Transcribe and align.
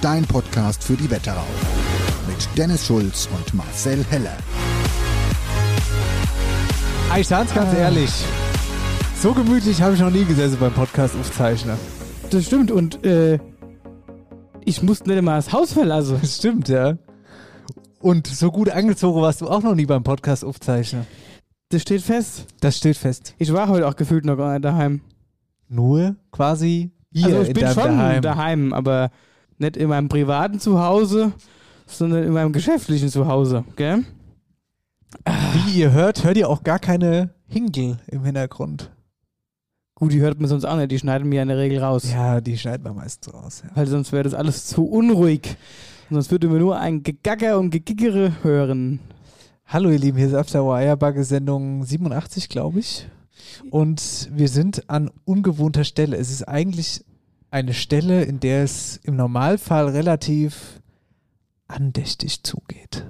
Dein 0.00 0.24
Podcast 0.24 0.82
für 0.82 0.94
die 0.96 1.10
Wetterau. 1.10 1.44
Mit 2.26 2.48
Dennis 2.56 2.86
Schulz 2.86 3.28
und 3.36 3.52
Marcel 3.54 4.04
Heller. 4.08 4.36
Ich 7.18 7.28
sag's 7.28 7.52
ganz 7.54 7.74
ehrlich. 7.74 8.10
So 9.20 9.34
gemütlich 9.34 9.82
habe 9.82 9.94
ich 9.94 10.00
noch 10.00 10.10
nie 10.10 10.24
gesessen 10.24 10.56
beim 10.58 10.72
Podcast 10.72 11.14
aufzeichnen. 11.16 11.76
Das 12.30 12.46
stimmt 12.46 12.70
und 12.70 13.04
äh, 13.04 13.38
ich 14.64 14.82
musste 14.82 15.10
nicht 15.10 15.22
mal 15.22 15.36
das 15.36 15.52
Haus 15.52 15.72
verlassen. 15.72 16.18
Das 16.22 16.36
stimmt, 16.36 16.68
ja. 16.68 16.96
Und 18.00 18.26
so 18.26 18.50
gut 18.50 18.70
angezogen 18.70 19.20
warst 19.20 19.42
du 19.42 19.48
auch 19.48 19.62
noch 19.62 19.74
nie 19.74 19.84
beim 19.86 20.02
Podcast 20.02 20.44
aufzeichnen. 20.44 21.06
Das 21.68 21.82
steht 21.82 22.00
fest. 22.00 22.46
Das 22.60 22.78
steht 22.78 22.96
fest. 22.96 23.34
Ich 23.38 23.52
war 23.52 23.68
heute 23.68 23.86
auch 23.86 23.96
gefühlt 23.96 24.24
noch 24.24 24.36
gar 24.36 24.52
nicht 24.52 24.64
daheim. 24.64 25.02
Nur 25.68 26.16
quasi 26.32 26.90
hier 27.12 27.26
also 27.26 27.42
ich 27.42 27.48
in 27.48 27.54
bin 27.54 27.66
schon 27.66 27.98
Daheim. 27.98 28.22
daheim. 28.22 28.72
aber 28.72 29.10
nicht 29.60 29.76
in 29.76 29.88
meinem 29.88 30.08
privaten 30.08 30.58
Zuhause, 30.58 31.32
sondern 31.86 32.24
in 32.24 32.32
meinem 32.32 32.52
geschäftlichen 32.52 33.08
Zuhause, 33.08 33.64
gell? 33.76 34.04
Wie 35.52 35.78
ihr 35.78 35.92
hört, 35.92 36.24
hört 36.24 36.36
ihr 36.36 36.48
auch 36.48 36.62
gar 36.62 36.78
keine 36.78 37.34
Hingel 37.48 37.98
im 38.06 38.24
Hintergrund. 38.24 38.90
Gut, 39.96 40.12
die 40.12 40.20
hört 40.20 40.40
man 40.40 40.48
sonst 40.48 40.64
auch 40.64 40.76
nicht, 40.76 40.90
die 40.90 40.98
schneiden 40.98 41.28
mir 41.28 41.42
in 41.42 41.48
der 41.48 41.58
Regel 41.58 41.82
raus. 41.82 42.10
Ja, 42.10 42.40
die 42.40 42.56
schneidet 42.56 42.84
man 42.84 42.96
meistens 42.96 43.34
raus. 43.34 43.62
Ja. 43.64 43.70
Weil 43.74 43.86
sonst 43.86 44.12
wäre 44.12 44.22
das 44.22 44.34
alles 44.34 44.66
zu 44.66 44.84
unruhig. 44.84 45.56
Sonst 46.08 46.30
würde 46.30 46.48
man 46.48 46.58
nur 46.58 46.78
ein 46.78 47.02
Gegacker 47.02 47.58
und 47.58 47.70
Gegiggere 47.70 48.42
hören. 48.42 49.00
Hallo 49.66 49.90
ihr 49.90 49.98
Lieben, 49.98 50.16
hier 50.16 50.28
ist 50.28 50.34
After 50.34 50.62
Eierbacke 50.64 51.22
Sendung 51.22 51.84
87, 51.84 52.48
glaube 52.48 52.80
ich. 52.80 53.06
Und 53.70 54.30
wir 54.32 54.48
sind 54.48 54.88
an 54.88 55.10
ungewohnter 55.24 55.84
Stelle. 55.84 56.16
Es 56.16 56.30
ist 56.30 56.48
eigentlich 56.48 57.04
eine 57.50 57.74
Stelle, 57.74 58.22
in 58.22 58.40
der 58.40 58.64
es 58.64 58.96
im 59.02 59.16
Normalfall 59.16 59.88
relativ 59.88 60.80
andächtig 61.66 62.42
zugeht. 62.42 63.06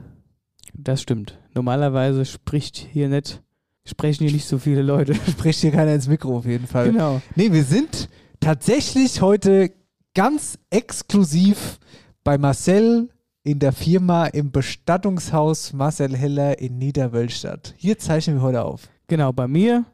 Das 0.75 1.03
stimmt. 1.03 1.39
Normalerweise 1.55 2.25
spricht 2.25 2.77
hier 2.77 3.09
nicht, 3.09 3.43
sprechen 3.84 4.25
hier 4.25 4.33
nicht 4.33 4.47
so 4.47 4.59
viele 4.59 4.83
Leute. 4.83 5.15
Spricht 5.31 5.61
hier 5.61 5.73
keiner 5.73 5.95
ins 5.95 6.09
Mikro 6.09 6.39
auf 6.39 6.47
jeden 6.47 6.67
Fall. 6.67 6.93
Genau. 6.93 7.21
Nee, 7.34 7.53
wir 7.53 7.65
sind 7.65 8.09
tatsächlich 8.41 9.21
heute 9.21 9.73
ganz 10.15 10.59
exklusiv 10.71 11.78
bei 12.25 12.39
Marcel 12.39 13.11
in 13.43 13.59
der 13.59 13.72
Firma 13.72 14.27
im 14.27 14.53
Bestattungshaus 14.53 15.72
Marcel 15.72 16.17
Heller 16.17 16.59
in 16.59 16.78
Niederwölstadt. 16.78 17.75
Hier 17.77 17.99
zeichnen 17.99 18.37
wir 18.37 18.43
heute 18.43 18.65
auf. 18.65 18.89
Genau, 19.07 19.33
bei 19.33 19.49
mir 19.49 19.84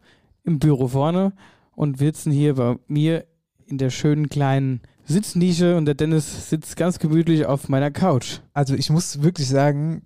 im 0.45 0.59
Büro 0.59 0.89
vorne 0.89 1.33
und 1.75 2.01
wir 2.01 2.09
sitzen 2.09 2.33
hier 2.33 2.55
bei 2.55 2.77
mir 2.87 3.25
in 3.66 3.78
der 3.78 3.91
schönen 3.91 4.28
kleinen 4.28 4.81
Sitznische 5.04 5.77
und 5.77 5.84
der 5.87 5.94
Dennis 5.94 6.50
sitzt 6.50 6.77
ganz 6.77 6.99
gemütlich 6.99 7.47
auf 7.47 7.69
meiner 7.69 7.91
Couch. 7.91 8.38
Also 8.53 8.75
ich 8.75 8.91
muss 8.91 9.22
wirklich 9.22 9.49
sagen, 9.49 10.03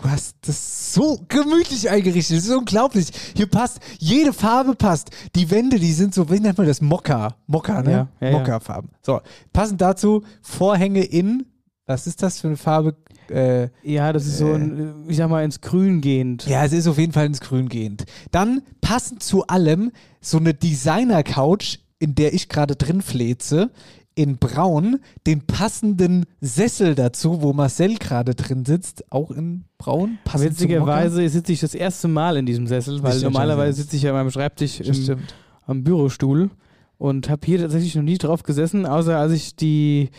du 0.00 0.08
hast 0.08 0.36
das 0.46 0.92
so 0.94 1.24
gemütlich 1.28 1.88
eingerichtet. 1.90 2.36
Das 2.38 2.44
ist 2.44 2.54
unglaublich. 2.54 3.08
Hier 3.34 3.46
passt, 3.46 3.80
jede 3.98 4.32
Farbe 4.32 4.74
passt. 4.74 5.10
Die 5.34 5.50
Wände, 5.50 5.78
die 5.78 5.92
sind 5.92 6.14
so, 6.14 6.30
wie 6.30 6.40
nennt 6.40 6.58
man 6.58 6.66
das? 6.66 6.80
Mokka. 6.80 7.36
Mokka, 7.46 7.82
ne? 7.82 8.08
Ja, 8.20 8.28
ja. 8.28 8.32
Mokka-Farben. 8.38 8.90
So, 9.02 9.20
passend 9.52 9.80
dazu 9.80 10.22
Vorhänge 10.42 11.04
in, 11.04 11.46
was 11.86 12.06
ist 12.06 12.22
das 12.22 12.38
für 12.40 12.48
eine 12.48 12.56
Farbe? 12.56 12.96
Äh, 13.30 13.68
Ja, 13.82 14.12
das 14.12 14.26
ist 14.26 14.38
so 14.38 14.52
ein, 14.52 15.04
ich 15.08 15.16
sag 15.16 15.30
mal, 15.30 15.44
ins 15.44 15.60
Grün 15.60 16.00
gehend. 16.00 16.46
Ja, 16.46 16.64
es 16.64 16.72
ist 16.72 16.86
auf 16.86 16.98
jeden 16.98 17.12
Fall 17.12 17.26
ins 17.26 17.40
Grün 17.40 17.68
gehend. 17.68 18.04
Dann 18.30 18.62
passend 18.80 19.22
zu 19.22 19.46
allem 19.46 19.90
so 20.20 20.36
eine 20.38 20.52
Designer-Couch, 20.54 21.78
in 22.02 22.16
der 22.16 22.34
ich 22.34 22.48
gerade 22.48 22.74
drin 22.74 23.00
fleze, 23.00 23.70
in 24.14 24.36
Braun, 24.36 24.98
den 25.26 25.46
passenden 25.46 26.26
Sessel 26.40 26.94
dazu, 26.94 27.40
wo 27.42 27.52
Marcel 27.52 27.96
gerade 27.96 28.34
drin 28.34 28.64
sitzt, 28.64 29.10
auch 29.10 29.30
in 29.30 29.64
Braun. 29.78 30.18
Witzigerweise 30.34 31.26
sitze 31.28 31.52
ich 31.52 31.60
das 31.60 31.74
erste 31.74 32.08
Mal 32.08 32.36
in 32.36 32.44
diesem 32.44 32.66
Sessel, 32.66 33.02
weil 33.02 33.20
normalerweise 33.20 33.82
sitze 33.82 33.96
ich 33.96 34.02
ja 34.02 34.10
an 34.10 34.16
meinem 34.16 34.30
Schreibtisch 34.30 34.80
im, 34.80 35.18
am 35.66 35.84
Bürostuhl 35.84 36.50
und 36.98 37.30
habe 37.30 37.46
hier 37.46 37.58
tatsächlich 37.60 37.94
noch 37.94 38.02
nie 38.02 38.18
drauf 38.18 38.42
gesessen, 38.42 38.84
außer 38.84 39.16
als 39.16 39.32
ich 39.32 39.56
die 39.56 40.10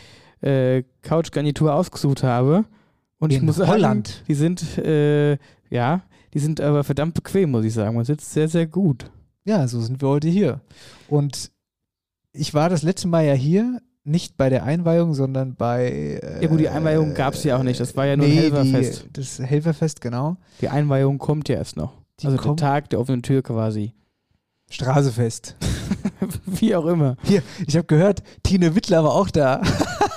äh, 0.41 0.83
Couchgarnitur 1.01 1.73
ausgesucht 1.75 2.23
habe. 2.23 2.65
Und 3.19 3.31
ich 3.31 3.39
In 3.39 3.45
muss 3.45 3.57
sagen, 3.57 3.71
Holland. 3.71 4.23
die 4.27 4.33
sind, 4.33 4.77
äh, 4.79 5.37
ja, 5.69 6.01
die 6.33 6.39
sind 6.39 6.61
aber 6.61 6.83
verdammt 6.83 7.13
bequem, 7.13 7.51
muss 7.51 7.63
ich 7.63 7.73
sagen. 7.73 7.95
Man 7.95 8.05
sitzt 8.05 8.33
sehr, 8.33 8.47
sehr 8.47 8.65
gut. 8.65 9.11
Ja, 9.45 9.67
so 9.67 9.79
sind 9.81 10.01
wir 10.01 10.09
heute 10.09 10.29
hier. 10.29 10.61
Und 11.07 11.52
ich 12.33 12.53
war 12.53 12.69
das 12.69 12.83
letzte 12.83 13.07
Mal 13.07 13.25
ja 13.25 13.33
hier, 13.33 13.79
nicht 14.03 14.35
bei 14.35 14.49
der 14.49 14.63
Einweihung, 14.63 15.13
sondern 15.13 15.55
bei. 15.55 16.19
Äh, 16.21 16.41
Ja 16.41 16.49
gut, 16.49 16.59
die 16.59 16.69
Einweihung 16.69 17.13
gab 17.13 17.35
es 17.35 17.43
ja 17.43 17.57
auch 17.57 17.63
nicht. 17.63 17.79
Das 17.79 17.95
war 17.95 18.05
ja 18.05 18.17
nur 18.17 18.25
ein 18.25 18.31
nee, 18.31 18.41
Helferfest. 18.41 19.05
Die, 19.05 19.13
das 19.13 19.39
Helferfest, 19.39 20.01
genau. 20.01 20.37
Die 20.61 20.69
Einweihung 20.69 21.19
kommt 21.19 21.47
ja 21.47 21.55
erst 21.55 21.77
noch. 21.77 21.93
Die 22.19 22.27
also 22.27 22.37
der 22.37 22.55
Tag 22.57 22.89
der 22.89 22.99
offenen 22.99 23.23
Tür 23.23 23.41
quasi. 23.41 23.93
Straßefest. 24.69 25.55
Wie 26.45 26.75
auch 26.75 26.85
immer. 26.85 27.15
Hier, 27.23 27.43
ich 27.67 27.75
habe 27.75 27.85
gehört, 27.85 28.23
Tine 28.43 28.75
Wittler 28.75 29.03
war 29.03 29.13
auch 29.13 29.29
da. 29.29 29.61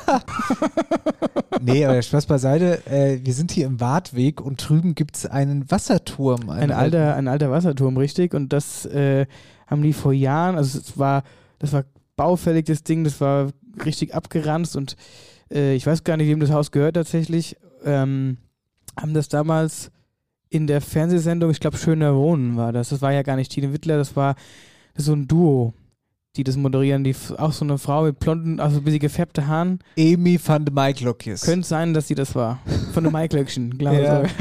nee, 1.61 1.85
aber 1.85 2.01
Spaß 2.01 2.27
beiseite. 2.27 2.87
Äh, 2.87 3.21
wir 3.23 3.35
sind 3.35 3.51
hier 3.51 3.67
im 3.67 3.81
Wartweg 3.81 4.41
und 4.41 4.67
drüben 4.67 4.95
gibt 4.95 5.17
es 5.17 5.27
einen 5.27 5.71
Wasserturm. 5.71 6.49
Ein 6.49 6.59
einen 6.59 6.73
alter, 6.73 7.15
ein 7.15 7.29
alter 7.29 7.51
Wasserturm, 7.51 7.97
richtig. 7.97 8.35
Und 8.35 8.53
das 8.53 8.87
äh, 8.87 9.27
haben 9.67 9.83
die 9.83 9.93
vor 9.93 10.13
Jahren, 10.13 10.57
also 10.57 10.79
es 10.79 10.99
war, 10.99 11.23
das 11.59 11.73
war 11.73 11.85
baufällig, 12.17 12.67
das 12.67 12.83
Ding, 12.83 13.05
das 13.05 13.21
war 13.21 13.51
richtig 13.85 14.15
abgeranzt 14.15 14.77
und 14.77 14.97
äh, 15.51 15.75
ich 15.75 15.87
weiß 15.87 16.05
gar 16.05 16.17
nicht, 16.17 16.29
wem 16.29 16.41
das 16.41 16.51
Haus 16.51 16.71
gehört 16.71 16.97
tatsächlich, 16.97 17.57
ähm, 17.85 18.39
haben 18.99 19.15
das 19.15 19.29
damals 19.29 19.91
in 20.49 20.67
der 20.67 20.81
Fernsehsendung, 20.81 21.51
ich 21.51 21.61
glaube 21.61 21.77
Schöner 21.77 22.15
Wohnen 22.15 22.57
war 22.57 22.73
das, 22.73 22.89
das 22.89 23.03
war 23.03 23.13
ja 23.13 23.23
gar 23.23 23.37
nicht 23.37 23.53
Tine 23.53 23.73
Wittler, 23.73 23.99
das 23.99 24.17
war 24.17 24.37
so 24.97 25.13
ein 25.13 25.29
Duo, 25.29 25.75
die 26.37 26.45
das 26.45 26.57
moderieren, 26.57 27.03
die 27.05 27.15
auch 27.39 27.53
so 27.53 27.65
eine 27.65 27.79
Frau 27.79 28.05
mit 28.05 28.19
blonden, 28.19 28.61
also 28.61 28.79
ein 28.79 28.85
bisschen 28.85 29.01
gefärbte 29.01 29.47
Haaren. 29.47 29.79
Amy 29.99 30.39
van 30.45 30.65
de 30.65 30.73
Maiklokjes. 30.75 31.43
Könnte 31.43 31.67
sein, 31.67 31.95
dass 31.95 32.09
sie 32.09 32.15
das 32.15 32.35
war. 32.35 32.59
Von 32.93 33.03
der 33.05 33.13
Maiklöckchen, 33.13 33.71
glaube 33.79 34.03
Ja. 34.03 34.23
ich. 34.23 34.31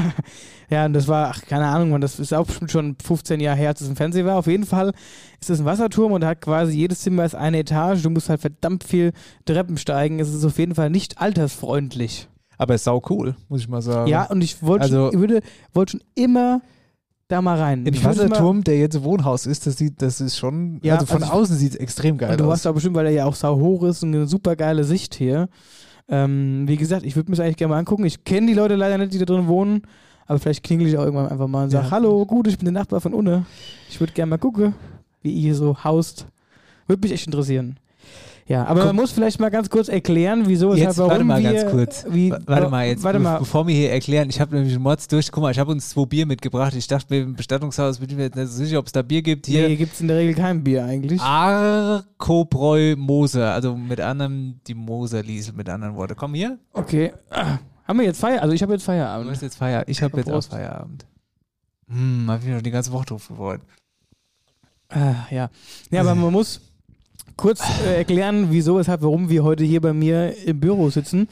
Ja, 0.68 0.84
und 0.84 0.94
das 0.94 1.06
war, 1.06 1.28
ach, 1.28 1.42
keine 1.42 1.66
Ahnung, 1.66 1.90
man, 1.90 2.00
das 2.00 2.18
ist 2.18 2.34
auch 2.34 2.44
schon 2.66 2.96
15 3.00 3.38
Jahre 3.38 3.56
her, 3.56 3.68
als 3.68 3.82
es 3.82 3.88
im 3.88 3.94
Fernsehen 3.94 4.26
war. 4.26 4.36
Auf 4.36 4.48
jeden 4.48 4.66
Fall 4.66 4.92
ist 5.40 5.48
das 5.48 5.60
ein 5.60 5.64
Wasserturm 5.64 6.10
und 6.10 6.24
hat 6.24 6.40
quasi 6.40 6.76
jedes 6.76 7.02
Zimmer 7.02 7.24
ist 7.24 7.36
eine 7.36 7.60
Etage. 7.60 8.02
Du 8.02 8.10
musst 8.10 8.28
halt 8.28 8.40
verdammt 8.40 8.82
viel 8.82 9.12
Treppen 9.44 9.78
steigen. 9.78 10.18
Es 10.18 10.34
ist 10.34 10.44
auf 10.44 10.58
jeden 10.58 10.74
Fall 10.74 10.90
nicht 10.90 11.20
altersfreundlich. 11.20 12.28
Aber 12.58 12.74
ist 12.74 12.82
sau 12.82 13.00
cool, 13.10 13.36
muss 13.48 13.60
ich 13.60 13.68
mal 13.68 13.80
sagen. 13.80 14.08
Ja, 14.10 14.24
und 14.24 14.42
ich 14.42 14.60
wollte 14.60 14.84
Also- 14.86 14.96
schon, 15.10 15.14
ich 15.14 15.20
würde, 15.20 15.40
wollte 15.72 15.92
schon 15.92 16.00
immer 16.16 16.60
da 17.28 17.42
mal 17.42 17.58
rein. 17.58 17.84
In 17.86 18.04
Wasserturm, 18.04 18.62
der 18.64 18.78
jetzt 18.78 19.02
Wohnhaus 19.02 19.46
ist, 19.46 19.66
das 19.66 19.76
sieht, 19.76 20.00
das 20.00 20.20
ist 20.20 20.36
schon, 20.38 20.80
Ja, 20.82 20.94
also 20.94 21.06
von 21.06 21.22
also 21.22 21.34
außen 21.34 21.56
sieht 21.56 21.72
es 21.72 21.76
extrem 21.76 22.18
geil 22.18 22.36
du 22.36 22.44
aus. 22.44 22.52
hast 22.52 22.66
auch 22.66 22.74
bestimmt, 22.74 22.94
weil 22.96 23.06
er 23.06 23.12
ja 23.12 23.24
auch 23.24 23.34
sau 23.34 23.56
hoch 23.58 23.82
ist 23.84 24.02
und 24.02 24.14
eine 24.14 24.26
super 24.26 24.54
geile 24.56 24.84
Sicht 24.84 25.14
hier. 25.14 25.48
Ähm, 26.08 26.64
wie 26.68 26.76
gesagt, 26.76 27.04
ich 27.04 27.16
würde 27.16 27.30
mir 27.30 27.36
das 27.36 27.44
eigentlich 27.44 27.56
gerne 27.56 27.72
mal 27.74 27.78
angucken. 27.80 28.04
Ich 28.04 28.22
kenne 28.24 28.46
die 28.46 28.54
Leute 28.54 28.76
leider 28.76 28.96
nicht, 28.98 29.12
die 29.12 29.18
da 29.18 29.24
drin 29.24 29.48
wohnen. 29.48 29.82
Aber 30.28 30.38
vielleicht 30.38 30.62
klingel 30.64 30.86
ich 30.88 30.96
auch 30.98 31.04
irgendwann 31.04 31.28
einfach 31.28 31.46
mal 31.48 31.64
und 31.64 31.70
sage, 31.70 31.84
Ja. 31.86 31.90
hallo, 31.90 32.24
gut, 32.26 32.46
ich 32.48 32.58
bin 32.58 32.64
der 32.66 32.72
Nachbar 32.72 33.00
von 33.00 33.14
Unne. 33.14 33.44
Ich 33.88 33.98
würde 34.00 34.12
gerne 34.12 34.30
mal 34.30 34.38
gucken, 34.38 34.74
wie 35.22 35.32
ihr 35.32 35.40
hier 35.40 35.54
so 35.54 35.82
haust. 35.84 36.26
Würde 36.86 37.00
mich 37.02 37.12
echt 37.12 37.26
interessieren. 37.26 37.76
Ja, 38.48 38.64
aber 38.64 38.80
Guck- 38.80 38.86
man 38.90 38.96
muss 38.96 39.10
vielleicht 39.10 39.40
mal 39.40 39.48
ganz 39.50 39.68
kurz 39.68 39.88
erklären, 39.88 40.44
wieso, 40.46 40.72
Jetzt, 40.72 40.90
weshalb, 40.90 40.96
warum 40.98 41.10
warte 41.10 41.24
mal 41.24 41.42
wir, 41.42 41.52
ganz 41.52 41.70
kurz. 41.72 42.06
Wie, 42.08 42.30
Wa- 42.30 42.38
warte 42.46 42.68
mal 42.68 42.86
jetzt, 42.86 43.02
Warte 43.02 43.18
mal. 43.18 43.38
bevor 43.40 43.66
wir 43.66 43.74
hier 43.74 43.90
erklären, 43.90 44.28
ich 44.30 44.40
habe 44.40 44.54
nämlich 44.54 44.72
einen 44.74 44.84
Mods 44.84 45.08
durch, 45.08 45.32
guck 45.32 45.42
mal, 45.42 45.50
ich 45.50 45.58
habe 45.58 45.72
uns 45.72 45.88
zwei 45.88 46.04
Bier 46.06 46.26
mitgebracht. 46.26 46.72
Ich 46.76 46.86
dachte 46.86 47.12
mir, 47.12 47.22
im 47.22 47.34
Bestattungshaus 47.34 47.98
bin 47.98 48.08
ich 48.08 48.14
mir 48.16 48.22
jetzt 48.22 48.36
nicht 48.36 48.46
so 48.48 48.58
sicher, 48.64 48.78
ob 48.78 48.86
es 48.86 48.92
da 48.92 49.02
Bier 49.02 49.22
gibt. 49.22 49.46
Hier, 49.46 49.58
Hier, 49.60 49.68
hier 49.68 49.76
gibt 49.76 49.94
es 49.94 50.00
in 50.00 50.06
der 50.06 50.18
Regel 50.18 50.34
kein 50.36 50.62
Bier 50.62 50.84
eigentlich. 50.84 51.20
Arkobräu 51.20 52.94
Moser, 52.96 53.52
also 53.52 53.76
mit 53.76 54.00
anderem 54.00 54.60
die 54.66 54.74
Moser-Liesel, 54.74 55.54
mit 55.54 55.68
anderen 55.68 55.96
Worten. 55.96 56.14
Komm 56.16 56.34
hier, 56.34 56.58
Okay. 56.72 57.12
Ah, 57.30 57.58
Haben 57.88 57.98
wir 57.98 58.06
jetzt 58.06 58.20
Feierabend? 58.20 58.42
Also 58.44 58.54
ich 58.54 58.62
habe 58.62 58.72
jetzt 58.74 58.82
du 58.82 58.86
Feierabend. 58.86 59.30
hast 59.30 59.42
jetzt 59.42 59.56
Feierabend. 59.56 59.88
Ich 59.90 60.02
habe 60.02 60.16
jetzt 60.18 60.30
auch. 60.30 60.42
Feierabend. 60.44 61.04
Hm, 61.88 62.26
hab 62.28 62.42
ich 62.42 62.48
noch 62.48 62.62
die 62.62 62.70
ganze 62.70 62.92
Woche 62.92 63.06
drauf 63.06 63.26
geworden. 63.28 63.62
Ah, 64.88 65.14
ja. 65.30 65.50
Ja, 65.90 66.00
aber 66.00 66.14
man 66.14 66.32
muss 66.32 66.60
kurz 67.36 67.62
äh, 67.86 67.96
erklären, 67.96 68.48
wieso, 68.50 68.78
weshalb, 68.78 69.02
warum 69.02 69.28
wir 69.28 69.44
heute 69.44 69.64
hier 69.64 69.80
bei 69.80 69.92
mir 69.92 70.34
im 70.46 70.60
Büro 70.60 70.90
sitzen. 70.90 71.28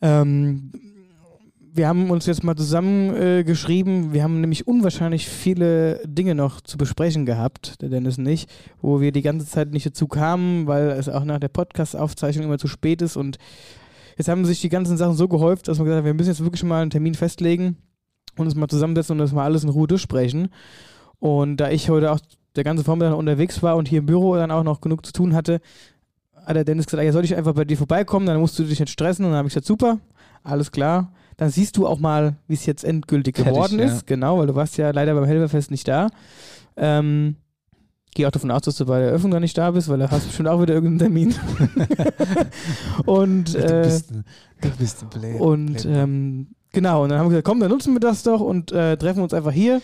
Ähm, 0.00 0.72
wir 1.72 1.86
haben 1.86 2.10
uns 2.10 2.26
jetzt 2.26 2.42
mal 2.42 2.56
zusammengeschrieben. 2.56 4.10
Äh, 4.10 4.12
wir 4.12 4.22
haben 4.22 4.40
nämlich 4.40 4.66
unwahrscheinlich 4.66 5.28
viele 5.28 6.00
Dinge 6.06 6.34
noch 6.34 6.60
zu 6.60 6.76
besprechen 6.78 7.26
gehabt, 7.26 7.80
der 7.80 7.90
Dennis 7.90 8.18
nicht, 8.18 8.50
wo 8.80 9.00
wir 9.00 9.12
die 9.12 9.22
ganze 9.22 9.46
Zeit 9.46 9.70
nicht 9.70 9.86
dazu 9.86 10.08
kamen, 10.08 10.66
weil 10.66 10.90
es 10.90 11.08
auch 11.08 11.24
nach 11.24 11.38
der 11.38 11.48
Podcast-Aufzeichnung 11.48 12.46
immer 12.46 12.58
zu 12.58 12.66
spät 12.66 13.02
ist. 13.02 13.16
Und 13.16 13.38
jetzt 14.16 14.28
haben 14.28 14.44
sich 14.44 14.60
die 14.60 14.68
ganzen 14.68 14.96
Sachen 14.96 15.14
so 15.14 15.28
gehäuft, 15.28 15.68
dass 15.68 15.78
wir 15.78 15.84
gesagt 15.84 15.98
haben, 15.98 16.06
wir 16.06 16.14
müssen 16.14 16.30
jetzt 16.30 16.42
wirklich 16.42 16.64
mal 16.64 16.82
einen 16.82 16.90
Termin 16.90 17.14
festlegen 17.14 17.76
und 18.36 18.46
uns 18.46 18.54
mal 18.54 18.68
zusammensetzen 18.68 19.14
und 19.14 19.18
das 19.18 19.32
mal 19.32 19.44
alles 19.44 19.64
in 19.64 19.70
Ruhe 19.70 19.86
durchsprechen. 19.86 20.48
Und 21.18 21.58
da 21.58 21.70
ich 21.70 21.90
heute 21.90 22.10
auch 22.10 22.20
der 22.56 22.64
ganze 22.64 22.84
Vormittag 22.84 23.16
unterwegs 23.16 23.62
war 23.62 23.76
und 23.76 23.88
hier 23.88 24.00
im 24.00 24.06
Büro 24.06 24.34
dann 24.34 24.50
auch 24.50 24.64
noch 24.64 24.80
genug 24.80 25.04
zu 25.06 25.12
tun 25.12 25.34
hatte, 25.34 25.60
hat 26.44 26.56
der 26.56 26.64
Dennis 26.64 26.86
gesagt, 26.86 27.04
ja, 27.04 27.12
soll 27.12 27.24
ich 27.24 27.36
einfach 27.36 27.54
bei 27.54 27.64
dir 27.64 27.76
vorbeikommen, 27.76 28.26
dann 28.26 28.40
musst 28.40 28.58
du 28.58 28.64
dich 28.64 28.80
nicht 28.80 28.90
stressen. 28.90 29.24
Und 29.24 29.32
dann 29.32 29.38
habe 29.38 29.48
ich 29.48 29.54
gesagt, 29.54 29.66
super, 29.66 29.98
alles 30.42 30.72
klar. 30.72 31.12
Dann 31.36 31.50
siehst 31.50 31.76
du 31.76 31.86
auch 31.86 31.98
mal, 31.98 32.36
wie 32.48 32.54
es 32.54 32.66
jetzt 32.66 32.84
endgültig 32.84 33.36
geworden 33.36 33.78
ja. 33.78 33.86
ist. 33.86 34.06
Genau, 34.06 34.38
weil 34.38 34.46
du 34.46 34.54
warst 34.54 34.76
ja 34.76 34.90
leider 34.90 35.14
beim 35.14 35.24
Helferfest 35.24 35.70
nicht 35.70 35.88
da. 35.88 36.08
Ähm, 36.76 37.36
Gehe 38.12 38.26
auch 38.26 38.32
davon 38.32 38.50
aus, 38.50 38.62
dass 38.62 38.76
du 38.76 38.86
bei 38.86 38.98
der 38.98 39.08
Eröffnung 39.10 39.30
dann 39.30 39.42
nicht 39.42 39.56
da 39.56 39.70
bist, 39.70 39.88
weil 39.88 39.98
da 39.98 40.10
hast 40.10 40.24
du 40.24 40.26
bestimmt 40.28 40.48
auch 40.48 40.60
wieder 40.60 40.74
irgendeinen 40.74 40.98
Termin. 40.98 41.34
und 43.06 43.54
du 43.54 43.58
äh, 43.58 43.82
bist 43.84 44.10
ein, 44.10 44.24
du 44.60 44.68
bist 44.70 45.02
ein 45.02 45.10
Player. 45.10 45.40
und 45.40 45.86
ähm, 45.86 46.48
genau, 46.72 47.04
und 47.04 47.10
dann 47.10 47.20
haben 47.20 47.26
wir 47.26 47.30
gesagt, 47.30 47.46
komm, 47.46 47.60
dann 47.60 47.70
nutzen 47.70 47.92
wir 47.92 48.00
das 48.00 48.24
doch 48.24 48.40
und 48.40 48.72
äh, 48.72 48.96
treffen 48.96 49.22
uns 49.22 49.32
einfach 49.32 49.52
hier. 49.52 49.80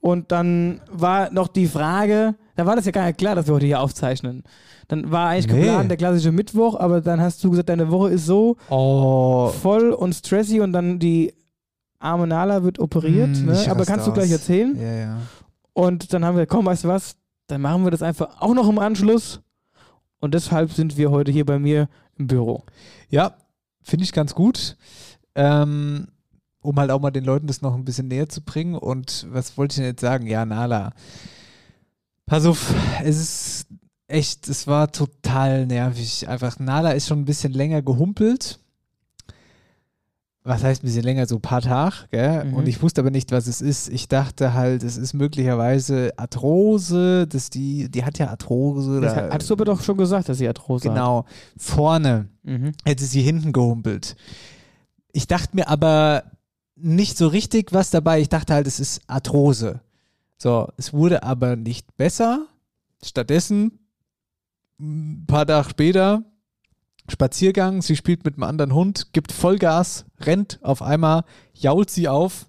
Und 0.00 0.32
dann 0.32 0.80
war 0.90 1.30
noch 1.30 1.48
die 1.48 1.66
Frage, 1.66 2.34
da 2.56 2.64
war 2.64 2.74
das 2.76 2.86
ja 2.86 2.90
gar 2.92 3.06
nicht 3.06 3.18
klar, 3.18 3.34
dass 3.34 3.46
wir 3.46 3.54
heute 3.54 3.66
hier 3.66 3.80
aufzeichnen. 3.80 4.42
Dann 4.88 5.10
war 5.10 5.28
eigentlich 5.28 5.46
Nee. 5.48 5.60
geplant 5.60 5.90
der 5.90 5.98
klassische 5.98 6.32
Mittwoch, 6.32 6.74
aber 6.78 7.00
dann 7.02 7.20
hast 7.20 7.44
du 7.44 7.50
gesagt, 7.50 7.68
deine 7.68 7.90
Woche 7.90 8.10
ist 8.10 8.24
so 8.26 8.56
oh, 8.70 9.48
voll 9.48 9.90
und 9.90 10.14
stressy 10.14 10.60
und 10.60 10.72
dann 10.72 10.98
die 10.98 11.34
arme 11.98 12.26
Nala 12.26 12.62
wird 12.62 12.78
operiert. 12.78 13.28
Mm, 13.28 13.46
ne? 13.46 13.66
Aber 13.68 13.84
kannst 13.84 14.06
du 14.06 14.12
gleich 14.12 14.30
erzählen? 14.30 14.74
ja, 14.80 14.94
ja. 14.94 15.18
Und 15.72 16.12
dann 16.12 16.24
haben 16.24 16.36
wir, 16.36 16.46
komm, 16.46 16.66
weißt 16.66 16.84
du 16.84 16.88
was, 16.88 17.16
dann 17.46 17.60
machen 17.60 17.84
wir 17.84 17.90
das 17.90 18.02
einfach 18.02 18.40
auch 18.40 18.54
noch 18.54 18.68
im 18.68 18.78
Anschluss. 18.78 19.40
Und 20.18 20.34
deshalb 20.34 20.72
sind 20.72 20.96
wir 20.96 21.10
heute 21.10 21.30
hier 21.30 21.46
bei 21.46 21.58
mir 21.58 21.88
im 22.18 22.26
Büro. 22.26 22.64
Ja, 23.08 23.34
finde 23.82 24.04
ich 24.04 24.12
ganz 24.12 24.34
gut. 24.34 24.76
Ähm, 25.34 26.08
um 26.62 26.78
halt 26.78 26.90
auch 26.90 27.00
mal 27.00 27.10
den 27.10 27.24
Leuten 27.24 27.46
das 27.46 27.62
noch 27.62 27.74
ein 27.74 27.84
bisschen 27.84 28.08
näher 28.08 28.28
zu 28.28 28.42
bringen. 28.42 28.74
Und 28.74 29.26
was 29.30 29.56
wollte 29.56 29.72
ich 29.72 29.76
denn 29.76 29.86
jetzt 29.86 30.00
sagen? 30.00 30.26
Ja, 30.26 30.44
Nala. 30.44 30.92
Pass 32.26 32.46
auf, 32.46 32.74
es 33.02 33.16
ist 33.18 33.66
echt, 34.06 34.48
es 34.48 34.66
war 34.66 34.92
total 34.92 35.66
nervig. 35.66 36.28
Einfach, 36.28 36.58
Nala 36.58 36.92
ist 36.92 37.08
schon 37.08 37.20
ein 37.20 37.24
bisschen 37.24 37.52
länger 37.52 37.82
gehumpelt. 37.82 38.58
Was 40.42 40.64
heißt 40.64 40.82
ein 40.82 40.86
bisschen 40.86 41.02
länger? 41.04 41.26
So 41.26 41.36
ein 41.36 41.40
paar 41.42 41.60
Tage, 41.60 41.96
gell? 42.10 42.44
Mhm. 42.46 42.54
Und 42.54 42.66
ich 42.66 42.80
wusste 42.82 43.02
aber 43.02 43.10
nicht, 43.10 43.30
was 43.30 43.46
es 43.46 43.60
ist. 43.60 43.88
Ich 43.90 44.08
dachte 44.08 44.54
halt, 44.54 44.82
es 44.82 44.96
ist 44.96 45.12
möglicherweise 45.12 46.12
Arthrose, 46.16 47.26
dass 47.26 47.50
die, 47.50 47.90
die 47.90 48.04
hat 48.04 48.18
ja 48.18 48.28
Arthrose. 48.28 49.02
Das 49.02 49.14
hat- 49.14 49.32
hattest 49.32 49.50
du 49.50 49.54
aber 49.54 49.66
doch 49.66 49.82
schon 49.82 49.98
gesagt, 49.98 50.30
dass 50.30 50.38
sie 50.38 50.48
Arthrose 50.48 50.88
hat. 50.88 50.94
Genau, 50.94 51.26
vorne 51.58 52.28
Mhm. 52.42 52.72
hätte 52.86 53.04
sie 53.04 53.20
hinten 53.20 53.52
gehumpelt. 53.52 54.16
Ich 55.12 55.26
dachte 55.26 55.54
mir 55.54 55.68
aber 55.68 56.24
nicht 56.82 57.16
so 57.16 57.28
richtig 57.28 57.72
was 57.72 57.90
dabei. 57.90 58.20
Ich 58.20 58.28
dachte 58.28 58.54
halt, 58.54 58.66
es 58.66 58.80
ist 58.80 59.02
Arthrose. 59.06 59.80
So, 60.36 60.68
es 60.76 60.92
wurde 60.92 61.22
aber 61.22 61.56
nicht 61.56 61.96
besser. 61.96 62.46
Stattdessen, 63.02 63.78
ein 64.78 65.24
paar 65.26 65.46
Tage 65.46 65.68
später, 65.70 66.24
Spaziergang, 67.08 67.82
sie 67.82 67.96
spielt 67.96 68.24
mit 68.24 68.34
einem 68.34 68.44
anderen 68.44 68.74
Hund, 68.74 69.12
gibt 69.12 69.32
Vollgas, 69.32 70.04
rennt 70.20 70.58
auf 70.62 70.82
einmal, 70.82 71.24
jault 71.54 71.90
sie 71.90 72.08
auf, 72.08 72.46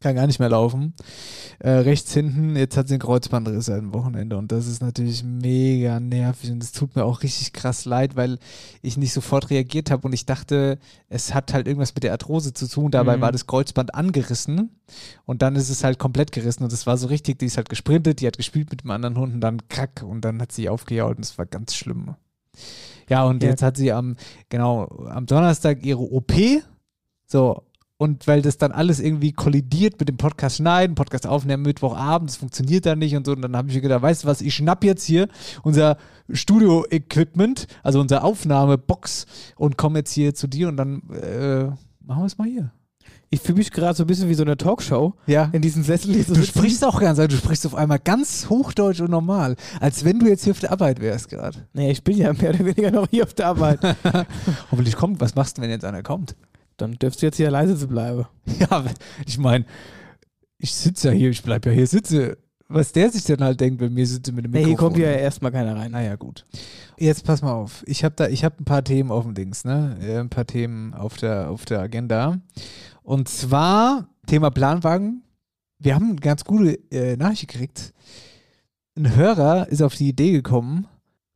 kann 0.00 0.14
gar 0.14 0.26
nicht 0.26 0.38
mehr 0.38 0.50
laufen. 0.50 0.94
Äh, 1.58 1.70
rechts 1.70 2.12
hinten, 2.12 2.54
jetzt 2.54 2.76
hat 2.76 2.86
sie 2.88 2.94
einen 2.94 3.00
Kreuzbandriss 3.00 3.64
seit 3.66 3.80
dem 3.80 3.94
Wochenende 3.94 4.36
und 4.36 4.52
das 4.52 4.66
ist 4.66 4.82
natürlich 4.82 5.24
mega 5.24 5.98
nervig 6.00 6.50
und 6.50 6.62
es 6.62 6.72
tut 6.72 6.94
mir 6.96 7.04
auch 7.04 7.22
richtig 7.22 7.52
krass 7.54 7.86
leid, 7.86 8.14
weil 8.14 8.38
ich 8.82 8.96
nicht 8.98 9.12
sofort 9.14 9.48
reagiert 9.50 9.90
habe 9.90 10.06
und 10.06 10.12
ich 10.12 10.26
dachte, 10.26 10.78
es 11.08 11.32
hat 11.34 11.54
halt 11.54 11.66
irgendwas 11.66 11.94
mit 11.94 12.04
der 12.04 12.12
Arthrose 12.12 12.52
zu 12.52 12.68
tun. 12.68 12.90
Dabei 12.90 13.16
Mhm. 13.16 13.20
war 13.22 13.32
das 13.32 13.46
Kreuzband 13.46 13.94
angerissen 13.94 14.70
und 15.24 15.40
dann 15.42 15.56
ist 15.56 15.70
es 15.70 15.82
halt 15.82 15.98
komplett 15.98 16.30
gerissen 16.30 16.62
und 16.64 16.72
es 16.72 16.86
war 16.86 16.98
so 16.98 17.06
richtig, 17.06 17.38
die 17.38 17.46
ist 17.46 17.56
halt 17.56 17.68
gesprintet, 17.70 18.20
die 18.20 18.26
hat 18.26 18.36
gespielt 18.36 18.70
mit 18.70 18.82
dem 18.82 18.90
anderen 18.90 19.16
Hund 19.16 19.32
und 19.34 19.40
dann 19.40 19.66
krack 19.68 20.02
und 20.06 20.20
dann 20.26 20.40
hat 20.42 20.52
sie 20.52 20.68
aufgejault 20.68 21.16
und 21.16 21.24
es 21.24 21.38
war 21.38 21.46
ganz 21.46 21.74
schlimm. 21.74 22.14
Ja, 23.08 23.24
und 23.24 23.42
Ja. 23.42 23.50
jetzt 23.50 23.62
hat 23.62 23.76
sie 23.76 23.92
am, 23.92 24.16
genau, 24.50 24.86
am 25.08 25.26
Donnerstag 25.26 25.84
ihre 25.86 26.00
OP. 26.00 26.32
So, 27.28 27.62
und 27.98 28.26
weil 28.26 28.42
das 28.42 28.58
dann 28.58 28.72
alles 28.72 29.00
irgendwie 29.00 29.32
kollidiert 29.32 29.98
mit 29.98 30.08
dem 30.08 30.16
Podcast 30.18 30.56
schneiden, 30.56 30.94
Podcast 30.94 31.26
aufnehmen, 31.26 31.62
Mittwochabend, 31.62 32.28
das 32.30 32.36
funktioniert 32.36 32.84
dann 32.86 32.98
nicht 32.98 33.16
und 33.16 33.24
so. 33.26 33.32
Und 33.32 33.42
dann 33.42 33.56
habe 33.56 33.68
ich 33.68 33.74
mir 33.74 33.80
gedacht, 33.80 34.02
weißt 34.02 34.24
du 34.24 34.28
was, 34.28 34.40
ich 34.42 34.54
schnapp 34.54 34.84
jetzt 34.84 35.04
hier 35.04 35.28
unser 35.62 35.96
Studio-Equipment, 36.30 37.66
also 37.82 38.00
unsere 38.00 38.22
Aufnahmebox 38.22 39.26
und 39.56 39.76
komme 39.78 40.00
jetzt 40.00 40.12
hier 40.12 40.34
zu 40.34 40.46
dir 40.46 40.68
und 40.68 40.76
dann 40.76 41.02
äh, 41.10 41.64
machen 42.04 42.22
wir 42.22 42.26
es 42.26 42.38
mal 42.38 42.48
hier. 42.48 42.70
Ich 43.28 43.40
fühle 43.40 43.58
mich 43.58 43.72
gerade 43.72 43.94
so 43.96 44.04
ein 44.04 44.06
bisschen 44.06 44.28
wie 44.28 44.34
so 44.34 44.44
eine 44.44 44.56
Talkshow 44.56 45.14
Ja. 45.26 45.48
in 45.52 45.60
diesem 45.60 45.82
Sessel. 45.82 46.12
So 46.22 46.34
Du 46.34 46.40
sitzen. 46.40 46.44
sprichst 46.44 46.84
auch 46.84 47.00
ganz, 47.00 47.18
du 47.18 47.30
sprichst 47.36 47.66
auf 47.66 47.74
einmal 47.74 47.98
ganz 47.98 48.48
hochdeutsch 48.48 49.00
und 49.00 49.10
normal, 49.10 49.56
als 49.80 50.04
wenn 50.04 50.18
du 50.20 50.26
jetzt 50.28 50.44
hier 50.44 50.52
auf 50.52 50.60
der 50.60 50.70
Arbeit 50.72 51.00
wärst 51.00 51.28
gerade. 51.28 51.66
Nee, 51.72 51.90
ich 51.90 52.04
bin 52.04 52.16
ja 52.16 52.32
mehr 52.32 52.50
oder 52.50 52.60
weniger 52.64 52.90
noch 52.92 53.08
hier 53.10 53.24
auf 53.24 53.34
der 53.34 53.48
Arbeit. 53.48 53.80
Hoffentlich 54.70 54.94
kommt, 54.96 55.20
was 55.20 55.34
machst 55.34 55.58
du, 55.58 55.62
wenn 55.62 55.70
jetzt 55.70 55.84
einer 55.84 56.02
kommt? 56.02 56.36
Dann 56.76 56.92
dürfst 56.92 57.22
du 57.22 57.26
jetzt 57.26 57.36
hier 57.36 57.50
leise 57.50 57.76
zu 57.76 57.88
bleiben. 57.88 58.26
Ja, 58.60 58.84
ich 59.26 59.38
meine, 59.38 59.64
ich 60.58 60.74
sitze 60.74 61.08
ja 61.08 61.14
hier, 61.14 61.30
ich 61.30 61.42
bleibe 61.42 61.70
ja 61.70 61.74
hier 61.74 61.86
sitze. 61.86 62.38
Was 62.68 62.90
der 62.92 63.10
sich 63.10 63.22
dann 63.24 63.44
halt 63.44 63.60
denkt, 63.60 63.80
wenn 63.80 63.92
mir 63.94 64.06
sitze 64.06 64.32
mit 64.32 64.44
dem 64.44 64.50
Nee, 64.50 64.66
Mikrofon. 64.66 64.68
hier 64.68 64.76
kommt 64.76 64.98
ja 64.98 65.20
erstmal 65.20 65.52
keiner 65.52 65.76
rein. 65.76 65.92
Naja, 65.92 66.16
gut. 66.16 66.44
Jetzt 66.98 67.24
pass 67.24 67.40
mal 67.42 67.52
auf. 67.52 67.84
Ich 67.86 68.02
habe 68.02 68.14
da, 68.16 68.26
ich 68.28 68.44
habe 68.44 68.56
ein 68.60 68.64
paar 68.64 68.82
Themen 68.82 69.12
auf 69.12 69.22
dem 69.24 69.34
Dings, 69.34 69.64
ne? 69.64 69.96
Ein 70.00 70.30
paar 70.30 70.46
Themen 70.46 70.92
auf 70.94 71.16
der, 71.16 71.48
auf 71.50 71.64
der 71.64 71.80
Agenda. 71.80 72.40
Und 73.04 73.28
zwar 73.28 74.08
Thema 74.26 74.50
Planwagen. 74.50 75.22
Wir 75.78 75.94
haben 75.94 76.10
eine 76.10 76.16
ganz 76.20 76.44
gute 76.44 76.72
äh, 76.90 77.16
Nachricht 77.16 77.46
gekriegt. 77.48 77.92
Ein 78.96 79.14
Hörer 79.14 79.68
ist 79.68 79.82
auf 79.82 79.94
die 79.94 80.08
Idee 80.08 80.32
gekommen, 80.32 80.88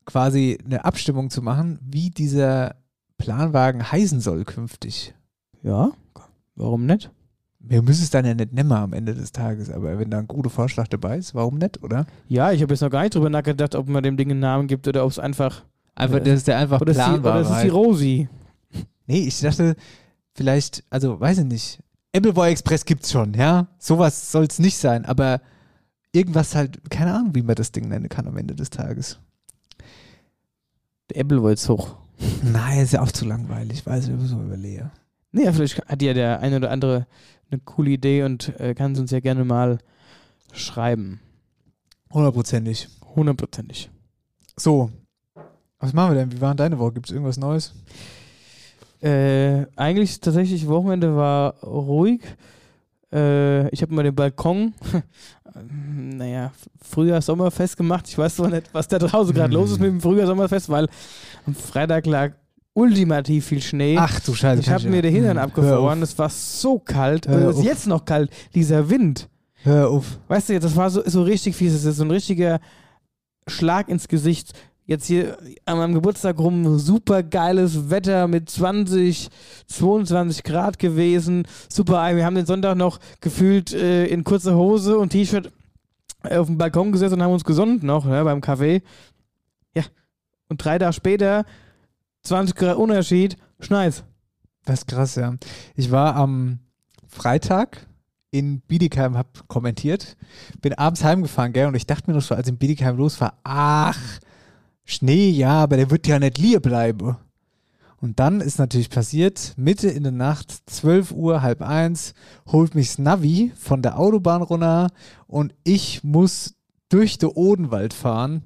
quasi 0.07 0.59
eine 0.65 0.85
Abstimmung 0.85 1.31
zu 1.31 1.43
machen, 1.43 1.79
wie 1.83 2.11
dieser 2.11 2.75
Planwagen 3.19 3.93
heißen 3.93 4.21
soll 4.21 4.45
künftig. 4.45 5.15
Ja, 5.63 5.91
warum 6.57 6.87
nicht? 6.87 7.11
Wir 7.59 7.83
müssen 7.83 8.03
es 8.03 8.11
dann 8.11 8.25
ja 8.25 8.35
nicht 8.35 8.53
nehmen 8.55 8.73
am 8.73 8.95
Ende 8.95 9.15
des 9.15 9.33
Tages, 9.33 9.71
aber 9.71 9.99
wenn 9.99 10.11
da 10.11 10.19
ein 10.19 10.27
guter 10.27 10.49
Vorschlag 10.49 10.89
dabei 10.89 11.19
ist, 11.19 11.35
warum 11.35 11.59
nicht, 11.59 11.83
oder? 11.83 12.07
Ja, 12.29 12.53
ich 12.53 12.63
habe 12.63 12.73
jetzt 12.73 12.81
noch 12.81 12.89
gar 12.91 13.03
nicht 13.03 13.15
drüber 13.15 13.29
nachgedacht, 13.29 13.75
ob 13.75 13.87
man 13.89 14.03
dem 14.03 14.17
Ding 14.17 14.31
einen 14.31 14.41
Namen 14.41 14.67
gibt 14.67 14.89
oder 14.89 15.05
ob 15.05 15.11
es 15.11 15.19
einfach. 15.19 15.65
Einfach, 15.95 16.17
Oder- 16.17 16.25
dass 16.33 16.45
der 16.45 16.57
einfach 16.57 16.81
Oder 16.81 16.93
ist, 16.93 16.99
die, 17.07 17.19
oder 17.19 17.41
ist 17.41 17.51
es 17.51 17.63
die. 17.63 17.69
Rosi? 17.69 18.29
Nee, 19.07 19.25
ich 19.27 19.41
dachte, 19.41 19.77
vielleicht, 20.35 20.85
also 20.89 21.21
weiß 21.21 21.39
ich 21.39 21.45
nicht. 21.45 21.81
Appleboy 22.17 22.51
Express 22.51 22.85
gibt's 22.85 23.11
schon, 23.13 23.35
ja? 23.35 23.67
Sowas 23.79 24.33
soll 24.33 24.45
es 24.45 24.59
nicht 24.59 24.79
sein, 24.79 25.05
aber 25.05 25.43
irgendwas 26.13 26.55
halt, 26.55 26.91
keine 26.91 27.13
Ahnung, 27.15 27.35
wie 27.35 27.43
man 27.43 27.57
das 27.57 27.73
Ding 27.73 27.89
nennen 27.89 28.09
kann 28.09 28.27
am 28.27 28.37
Ende 28.39 28.55
des 28.55 28.71
Tages. 28.71 29.19
Der 31.13 31.21
Applewolz 31.23 31.69
hoch. 31.69 31.97
Nein, 32.43 32.81
ist 32.81 32.93
ja 32.93 33.03
auch 33.03 33.13
zu 33.13 33.25
langweilig, 33.27 33.85
weiß 33.85 34.09
ich, 34.09 34.15
muss 34.15 34.31
man 34.33 34.47
überlegen. 34.47 34.91
Nee, 35.33 35.53
vielleicht 35.53 35.87
hat 35.87 36.03
ja 36.03 36.15
der 36.15 36.41
eine 36.41 36.57
oder 36.57 36.71
andere 36.71 37.07
eine 37.51 37.61
coole 37.61 37.91
Idee 37.91 38.23
und 38.25 38.59
äh, 38.61 38.75
kann 38.75 38.93
es 38.93 38.99
uns 38.99 39.11
ja 39.11 39.21
gerne 39.21 39.45
mal 39.45 39.79
schreiben. 40.53 41.21
Hundertprozentig. 42.13 42.89
Hundertprozentig. 43.15 43.91
So. 44.57 44.91
Was 45.79 45.93
machen 45.93 46.13
wir 46.13 46.21
denn? 46.21 46.33
Wie 46.33 46.41
war 46.41 46.51
denn 46.51 46.59
deine 46.59 46.79
Woche? 46.79 46.93
Gibt 46.93 47.07
es 47.07 47.13
irgendwas 47.13 47.39
Neues? 47.39 47.75
Äh, 49.01 49.67
eigentlich 49.77 50.21
tatsächlich 50.21 50.69
Wochenende 50.69 51.17
war 51.17 51.55
ruhig. 51.63 52.21
Äh, 53.13 53.69
ich 53.71 53.83
habe 53.83 53.95
mal 53.95 54.03
den 54.03 54.15
Balkon, 54.15 54.75
naja, 55.65 56.53
Frühjahr-Sommerfest 56.83 57.77
gemacht. 57.77 58.07
Ich 58.09 58.19
weiß 58.19 58.37
zwar 58.37 58.51
nicht, 58.51 58.73
was 58.73 58.89
da 58.89 58.99
draußen 58.99 59.35
gerade 59.35 59.55
los 59.55 59.73
ist 59.73 59.81
mit 59.81 59.89
dem 59.89 60.01
Frühjahr-Sommerfest, 60.01 60.69
weil 60.69 60.89
am 61.47 61.55
Freitag 61.55 62.07
lag 62.07 62.33
ultimativ 62.75 63.47
viel 63.47 63.63
Schnee. 63.63 63.97
Ach 63.99 64.21
du 64.21 64.35
Scheiße. 64.35 64.63
ich 64.63 64.71
habe 64.71 64.89
mir 64.89 65.03
den 65.03 65.15
Hintern 65.15 65.39
abgefroren. 65.39 66.03
Es 66.03 66.19
war 66.19 66.31
so 66.31 66.79
kalt. 66.79 67.29
Hör 67.29 67.49
es 67.49 67.57
ist 67.57 67.61
auf. 67.61 67.65
jetzt 67.65 67.87
noch 67.87 68.05
kalt. 68.05 68.31
Dieser 68.55 68.91
Wind. 68.91 69.29
Hör 69.63 69.91
auf. 69.91 70.19
Weißt 70.29 70.49
du, 70.49 70.61
das 70.61 70.77
war 70.77 70.91
so, 70.91 71.03
so 71.05 71.23
richtig 71.23 71.57
fies. 71.57 71.75
Es 71.75 71.85
ist 71.85 71.97
so 71.97 72.05
ein 72.05 72.11
richtiger 72.11 72.61
Schlag 73.47 73.89
ins 73.89 74.09
Gesicht. 74.09 74.53
Jetzt 74.87 75.07
hier 75.07 75.39
an 75.67 75.79
meinem 75.79 75.95
Geburtstag 75.95 76.39
rum 76.39 76.79
super 76.79 77.23
geiles 77.23 77.91
Wetter 77.91 78.27
mit 78.27 78.51
20, 78.51 79.29
22 79.67 80.43
Grad 80.43 80.79
gewesen. 80.79 81.47
Super, 81.69 82.17
wir 82.17 82.25
haben 82.25 82.35
den 82.35 82.47
Sonntag 82.47 82.77
noch 82.77 82.99
gefühlt 83.21 83.73
äh, 83.73 84.07
in 84.07 84.25
kurzer 84.25 84.57
Hose 84.57 84.99
und 84.99 85.11
T-Shirt 85.11 85.53
äh, 86.25 86.37
auf 86.37 86.47
dem 86.47 86.59
Balkon 86.59 86.91
gesessen 86.91 87.15
und 87.15 87.23
haben 87.23 87.33
uns 87.33 87.45
gesund 87.45 87.85
noch 87.85 88.05
ja, 88.05 88.25
beim 88.25 88.41
Kaffee. 88.41 88.83
Ja, 89.77 89.85
und 90.49 90.65
drei 90.65 90.79
Tage 90.79 90.93
später 90.93 91.45
20 92.23 92.55
Grad 92.55 92.77
Unterschied, 92.77 93.37
schneit's. 93.61 94.05
Das 94.65 94.81
ist 94.81 94.87
krass, 94.89 95.15
ja. 95.15 95.35
Ich 95.75 95.91
war 95.91 96.17
am 96.17 96.61
Freitag 97.09 97.87
in 98.31 98.61
Bietigheim, 98.61 99.17
hab 99.17 99.49
kommentiert, 99.49 100.17
bin 100.61 100.75
abends 100.75 101.03
heimgefahren, 101.03 101.53
gell, 101.53 101.67
und 101.67 101.75
ich 101.75 101.87
dachte 101.87 102.11
mir 102.11 102.17
noch 102.17 102.23
so, 102.23 102.35
als 102.35 102.49
in 102.49 102.59
Bietigheim 102.59 102.97
los 102.97 103.21
war, 103.21 103.39
ach, 103.43 103.99
Schnee, 104.85 105.31
ja, 105.31 105.63
aber 105.63 105.77
der 105.77 105.91
wird 105.91 106.07
ja 106.07 106.19
nicht 106.19 106.39
liegen 106.39 106.63
bleiben. 106.63 107.17
Und 108.01 108.19
dann 108.19 108.41
ist 108.41 108.59
natürlich 108.59 108.89
passiert, 108.89 109.53
Mitte 109.57 109.89
in 109.89 110.05
der 110.05 110.13
Nacht, 110.13 110.51
12 110.67 111.13
Uhr, 111.13 111.43
halb 111.43 111.61
eins, 111.61 112.15
holt 112.47 112.75
mich 112.75 112.89
das 112.89 112.99
Navi 112.99 113.53
von 113.57 113.83
der 113.83 113.99
Autobahn 113.99 114.43
runter 114.43 114.89
und 115.27 115.55
ich 115.65 116.03
muss 116.03 116.55
durch 116.89 117.19
den 117.19 117.29
Odenwald 117.29 117.93
fahren. 117.93 118.43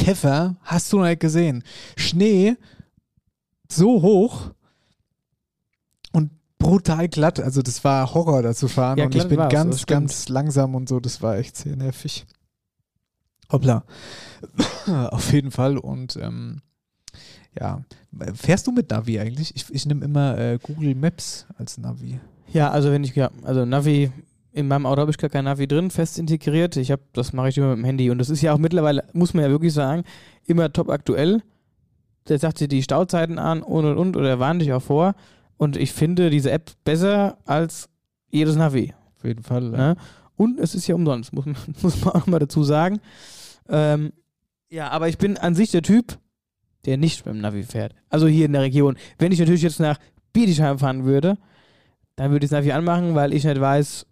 Käfer, 0.00 0.56
hast 0.62 0.92
du 0.92 0.98
noch 0.98 1.04
nicht 1.04 1.20
gesehen. 1.20 1.62
Schnee, 1.96 2.56
so 3.68 4.00
hoch 4.00 4.50
und 6.12 6.30
brutal 6.58 7.08
glatt. 7.08 7.38
Also 7.38 7.60
das 7.60 7.84
war 7.84 8.14
Horror, 8.14 8.42
da 8.42 8.54
zu 8.54 8.66
fahren. 8.68 8.98
Ja, 8.98 9.04
und 9.04 9.14
ich 9.14 9.28
bin 9.28 9.38
ganz, 9.50 9.84
ganz 9.86 10.28
langsam 10.28 10.74
und 10.74 10.88
so. 10.88 11.00
Das 11.00 11.20
war 11.20 11.36
echt 11.36 11.56
sehr 11.56 11.76
nervig. 11.76 12.26
Hoppla. 13.52 13.84
Auf 14.86 15.32
jeden 15.32 15.50
Fall. 15.50 15.76
Und 15.76 16.16
ähm, 16.16 16.62
ja, 17.58 17.82
fährst 18.34 18.66
du 18.66 18.72
mit 18.72 18.90
Navi 18.90 19.20
eigentlich? 19.20 19.54
Ich, 19.54 19.68
ich 19.70 19.84
nehme 19.84 20.04
immer 20.04 20.38
äh, 20.38 20.58
Google 20.62 20.94
Maps 20.94 21.46
als 21.58 21.76
Navi. 21.76 22.18
Ja, 22.52 22.70
also 22.70 22.90
wenn 22.90 23.04
ich, 23.04 23.14
ja, 23.14 23.30
also 23.42 23.66
Navi, 23.66 24.10
in 24.52 24.68
meinem 24.68 24.86
Auto 24.86 25.00
habe 25.02 25.10
ich 25.10 25.18
gar 25.18 25.30
kein 25.30 25.44
Navi 25.44 25.66
drin, 25.68 25.90
fest 25.90 26.18
integriert. 26.18 26.76
Ich 26.76 26.90
habe, 26.90 27.02
das 27.12 27.32
mache 27.32 27.48
ich 27.50 27.58
immer 27.58 27.68
mit 27.68 27.78
dem 27.78 27.84
Handy. 27.84 28.10
Und 28.10 28.18
das 28.18 28.30
ist 28.30 28.42
ja 28.42 28.52
auch 28.52 28.58
mittlerweile, 28.58 29.04
muss 29.12 29.34
man 29.34 29.44
ja 29.44 29.50
wirklich 29.50 29.72
sagen, 29.72 30.04
immer 30.44 30.72
top 30.72 30.90
aktuell. 30.90 31.42
Der 32.28 32.38
sagt 32.38 32.60
dir 32.60 32.68
die 32.68 32.82
Stauzeiten 32.82 33.38
an 33.38 33.62
und 33.62 33.84
und 33.84 33.96
und 33.96 34.16
oder 34.16 34.38
warnt 34.38 34.62
dich 34.62 34.72
auch 34.72 34.82
vor. 34.82 35.14
Und 35.56 35.76
ich 35.76 35.92
finde 35.92 36.30
diese 36.30 36.50
App 36.50 36.70
besser 36.84 37.38
als 37.44 37.88
jedes 38.30 38.56
Navi. 38.56 38.94
Auf 39.16 39.24
jeden 39.24 39.42
Fall. 39.42 39.74
äh, 39.74 39.76
Ne? 39.76 39.96
Und 40.36 40.58
es 40.58 40.74
ist 40.74 40.86
ja 40.86 40.94
umsonst, 40.94 41.32
muss 41.32 41.46
man, 41.46 41.56
muss 41.82 42.04
man 42.04 42.14
auch 42.14 42.26
mal 42.26 42.38
dazu 42.38 42.62
sagen. 42.64 43.00
Ähm, 43.68 44.12
ja, 44.70 44.88
aber 44.90 45.08
ich 45.08 45.18
bin 45.18 45.36
an 45.36 45.54
sich 45.54 45.70
der 45.70 45.82
Typ, 45.82 46.18
der 46.86 46.96
nicht 46.96 47.26
mit 47.26 47.34
dem 47.34 47.40
Navi 47.40 47.62
fährt. 47.62 47.94
Also 48.08 48.26
hier 48.26 48.46
in 48.46 48.52
der 48.52 48.62
Region. 48.62 48.96
Wenn 49.18 49.32
ich 49.32 49.38
natürlich 49.38 49.62
jetzt 49.62 49.80
nach 49.80 49.98
Bietigheim 50.32 50.78
fahren 50.78 51.04
würde, 51.04 51.36
dann 52.16 52.30
würde 52.30 52.44
ich 52.44 52.50
das 52.50 52.58
Navi 52.58 52.72
anmachen, 52.72 53.14
weil 53.14 53.32
ich 53.32 53.44
nicht 53.44 53.60
weiß, 53.60 54.06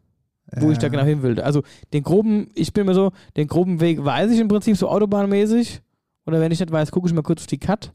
wo 0.56 0.70
ich 0.70 0.78
da 0.78 0.88
genau 0.88 1.04
hin 1.04 1.22
will. 1.22 1.40
Also 1.40 1.62
den 1.92 2.02
groben, 2.02 2.50
ich 2.54 2.72
bin 2.72 2.86
mir 2.86 2.94
so, 2.94 3.12
den 3.36 3.48
groben 3.48 3.80
Weg 3.80 4.04
weiß 4.04 4.30
ich 4.30 4.40
im 4.40 4.48
Prinzip 4.48 4.76
so 4.76 4.88
autobahnmäßig. 4.88 5.82
Oder 6.26 6.40
wenn 6.40 6.52
ich 6.52 6.60
nicht 6.60 6.72
weiß, 6.72 6.90
gucke 6.90 7.08
ich 7.08 7.14
mal 7.14 7.22
kurz 7.22 7.40
auf 7.40 7.46
die 7.46 7.58
Cut 7.58 7.92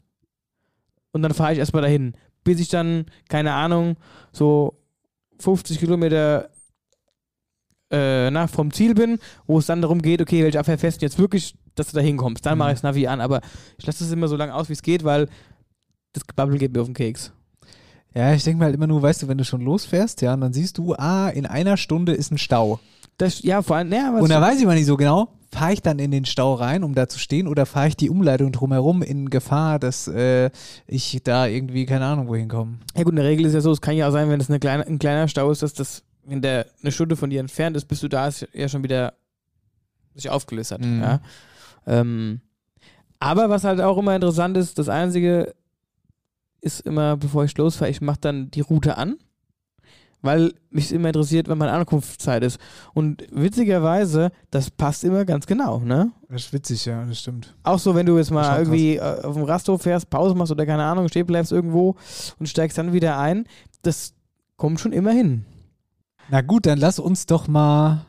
und 1.12 1.22
dann 1.22 1.34
fahre 1.34 1.52
ich 1.52 1.58
erstmal 1.58 1.82
dahin. 1.82 2.14
Bis 2.42 2.60
ich 2.60 2.68
dann, 2.68 3.06
keine 3.28 3.52
Ahnung, 3.54 3.96
so 4.32 4.80
50 5.38 5.78
Kilometer 5.78 6.50
äh, 7.90 8.30
nach 8.30 8.50
vom 8.50 8.72
Ziel 8.72 8.94
bin, 8.94 9.18
wo 9.46 9.58
es 9.58 9.66
dann 9.66 9.82
darum 9.82 10.02
geht, 10.02 10.20
okay, 10.20 10.42
welche 10.42 10.58
Abwehr 10.58 10.78
fest 10.78 11.02
jetzt 11.02 11.18
wirklich, 11.18 11.54
dass 11.74 11.90
du 11.90 11.96
da 11.96 12.02
hinkommst. 12.02 12.44
Dann 12.44 12.58
mache 12.58 12.70
ich 12.70 12.74
das 12.74 12.82
Navi 12.82 13.06
an, 13.06 13.20
aber 13.20 13.40
ich 13.78 13.86
lasse 13.86 14.04
es 14.04 14.12
immer 14.12 14.28
so 14.28 14.36
lange 14.36 14.54
aus, 14.54 14.68
wie 14.68 14.74
es 14.74 14.82
geht, 14.82 15.04
weil 15.04 15.28
das 16.12 16.26
Gebabbel 16.26 16.58
geht 16.58 16.72
mir 16.72 16.80
auf 16.80 16.88
den 16.88 16.94
Keks. 16.94 17.32
Ja, 18.14 18.32
ich 18.32 18.44
denke 18.44 18.58
mal 18.58 18.66
halt 18.66 18.76
immer 18.76 18.86
nur, 18.86 19.02
weißt 19.02 19.22
du, 19.22 19.28
wenn 19.28 19.38
du 19.38 19.44
schon 19.44 19.60
losfährst, 19.60 20.22
ja, 20.22 20.34
und 20.34 20.40
dann 20.40 20.52
siehst 20.52 20.78
du, 20.78 20.94
ah, 20.94 21.28
in 21.28 21.46
einer 21.46 21.76
Stunde 21.76 22.12
ist 22.12 22.30
ein 22.30 22.38
Stau. 22.38 22.78
Das, 23.18 23.42
ja, 23.42 23.62
vor 23.62 23.76
allem, 23.76 23.92
ja, 23.92 24.10
Und 24.10 24.30
da 24.30 24.40
weiß 24.40 24.58
ich 24.58 24.66
mal 24.66 24.74
nicht 24.76 24.86
so 24.86 24.96
genau, 24.96 25.28
fahre 25.52 25.72
ich 25.72 25.82
dann 25.82 25.98
in 25.98 26.10
den 26.10 26.24
Stau 26.24 26.54
rein, 26.54 26.84
um 26.84 26.94
da 26.94 27.08
zu 27.08 27.18
stehen, 27.18 27.48
oder 27.48 27.66
fahre 27.66 27.88
ich 27.88 27.96
die 27.96 28.10
Umleitung 28.10 28.52
drumherum 28.52 29.02
in 29.02 29.30
Gefahr, 29.30 29.78
dass 29.78 30.06
äh, 30.08 30.50
ich 30.86 31.20
da 31.24 31.46
irgendwie, 31.46 31.86
keine 31.86 32.06
Ahnung, 32.06 32.28
wohin 32.28 32.48
komme. 32.48 32.78
Ja 32.96 33.02
gut, 33.02 33.12
in 33.12 33.16
der 33.16 33.24
Regel 33.24 33.46
ist 33.46 33.54
ja 33.54 33.60
so, 33.60 33.72
es 33.72 33.80
kann 33.80 33.96
ja 33.96 34.08
auch 34.08 34.12
sein, 34.12 34.28
wenn 34.30 34.40
es 34.40 34.48
eine 34.48 34.60
kleine, 34.60 34.86
ein 34.86 34.98
kleiner 34.98 35.26
Stau 35.26 35.50
ist, 35.50 35.62
dass 35.62 35.74
das, 35.74 36.04
wenn 36.24 36.40
der 36.40 36.66
eine 36.82 36.92
Stunde 36.92 37.16
von 37.16 37.30
dir 37.30 37.40
entfernt 37.40 37.76
ist, 37.76 37.86
bis 37.86 38.00
du 38.00 38.08
da 38.08 38.28
ist, 38.28 38.46
ja 38.52 38.68
schon 38.68 38.84
wieder 38.84 39.14
sich 40.14 40.30
aufgelöst 40.30 40.70
hat. 40.70 40.80
Mhm. 40.80 41.00
Ja. 41.00 41.20
Ähm, 41.86 42.40
aber 43.18 43.50
was 43.50 43.64
halt 43.64 43.80
auch 43.80 43.98
immer 43.98 44.14
interessant 44.14 44.56
ist, 44.56 44.78
das 44.78 44.88
Einzige 44.88 45.54
ist 46.64 46.80
immer, 46.80 47.16
bevor 47.16 47.44
ich 47.44 47.56
losfahre, 47.56 47.90
ich 47.90 48.00
mache 48.00 48.20
dann 48.20 48.50
die 48.50 48.62
Route 48.62 48.96
an, 48.96 49.16
weil 50.22 50.54
mich 50.70 50.90
immer 50.90 51.08
interessiert, 51.08 51.48
wenn 51.48 51.58
meine 51.58 51.72
Ankunftszeit 51.72 52.42
ist. 52.42 52.58
Und 52.94 53.24
witzigerweise, 53.30 54.32
das 54.50 54.70
passt 54.70 55.04
immer 55.04 55.26
ganz 55.26 55.46
genau, 55.46 55.80
ne? 55.80 56.12
Das 56.30 56.46
ist 56.46 56.52
witzig, 56.54 56.86
ja, 56.86 57.04
das 57.04 57.20
stimmt. 57.20 57.54
Auch 57.62 57.78
so, 57.78 57.94
wenn 57.94 58.06
du 58.06 58.16
jetzt 58.16 58.30
mal 58.30 58.58
irgendwie 58.58 58.96
äh, 58.96 59.22
auf 59.22 59.34
dem 59.34 59.44
Rasthof 59.44 59.82
fährst, 59.82 60.08
Pause 60.08 60.34
machst 60.34 60.50
oder 60.50 60.64
keine 60.64 60.84
Ahnung, 60.84 61.08
stehen 61.08 61.26
bleibst 61.26 61.52
irgendwo 61.52 61.96
und 62.38 62.48
steigst 62.48 62.78
dann 62.78 62.94
wieder 62.94 63.18
ein, 63.18 63.46
das 63.82 64.14
kommt 64.56 64.80
schon 64.80 64.92
immer 64.92 65.12
hin. 65.12 65.44
Na 66.30 66.40
gut, 66.40 66.64
dann 66.64 66.78
lass 66.78 66.98
uns 66.98 67.26
doch 67.26 67.46
mal 67.46 68.06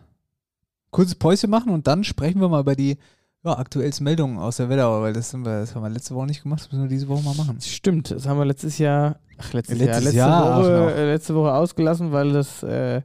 kurzes 0.92 1.16
Päuschen 1.16 1.50
machen 1.50 1.74
und 1.74 1.88
dann 1.88 2.06
sprechen 2.06 2.40
wir 2.40 2.48
mal 2.48 2.62
über 2.62 2.78
die 2.78 2.98
ja, 3.46 3.58
aktuellsten 3.58 4.04
Meldungen 4.04 4.38
aus 4.40 4.58
der 4.58 4.70
Wetterau, 4.70 5.02
weil 5.02 5.14
das, 5.14 5.34
wir, 5.34 5.44
das 5.44 5.76
haben 5.76 5.84
wir 5.84 5.90
letzte 5.90 6.16
Woche 6.16 6.26
nicht 6.28 6.44
gemacht, 6.44 6.62
das 6.62 6.72
müssen 6.72 6.84
wir 6.84 6.90
diese 6.90 7.08
Woche 7.08 7.24
mal 7.24 7.36
machen. 7.36 7.60
Stimmt, 7.62 8.12
das 8.12 8.28
haben 8.28 8.38
wir 8.38 8.46
letztes 8.46 8.78
Jahr, 8.78 9.20
ach, 9.38 9.54
letztes, 9.54 9.78
Letztes 9.78 9.88
Jahr, 9.88 10.02
letzte, 10.02 10.18
Jahr 10.18 10.60
Woche, 10.60 10.96
äh, 10.96 11.12
letzte 11.14 11.36
Woche 11.36 11.54
ausgelassen, 11.54 12.12
weil 12.12 12.34
das 12.34 12.64
äh, 12.64 13.02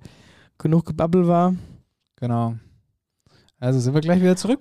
genug 0.58 0.86
Gebabbel 0.86 1.26
war. 1.28 1.54
Genau. 2.16 2.54
Also 3.58 3.78
sind 3.80 3.94
wir 3.94 4.00
gleich 4.00 4.20
wieder 4.20 4.36
zurück. 4.36 4.60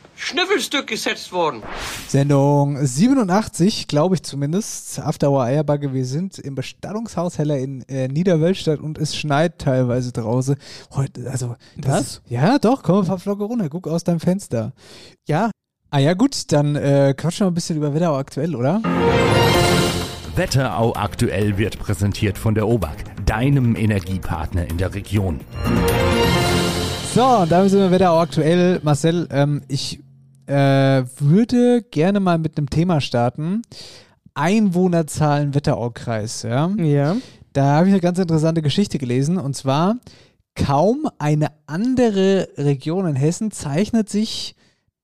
Schnüffelstück 0.21 0.85
gesetzt 0.85 1.31
worden. 1.31 1.63
Sendung 2.07 2.77
87, 2.85 3.87
glaube 3.87 4.15
ich 4.15 4.23
zumindest. 4.23 4.99
After 4.99 5.31
Hour 5.31 5.43
Eierbagge. 5.43 5.95
Wir 5.95 6.05
sind 6.05 6.37
im 6.37 6.53
Bestattungshaus 6.53 7.39
Heller 7.39 7.57
in 7.57 7.81
äh, 7.89 8.07
Niederwölstadt 8.07 8.79
und 8.79 8.99
es 8.99 9.15
schneit 9.15 9.57
teilweise 9.57 10.11
draußen. 10.11 10.57
Heute, 10.91 11.29
also, 11.29 11.55
das, 11.75 11.91
Was? 11.91 12.21
Ja, 12.29 12.59
doch, 12.59 12.83
komm 12.83 13.05
paar 13.07 13.17
Flocke 13.17 13.45
runter. 13.45 13.67
Guck 13.69 13.87
aus 13.87 14.03
deinem 14.03 14.19
Fenster. 14.19 14.73
Ja, 15.27 15.49
Ah 15.93 15.99
ja, 15.99 16.13
gut, 16.13 16.53
dann 16.53 16.77
äh, 16.77 17.13
quatschen 17.17 17.45
wir 17.45 17.51
ein 17.51 17.53
bisschen 17.53 17.75
über 17.75 17.93
Wetterau 17.93 18.15
aktuell, 18.15 18.55
oder? 18.55 18.81
Wetterau 20.35 20.95
aktuell 20.95 21.57
wird 21.57 21.79
präsentiert 21.79 22.37
von 22.37 22.55
der 22.55 22.65
OBAK, 22.65 23.25
deinem 23.25 23.75
Energiepartner 23.75 24.69
in 24.69 24.77
der 24.77 24.93
Region. 24.93 25.41
So, 27.13 27.25
und 27.25 27.51
damit 27.51 27.71
sind 27.71 27.81
wir 27.81 27.91
Wetterau 27.91 28.21
aktuell. 28.21 28.79
Marcel, 28.83 29.27
ähm, 29.31 29.63
ich 29.67 29.99
äh, 30.51 31.05
würde 31.19 31.81
gerne 31.83 32.19
mal 32.19 32.37
mit 32.37 32.57
einem 32.57 32.69
Thema 32.69 32.99
starten. 32.99 33.61
Einwohnerzahlen 34.33 35.55
Wetteraukreis, 35.55 36.43
ja. 36.43 36.69
ja. 36.77 37.17
Da 37.53 37.63
habe 37.75 37.87
ich 37.87 37.93
eine 37.93 38.01
ganz 38.01 38.19
interessante 38.19 38.61
Geschichte 38.61 38.97
gelesen 38.97 39.37
und 39.37 39.55
zwar 39.55 39.97
kaum 40.55 41.09
eine 41.17 41.51
andere 41.65 42.49
Region 42.57 43.07
in 43.07 43.15
Hessen 43.15 43.51
zeichnet 43.51 44.09
sich 44.09 44.55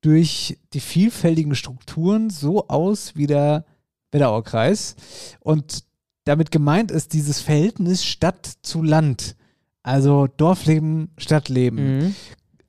durch 0.02 0.58
die 0.74 0.80
vielfältigen 0.80 1.56
Strukturen 1.56 2.30
so 2.30 2.68
aus 2.68 3.16
wie 3.16 3.28
der 3.28 3.66
Wetterauer 4.12 4.44
Kreis. 4.44 4.96
Und 5.40 5.84
damit 6.26 6.52
gemeint 6.52 6.92
ist 6.92 7.14
dieses 7.14 7.40
Verhältnis 7.40 8.04
Stadt 8.04 8.46
zu 8.62 8.84
Land. 8.84 9.36
Also 9.84 10.28
Dorfleben, 10.28 11.12
Stadtleben. 11.18 11.98
Mhm. 11.98 12.16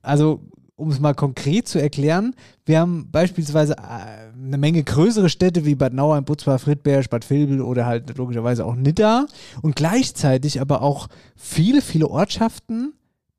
Also, 0.01 0.41
um 0.79 0.89
es 0.89 0.99
mal 0.99 1.13
konkret 1.13 1.67
zu 1.67 1.81
erklären, 1.81 2.35
wir 2.65 2.79
haben 2.79 3.09
beispielsweise 3.11 3.73
äh, 3.73 4.31
eine 4.33 4.57
Menge 4.57 4.83
größere 4.83 5.29
Städte 5.29 5.65
wie 5.65 5.75
Bad 5.75 5.93
Nauheim, 5.93 6.25
Butzbach, 6.25 6.59
Friedberg, 6.59 7.09
Bad 7.09 7.29
Vilbel 7.29 7.61
oder 7.61 7.85
halt 7.85 8.17
logischerweise 8.17 8.65
auch 8.65 8.75
Nidda 8.75 9.27
und 9.61 9.75
gleichzeitig 9.75 10.61
aber 10.61 10.81
auch 10.81 11.07
viele, 11.35 11.81
viele 11.81 12.09
Ortschaften, 12.09 12.93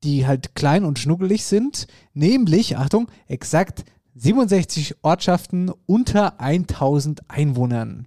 die 0.04 0.26
halt 0.26 0.54
klein 0.54 0.84
und 0.84 0.98
schnuckelig 0.98 1.44
sind, 1.44 1.86
nämlich, 2.14 2.76
Achtung, 2.76 3.08
exakt 3.26 3.84
67 4.14 4.96
Ortschaften 5.02 5.70
unter 5.86 6.40
1000 6.40 7.22
Einwohnern. 7.28 8.06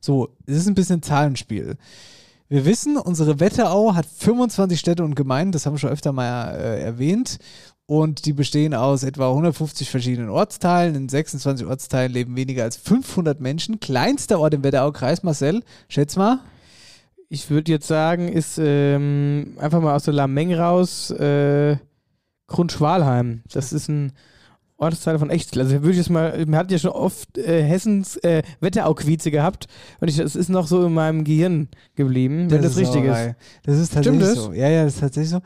So, 0.00 0.36
es 0.46 0.58
ist 0.58 0.68
ein 0.68 0.74
bisschen 0.74 1.02
Zahlenspiel. 1.02 1.76
Wir 2.48 2.64
wissen, 2.64 2.96
unsere 2.96 3.38
Wetterau 3.38 3.94
hat 3.94 4.06
25 4.06 4.78
Städte 4.78 5.04
und 5.04 5.14
Gemeinden, 5.14 5.52
das 5.52 5.66
haben 5.66 5.74
wir 5.74 5.78
schon 5.78 5.90
öfter 5.90 6.12
mal 6.12 6.52
äh, 6.56 6.82
erwähnt. 6.82 7.38
Und 7.90 8.24
die 8.24 8.32
bestehen 8.32 8.72
aus 8.72 9.02
etwa 9.02 9.30
150 9.30 9.90
verschiedenen 9.90 10.28
Ortsteilen. 10.28 10.94
In 10.94 11.08
26 11.08 11.66
Ortsteilen 11.66 12.12
leben 12.12 12.36
weniger 12.36 12.62
als 12.62 12.76
500 12.76 13.40
Menschen. 13.40 13.80
Kleinster 13.80 14.38
Ort 14.38 14.54
im 14.54 14.62
Wetterau-Kreis, 14.62 15.24
Marcel, 15.24 15.64
schätz 15.88 16.14
mal. 16.14 16.38
Ich 17.28 17.50
würde 17.50 17.72
jetzt 17.72 17.88
sagen, 17.88 18.28
ist 18.28 18.60
ähm, 18.62 19.56
einfach 19.58 19.80
mal 19.80 19.96
aus 19.96 20.04
der 20.04 20.14
Lameng 20.14 20.54
raus 20.54 21.10
äh, 21.10 21.78
Grundschwalheim. 22.46 23.42
Das 23.52 23.72
ist 23.72 23.88
ein 23.88 24.12
Ortsteil 24.76 25.18
von 25.18 25.28
Echtel. 25.28 25.60
Also 25.60 25.72
würde 25.72 25.90
ich 25.90 25.96
jetzt 25.96 26.10
mal, 26.10 26.46
wir 26.46 26.58
hatten 26.58 26.70
ja 26.70 26.78
schon 26.78 26.92
oft 26.92 27.38
äh, 27.38 27.60
Hessens 27.64 28.18
äh, 28.18 28.44
Wetterau-Quize 28.60 29.32
gehabt 29.32 29.66
und 29.98 30.06
ich, 30.06 30.16
das 30.16 30.36
ist 30.36 30.48
noch 30.48 30.68
so 30.68 30.86
in 30.86 30.94
meinem 30.94 31.24
Gehirn 31.24 31.66
geblieben, 31.96 32.52
wenn 32.52 32.62
das, 32.62 32.76
richtig 32.76 33.02
ist. 33.02 33.34
Das 33.64 33.78
ist 33.78 33.94
tatsächlich 33.94 34.22
Stimmt 34.22 34.38
das? 34.38 34.44
so. 34.44 34.52
Ja, 34.52 34.68
ja, 34.68 34.84
das 34.84 34.94
ist 34.94 35.00
tatsächlich 35.00 35.30
so. 35.30 35.40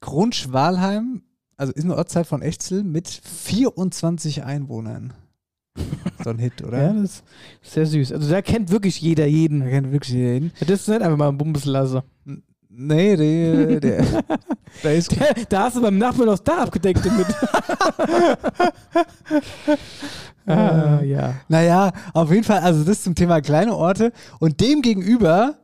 Grundschwalheim, 0.00 1.20
also 1.60 1.74
ist 1.74 1.84
eine 1.84 1.96
Ortsteil 1.96 2.24
von 2.24 2.40
Echzel 2.40 2.82
mit 2.82 3.06
24 3.06 4.44
Einwohnern. 4.44 5.12
So 6.24 6.30
ein 6.30 6.38
Hit, 6.38 6.64
oder? 6.64 6.78
Ja, 6.82 6.92
das 6.94 7.22
ist 7.62 7.72
sehr 7.74 7.86
süß. 7.86 8.12
Also 8.12 8.30
da 8.30 8.40
kennt 8.40 8.70
wirklich 8.70 9.00
jeder 9.00 9.26
jeden. 9.26 9.60
Da 9.60 9.68
kennt 9.68 9.92
wirklich 9.92 10.14
jeder 10.14 10.32
hin. 10.32 10.52
Das 10.60 10.80
ist 10.80 10.88
nicht 10.88 11.02
einfach 11.02 11.18
mal 11.18 11.28
ein 11.28 11.36
Bumbeslasse. 11.36 12.02
Nee, 12.70 13.16
der, 13.16 13.80
der, 13.80 14.04
der 14.82 14.94
ist 14.94 15.14
Da 15.50 15.64
hast 15.64 15.76
du 15.76 15.82
beim 15.82 15.98
Nachbarn 15.98 16.28
noch 16.28 16.38
da 16.38 16.62
abgedeckt 16.62 17.04
damit. 17.04 17.26
ah, 20.46 21.02
ja. 21.02 21.34
Naja, 21.48 21.92
auf 22.14 22.30
jeden 22.30 22.44
Fall, 22.44 22.60
also 22.60 22.84
das 22.84 23.02
zum 23.02 23.14
Thema 23.14 23.42
kleine 23.42 23.76
Orte. 23.76 24.12
Und 24.38 24.62
dem 24.62 24.80
gegenüber 24.80 25.59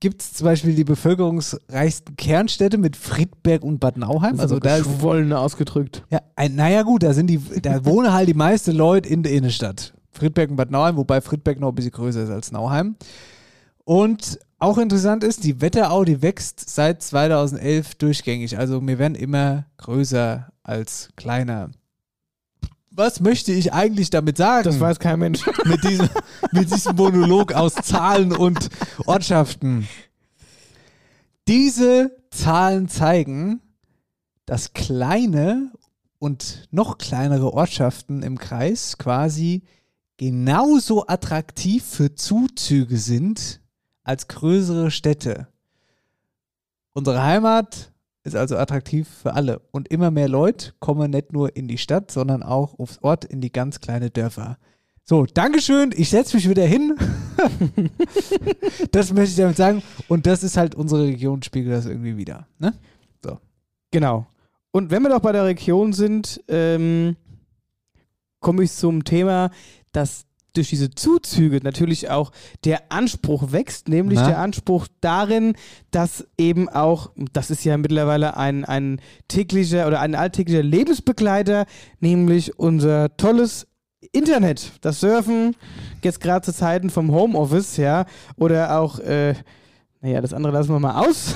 gibt 0.00 0.22
es 0.22 0.32
zum 0.34 0.44
Beispiel 0.44 0.74
die 0.74 0.84
bevölkerungsreichsten 0.84 2.16
Kernstädte 2.16 2.78
mit 2.78 2.96
Friedberg 2.96 3.62
und 3.62 3.80
Bad 3.80 3.96
Nauheim. 3.96 4.38
Also 4.38 4.58
da 4.58 4.76
ist, 4.76 4.84
geschwollen 4.84 5.32
ausgedrückt. 5.32 6.04
ja, 6.10 6.20
ein, 6.36 6.54
naja 6.54 6.82
gut, 6.82 7.02
da 7.02 7.12
sind 7.12 7.28
die, 7.28 7.40
da 7.62 7.84
wohnen 7.84 8.12
halt 8.12 8.28
die 8.28 8.34
meisten 8.34 8.72
Leute 8.72 9.08
in 9.08 9.22
der 9.22 9.32
Innenstadt. 9.32 9.94
Friedberg 10.10 10.50
und 10.50 10.56
Bad 10.56 10.70
Nauheim, 10.70 10.96
wobei 10.96 11.20
Friedberg 11.20 11.60
noch 11.60 11.68
ein 11.68 11.74
bisschen 11.74 11.92
größer 11.92 12.22
ist 12.22 12.30
als 12.30 12.52
Nauheim. 12.52 12.96
Und 13.84 14.38
auch 14.58 14.78
interessant 14.78 15.22
ist, 15.22 15.44
die 15.44 15.60
Wetterau, 15.60 16.04
die 16.04 16.20
wächst 16.20 16.68
seit 16.68 17.02
2011 17.02 17.94
durchgängig. 17.94 18.58
Also 18.58 18.84
wir 18.84 18.98
werden 18.98 19.14
immer 19.14 19.66
größer 19.76 20.48
als 20.64 21.10
kleiner. 21.16 21.70
Was 22.98 23.20
möchte 23.20 23.52
ich 23.52 23.72
eigentlich 23.72 24.10
damit 24.10 24.36
sagen? 24.36 24.64
Das 24.64 24.80
weiß 24.80 24.98
kein 24.98 25.20
Mensch. 25.20 25.46
mit 25.66 25.84
diesem, 25.84 26.10
mit 26.50 26.68
diesem 26.68 26.96
Monolog 26.96 27.52
aus 27.52 27.76
Zahlen 27.76 28.32
und 28.32 28.70
Ortschaften. 29.06 29.86
Diese 31.46 32.10
Zahlen 32.32 32.88
zeigen, 32.88 33.60
dass 34.46 34.72
kleine 34.72 35.70
und 36.18 36.66
noch 36.72 36.98
kleinere 36.98 37.52
Ortschaften 37.52 38.24
im 38.24 38.36
Kreis 38.36 38.98
quasi 38.98 39.62
genauso 40.16 41.06
attraktiv 41.06 41.84
für 41.84 42.16
Zuzüge 42.16 42.96
sind 42.96 43.60
als 44.02 44.26
größere 44.26 44.90
Städte. 44.90 45.46
Unsere 46.94 47.22
Heimat 47.22 47.92
ist 48.28 48.36
also 48.36 48.56
attraktiv 48.56 49.08
für 49.08 49.34
alle. 49.34 49.60
Und 49.70 49.88
immer 49.88 50.10
mehr 50.10 50.28
Leute 50.28 50.72
kommen 50.78 51.10
nicht 51.10 51.32
nur 51.32 51.56
in 51.56 51.68
die 51.68 51.78
Stadt, 51.78 52.10
sondern 52.10 52.42
auch 52.42 52.78
aufs 52.78 52.98
Ort 53.02 53.24
in 53.24 53.40
die 53.40 53.52
ganz 53.52 53.80
kleine 53.80 54.10
Dörfer. 54.10 54.58
So, 55.04 55.26
Dankeschön, 55.26 55.92
ich 55.96 56.10
setze 56.10 56.36
mich 56.36 56.48
wieder 56.48 56.66
hin. 56.66 56.96
das 58.92 59.12
möchte 59.12 59.30
ich 59.30 59.36
damit 59.36 59.56
sagen. 59.56 59.82
Und 60.06 60.26
das 60.26 60.42
ist 60.42 60.56
halt 60.56 60.74
unsere 60.74 61.04
Region, 61.04 61.42
spiegelt 61.42 61.74
das 61.74 61.86
irgendwie 61.86 62.16
wieder. 62.16 62.46
Ne? 62.58 62.74
Genau. 63.90 64.26
Und 64.70 64.90
wenn 64.90 65.02
wir 65.02 65.08
doch 65.08 65.20
bei 65.20 65.32
der 65.32 65.44
Region 65.44 65.92
sind, 65.92 66.42
ähm, 66.48 67.16
komme 68.40 68.64
ich 68.64 68.72
zum 68.72 69.04
Thema, 69.04 69.50
dass 69.92 70.26
durch 70.54 70.68
diese 70.70 70.90
Zuzüge 70.90 71.60
natürlich 71.62 72.10
auch 72.10 72.32
der 72.64 72.90
Anspruch 72.90 73.52
wächst, 73.52 73.88
nämlich 73.88 74.18
Na? 74.18 74.26
der 74.28 74.38
Anspruch 74.38 74.88
darin, 75.00 75.54
dass 75.90 76.26
eben 76.36 76.68
auch, 76.68 77.10
das 77.32 77.50
ist 77.50 77.64
ja 77.64 77.76
mittlerweile 77.76 78.36
ein, 78.36 78.64
ein 78.64 79.00
täglicher 79.28 79.86
oder 79.86 80.00
ein 80.00 80.14
alltäglicher 80.14 80.62
Lebensbegleiter, 80.62 81.66
nämlich 82.00 82.58
unser 82.58 83.16
tolles 83.16 83.66
Internet, 84.12 84.72
das 84.80 85.00
Surfen, 85.00 85.56
jetzt 86.02 86.20
gerade 86.20 86.44
zu 86.44 86.54
Zeiten 86.54 86.90
vom 86.90 87.12
Homeoffice, 87.12 87.76
ja, 87.76 88.06
oder 88.36 88.78
auch, 88.78 88.98
äh, 89.00 89.34
naja, 90.00 90.20
das 90.20 90.32
andere 90.32 90.52
lassen 90.52 90.72
wir 90.72 90.78
mal 90.78 91.04
aus, 91.04 91.34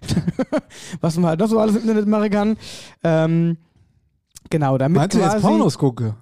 was 1.00 1.16
man 1.16 1.26
halt 1.30 1.40
noch 1.40 1.48
so 1.48 1.58
alles 1.58 1.74
im 1.74 1.82
Internet 1.82 2.06
machen 2.06 2.30
kann. 2.30 2.56
Ähm, 3.02 3.56
genau, 4.50 4.78
damit 4.78 4.96
Meinst 4.96 5.16
du 5.16 5.20
jetzt 5.20 5.32
quasi, 5.32 5.46
Pornos 5.46 5.76
gucke? 5.76 6.14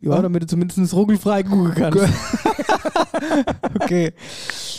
Ja, 0.00 0.22
damit 0.22 0.42
du 0.42 0.46
zumindest 0.46 0.94
ruckelfrei 0.94 1.42
gucken 1.42 1.74
kannst. 1.74 2.08
Okay. 3.80 4.12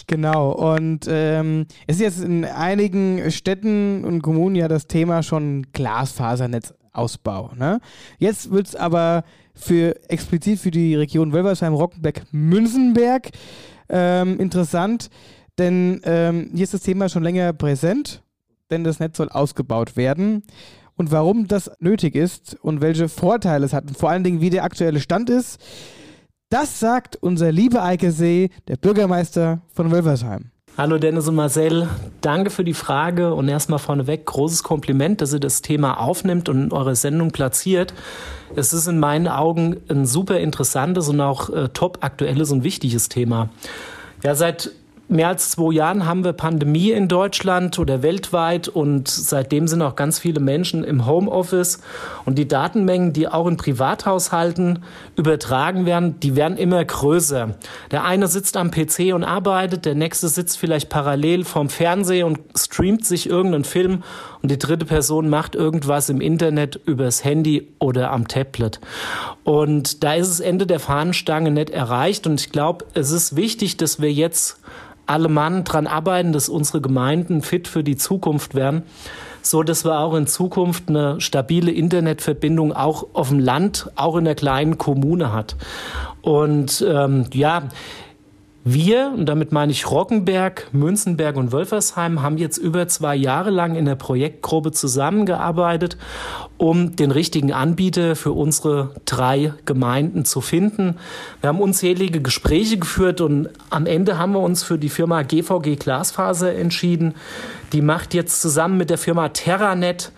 Genau. 0.07 0.51
Und 0.51 1.05
ähm, 1.07 1.65
es 1.87 1.97
ist 1.97 2.01
jetzt 2.01 2.23
in 2.23 2.45
einigen 2.45 3.31
Städten 3.31 4.03
und 4.05 4.21
Kommunen 4.21 4.55
ja 4.55 4.67
das 4.67 4.87
Thema 4.87 5.23
schon 5.23 5.67
Glasfasernetzausbau. 5.73 7.51
Ne? 7.55 7.79
Jetzt 8.17 8.51
wird 8.51 8.67
es 8.67 8.75
aber 8.75 9.23
für 9.53 9.95
explizit 10.09 10.59
für 10.59 10.71
die 10.71 10.95
Region 10.95 11.33
Wölversheim, 11.33 11.73
Rockenberg, 11.73 12.23
Münzenberg 12.31 13.29
ähm, 13.89 14.39
interessant, 14.39 15.09
denn 15.57 16.01
ähm, 16.03 16.51
hier 16.53 16.63
ist 16.63 16.73
das 16.73 16.81
Thema 16.81 17.09
schon 17.09 17.23
länger 17.23 17.53
präsent, 17.53 18.23
denn 18.71 18.83
das 18.83 18.99
Netz 18.99 19.17
soll 19.17 19.29
ausgebaut 19.29 19.97
werden. 19.97 20.43
Und 20.99 21.13
warum 21.13 21.47
das 21.47 21.71
nötig 21.79 22.13
ist 22.13 22.57
und 22.61 22.81
welche 22.81 23.07
Vorteile 23.07 23.65
es 23.65 23.71
hat 23.71 23.85
und 23.87 23.97
vor 23.97 24.09
allen 24.09 24.25
Dingen, 24.25 24.41
wie 24.41 24.49
der 24.49 24.65
aktuelle 24.65 24.99
Stand 24.99 25.29
ist, 25.29 25.57
das 26.49 26.81
sagt 26.81 27.15
unser 27.21 27.53
lieber 27.53 27.85
Eike 27.85 28.11
See, 28.11 28.49
der 28.67 28.75
Bürgermeister 28.75 29.61
von 29.73 29.91
Wölversheim. 29.91 30.51
Hallo 30.77 30.97
Dennis 30.97 31.29
und 31.29 31.35
Marcel, 31.35 31.87
danke 32.19 32.49
für 32.49 32.65
die 32.65 32.73
Frage 32.73 33.33
und 33.33 33.47
erstmal 33.47 33.79
vorneweg 33.79 34.25
großes 34.25 34.63
Kompliment, 34.63 35.21
dass 35.21 35.31
ihr 35.31 35.39
das 35.39 35.61
Thema 35.61 36.01
aufnimmt 36.01 36.49
und 36.49 36.63
in 36.63 36.71
eure 36.73 36.97
Sendung 36.97 37.31
platziert. 37.31 37.93
Es 38.57 38.73
ist 38.73 38.87
in 38.87 38.99
meinen 38.99 39.29
Augen 39.29 39.77
ein 39.87 40.05
super 40.05 40.41
interessantes 40.41 41.07
und 41.07 41.21
auch 41.21 41.49
äh, 41.49 41.69
top 41.69 41.99
aktuelles 42.01 42.51
und 42.51 42.65
wichtiges 42.65 43.07
Thema. 43.07 43.47
Ja, 44.21 44.35
seit 44.35 44.71
mehr 45.09 45.27
als 45.27 45.51
zwei 45.51 45.73
Jahren 45.73 46.05
haben 46.05 46.23
wir 46.23 46.33
Pandemie 46.33 46.91
in 46.91 47.07
Deutschland 47.07 47.79
oder 47.79 48.03
weltweit 48.03 48.67
und 48.67 49.07
seitdem 49.07 49.67
sind 49.67 49.81
auch 49.81 49.95
ganz 49.95 50.19
viele 50.19 50.39
Menschen 50.39 50.83
im 50.83 51.05
Homeoffice 51.05 51.81
und 52.25 52.37
die 52.37 52.47
Datenmengen, 52.47 53.11
die 53.11 53.27
auch 53.27 53.47
in 53.47 53.57
Privathaushalten 53.57 54.83
übertragen 55.15 55.85
werden, 55.85 56.19
die 56.19 56.35
werden 56.35 56.57
immer 56.57 56.85
größer. 56.85 57.55
Der 57.91 58.05
eine 58.05 58.27
sitzt 58.27 58.55
am 58.55 58.69
PC 58.69 59.13
und 59.13 59.23
arbeitet, 59.23 59.85
der 59.85 59.95
nächste 59.95 60.27
sitzt 60.27 60.59
vielleicht 60.59 60.89
parallel 60.89 61.43
vorm 61.43 61.69
Fernseher 61.69 62.27
und 62.27 62.39
streamt 62.55 63.05
sich 63.05 63.27
irgendeinen 63.27 63.63
Film 63.63 64.03
und 64.41 64.51
die 64.51 64.57
dritte 64.57 64.85
Person 64.85 65.29
macht 65.29 65.55
irgendwas 65.55 66.09
im 66.09 66.21
Internet 66.21 66.79
übers 66.85 67.23
Handy 67.23 67.67
oder 67.79 68.11
am 68.11 68.27
Tablet. 68.27 68.79
Und 69.43 70.03
da 70.03 70.13
ist 70.13 70.29
das 70.29 70.39
Ende 70.39 70.65
der 70.65 70.79
Fahnenstange 70.79 71.51
nicht 71.51 71.69
erreicht 71.69 72.25
und 72.25 72.39
ich 72.39 72.51
glaube, 72.51 72.85
es 72.93 73.11
ist 73.11 73.35
wichtig, 73.35 73.77
dass 73.77 74.01
wir 74.01 74.11
jetzt 74.11 74.59
alle 75.05 75.27
Mann 75.27 75.63
dran 75.63 75.87
arbeiten, 75.87 76.33
dass 76.33 76.49
unsere 76.49 76.81
Gemeinden 76.81 77.41
fit 77.41 77.67
für 77.67 77.83
die 77.83 77.97
Zukunft 77.97 78.53
werden, 78.53 78.83
so 79.41 79.63
dass 79.63 79.83
wir 79.83 79.99
auch 79.99 80.13
in 80.13 80.27
Zukunft 80.27 80.87
eine 80.87 81.19
stabile 81.19 81.71
Internetverbindung 81.71 82.73
auch 82.73 83.07
auf 83.13 83.29
dem 83.29 83.39
Land, 83.39 83.89
auch 83.95 84.17
in 84.17 84.25
der 84.25 84.35
kleinen 84.35 84.77
Kommune 84.77 85.33
hat. 85.33 85.55
Und 86.21 86.85
ähm, 86.87 87.25
ja, 87.33 87.63
wir, 88.65 89.13
und 89.15 89.25
damit 89.25 89.53
meine 89.53 89.71
ich 89.71 89.89
Rockenberg, 89.89 90.67
Münzenberg 90.73 91.37
und 91.37 91.53
Wölfersheim, 91.53 92.21
haben 92.21 92.37
jetzt 92.37 92.57
über 92.57 92.87
zwei 92.89 93.15
Jahre 93.15 93.51
lang 93.51 93.75
in 93.75 93.85
der 93.85 93.95
Projektgruppe 93.95 94.71
zusammengearbeitet, 94.71 95.97
um 96.57 96.95
den 96.95 97.11
richtigen 97.11 97.53
Anbieter 97.53 98.17
für 98.17 98.33
unsere 98.33 98.95
drei 99.05 99.53
Gemeinden 99.65 100.25
zu 100.25 100.41
finden. 100.41 100.97
Wir 101.39 101.47
haben 101.47 101.61
unzählige 101.61 102.21
Gespräche 102.21 102.77
geführt 102.77 103.21
und 103.21 103.49
am 103.69 103.85
Ende 103.85 104.17
haben 104.17 104.33
wir 104.33 104.41
uns 104.41 104.61
für 104.61 104.77
die 104.77 104.89
Firma 104.89 105.21
GVG 105.21 105.77
Glasfaser 105.77 106.53
entschieden. 106.53 107.15
Die 107.71 107.81
macht 107.81 108.13
jetzt 108.13 108.41
zusammen 108.41 108.77
mit 108.77 108.89
der 108.89 108.97
Firma 108.97 109.29
Terranet 109.29 110.11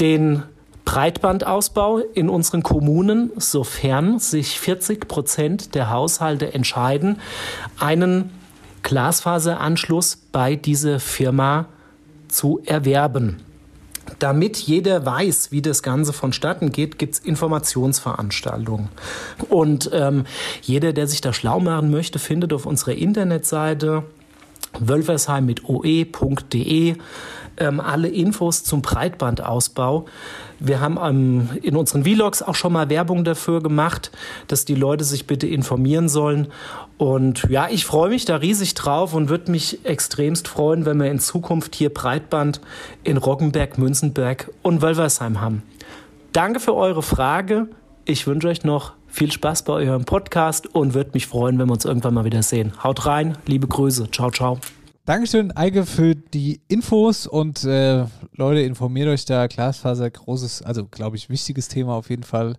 den 0.00 0.44
Breitbandausbau 0.84 1.98
in 1.98 2.28
unseren 2.28 2.62
Kommunen, 2.62 3.30
sofern 3.36 4.18
sich 4.18 4.58
40 4.60 5.08
Prozent 5.08 5.74
der 5.74 5.90
Haushalte 5.90 6.52
entscheiden, 6.54 7.20
einen 7.78 8.30
Glasfaseranschluss 8.82 10.16
bei 10.32 10.56
dieser 10.56 11.00
Firma 11.00 11.66
zu 12.28 12.60
erwerben. 12.64 13.40
Damit 14.18 14.56
jeder 14.56 15.06
weiß, 15.06 15.52
wie 15.52 15.62
das 15.62 15.82
Ganze 15.82 16.12
vonstatten 16.12 16.72
geht, 16.72 16.98
gibt 16.98 17.14
es 17.14 17.20
Informationsveranstaltungen. 17.20 18.88
Und 19.48 19.90
ähm, 19.92 20.24
jeder, 20.62 20.92
der 20.92 21.06
sich 21.06 21.20
da 21.20 21.32
schlau 21.32 21.60
machen 21.60 21.90
möchte, 21.90 22.18
findet 22.18 22.52
auf 22.52 22.66
unserer 22.66 22.92
Internetseite 22.92 24.02
wölfersheim 24.78 25.46
mit 25.46 25.68
oe.de 25.68 26.96
ähm, 27.56 27.80
alle 27.80 28.08
Infos 28.08 28.64
zum 28.64 28.82
Breitbandausbau. 28.82 30.06
Wir 30.58 30.80
haben 30.80 30.98
ähm, 31.02 31.48
in 31.62 31.76
unseren 31.76 32.04
Vlogs 32.04 32.42
auch 32.42 32.54
schon 32.54 32.72
mal 32.72 32.88
Werbung 32.88 33.24
dafür 33.24 33.62
gemacht, 33.62 34.10
dass 34.46 34.64
die 34.64 34.74
Leute 34.74 35.04
sich 35.04 35.26
bitte 35.26 35.46
informieren 35.46 36.08
sollen. 36.08 36.48
Und 36.98 37.46
ja, 37.48 37.68
ich 37.68 37.84
freue 37.84 38.10
mich 38.10 38.24
da 38.24 38.36
riesig 38.36 38.74
drauf 38.74 39.14
und 39.14 39.28
würde 39.28 39.50
mich 39.50 39.84
extremst 39.84 40.48
freuen, 40.48 40.86
wenn 40.86 40.98
wir 40.98 41.10
in 41.10 41.18
Zukunft 41.18 41.74
hier 41.74 41.92
Breitband 41.92 42.60
in 43.02 43.16
Roggenberg, 43.16 43.78
Münzenberg 43.78 44.50
und 44.62 44.82
Wölversheim 44.82 45.40
haben. 45.40 45.62
Danke 46.32 46.60
für 46.60 46.74
eure 46.74 47.02
Frage. 47.02 47.68
Ich 48.04 48.26
wünsche 48.26 48.48
euch 48.48 48.64
noch 48.64 48.92
viel 49.06 49.30
Spaß 49.30 49.64
bei 49.64 49.74
eurem 49.74 50.04
Podcast 50.04 50.74
und 50.74 50.94
würde 50.94 51.10
mich 51.14 51.26
freuen, 51.26 51.58
wenn 51.58 51.68
wir 51.68 51.74
uns 51.74 51.84
irgendwann 51.84 52.14
mal 52.14 52.24
wieder 52.24 52.42
sehen. 52.42 52.72
Haut 52.82 53.04
rein, 53.06 53.36
liebe 53.46 53.66
Grüße. 53.66 54.10
Ciao, 54.10 54.30
ciao. 54.30 54.58
Dankeschön, 55.04 55.50
Eike, 55.56 55.84
für 55.84 56.14
die 56.14 56.60
Infos 56.68 57.26
und 57.26 57.64
äh, 57.64 58.06
Leute, 58.36 58.60
informiert 58.60 59.08
euch 59.08 59.24
da. 59.24 59.48
Glasfaser, 59.48 60.08
großes, 60.08 60.62
also 60.62 60.86
glaube 60.86 61.16
ich, 61.16 61.28
wichtiges 61.28 61.66
Thema 61.66 61.94
auf 61.94 62.08
jeden 62.08 62.22
Fall, 62.22 62.54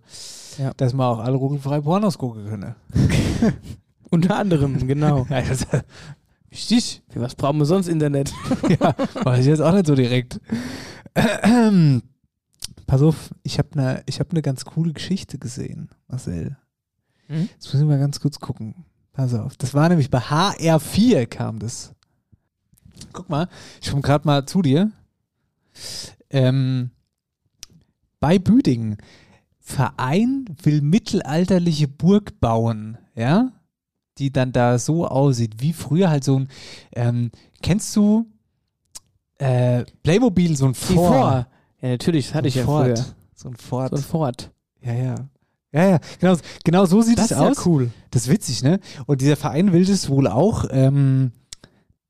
ja. 0.58 0.74
dass 0.74 0.92
man 0.92 1.06
auch 1.06 1.20
alle 1.20 1.38
ruckelfrei 1.38 1.80
Pornos 1.80 2.18
gucken 2.18 2.44
können. 2.44 2.74
Unter 4.10 4.36
anderem, 4.36 4.86
genau. 4.86 5.26
ja, 5.30 5.40
das, 5.40 5.66
wichtig. 6.50 7.02
Für 7.08 7.22
was 7.22 7.34
brauchen 7.34 7.56
wir 7.56 7.64
sonst 7.64 7.88
Internet? 7.88 8.30
ja, 8.68 8.94
weiß 9.22 9.40
ich 9.40 9.46
jetzt 9.46 9.62
auch 9.62 9.72
nicht 9.72 9.86
so 9.86 9.94
direkt. 9.94 10.38
Pass 12.86 13.00
auf, 13.00 13.30
ich 13.42 13.58
habe 13.58 13.70
eine 13.72 14.04
hab 14.06 14.32
ne 14.34 14.42
ganz 14.42 14.66
coole 14.66 14.92
Geschichte 14.92 15.38
gesehen, 15.38 15.88
Marcel. 16.08 16.58
Hm? 17.28 17.48
Jetzt 17.54 17.72
müssen 17.72 17.88
wir 17.88 17.96
mal 17.96 18.00
ganz 18.00 18.20
kurz 18.20 18.38
gucken. 18.38 18.84
Pass 19.14 19.32
auf. 19.32 19.56
Das 19.56 19.72
war 19.72 19.88
nämlich 19.88 20.10
bei 20.10 20.18
HR4 20.18 21.24
kam 21.24 21.58
das. 21.58 21.94
Guck 23.12 23.28
mal, 23.28 23.48
ich 23.82 23.90
komme 23.90 24.02
gerade 24.02 24.26
mal 24.26 24.46
zu 24.46 24.62
dir. 24.62 24.90
Ähm, 26.30 26.90
bei 28.20 28.38
Büdingen. 28.38 28.96
Verein 29.60 30.44
will 30.62 30.82
mittelalterliche 30.82 31.88
Burg 31.88 32.38
bauen, 32.40 32.98
ja? 33.14 33.52
Die 34.18 34.30
dann 34.30 34.52
da 34.52 34.78
so 34.78 35.06
aussieht, 35.06 35.54
wie 35.60 35.72
früher 35.72 36.10
halt 36.10 36.22
so 36.22 36.38
ein, 36.40 36.48
ähm, 36.92 37.30
kennst 37.62 37.96
du 37.96 38.26
äh, 39.38 39.84
Playmobil, 40.02 40.56
so 40.56 40.66
ein 40.66 40.74
Fort? 40.74 41.46
Ja, 41.80 41.88
natürlich, 41.88 42.26
das 42.26 42.34
hatte 42.34 42.44
so 42.44 42.48
ich 42.48 42.54
ja 42.56 42.64
Fort. 42.64 42.84
früher. 42.98 43.04
So 43.34 43.48
ein 43.48 43.56
Fort. 43.56 43.90
So 43.90 43.96
ein 43.96 44.02
Fort. 44.02 44.50
Ja, 44.82 44.92
ja. 44.92 45.14
Ja, 45.72 45.88
ja, 45.88 45.98
genau, 46.20 46.36
genau 46.62 46.86
so 46.86 47.02
sieht 47.02 47.18
Das 47.18 47.26
es 47.26 47.30
ist 47.32 47.36
ja 47.38 47.48
aus. 47.50 47.66
cool. 47.66 47.90
Das 48.12 48.22
ist 48.26 48.30
witzig, 48.30 48.62
ne? 48.62 48.78
Und 49.06 49.20
dieser 49.22 49.34
Verein 49.36 49.72
will 49.72 49.84
das 49.84 50.08
wohl 50.08 50.28
auch 50.28 50.66
ähm, 50.70 51.32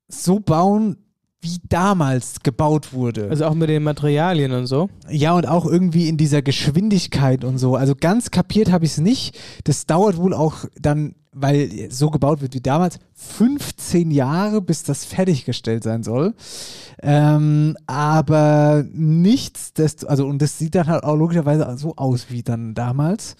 so 0.07 0.39
bauen, 0.39 0.97
wie 1.45 1.59
damals 1.69 2.39
gebaut 2.41 2.91
wurde. 2.91 3.29
Also 3.29 3.45
auch 3.45 3.53
mit 3.53 3.69
den 3.69 3.83
Materialien 3.83 4.51
und 4.51 4.65
so. 4.65 4.89
ja, 5.09 5.33
und 5.33 5.47
auch 5.47 5.65
irgendwie 5.65 6.09
in 6.09 6.17
dieser 6.17 6.41
Geschwindigkeit 6.41 7.43
und 7.43 7.59
so. 7.59 7.75
Also 7.75 7.93
ganz 7.95 8.31
kapiert 8.31 8.71
habe 8.71 8.85
ich 8.85 8.91
es 8.91 8.97
nicht. 8.97 9.37
Das 9.63 9.85
dauert 9.85 10.17
wohl 10.17 10.33
auch 10.33 10.65
dann, 10.79 11.13
weil 11.31 11.91
so 11.91 12.09
gebaut 12.09 12.41
wird 12.41 12.55
wie 12.55 12.61
damals, 12.61 12.97
15 13.13 14.09
Jahre, 14.09 14.59
bis 14.61 14.83
das 14.83 15.05
fertiggestellt 15.05 15.83
sein 15.83 16.01
soll. 16.01 16.33
Ähm, 17.03 17.77
aber 17.85 18.83
nichts, 18.91 19.73
also 20.07 20.25
und 20.25 20.41
das 20.41 20.57
sieht 20.57 20.73
dann 20.73 20.87
halt 20.87 21.03
auch 21.03 21.15
logischerweise 21.15 21.77
so 21.77 21.95
aus 21.95 22.27
wie 22.29 22.41
dann 22.41 22.73
damals. 22.73 23.35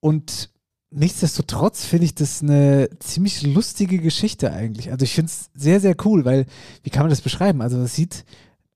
Und 0.00 0.50
nichtsdestotrotz 0.90 1.84
finde 1.84 2.06
ich 2.06 2.14
das 2.14 2.42
eine 2.42 2.88
ziemlich 2.98 3.42
lustige 3.42 3.98
Geschichte 3.98 4.52
eigentlich. 4.52 4.90
Also 4.90 5.04
ich 5.04 5.14
finde 5.14 5.30
es 5.30 5.50
sehr, 5.54 5.80
sehr 5.80 5.96
cool, 6.04 6.24
weil, 6.24 6.46
wie 6.82 6.90
kann 6.90 7.02
man 7.02 7.10
das 7.10 7.20
beschreiben? 7.20 7.62
Also 7.62 7.78
es 7.80 7.94
sieht, 7.94 8.24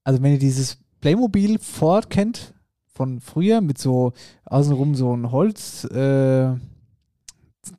also 0.04 0.22
wenn 0.22 0.32
ihr 0.32 0.38
dieses 0.38 0.78
Playmobil 1.00 1.58
Ford 1.58 2.10
kennt, 2.10 2.54
von 2.94 3.20
früher, 3.20 3.60
mit 3.62 3.78
so 3.78 4.12
außenrum 4.44 4.94
so 4.94 5.16
ein 5.16 5.32
Holz, 5.32 5.84
äh, 5.84 6.54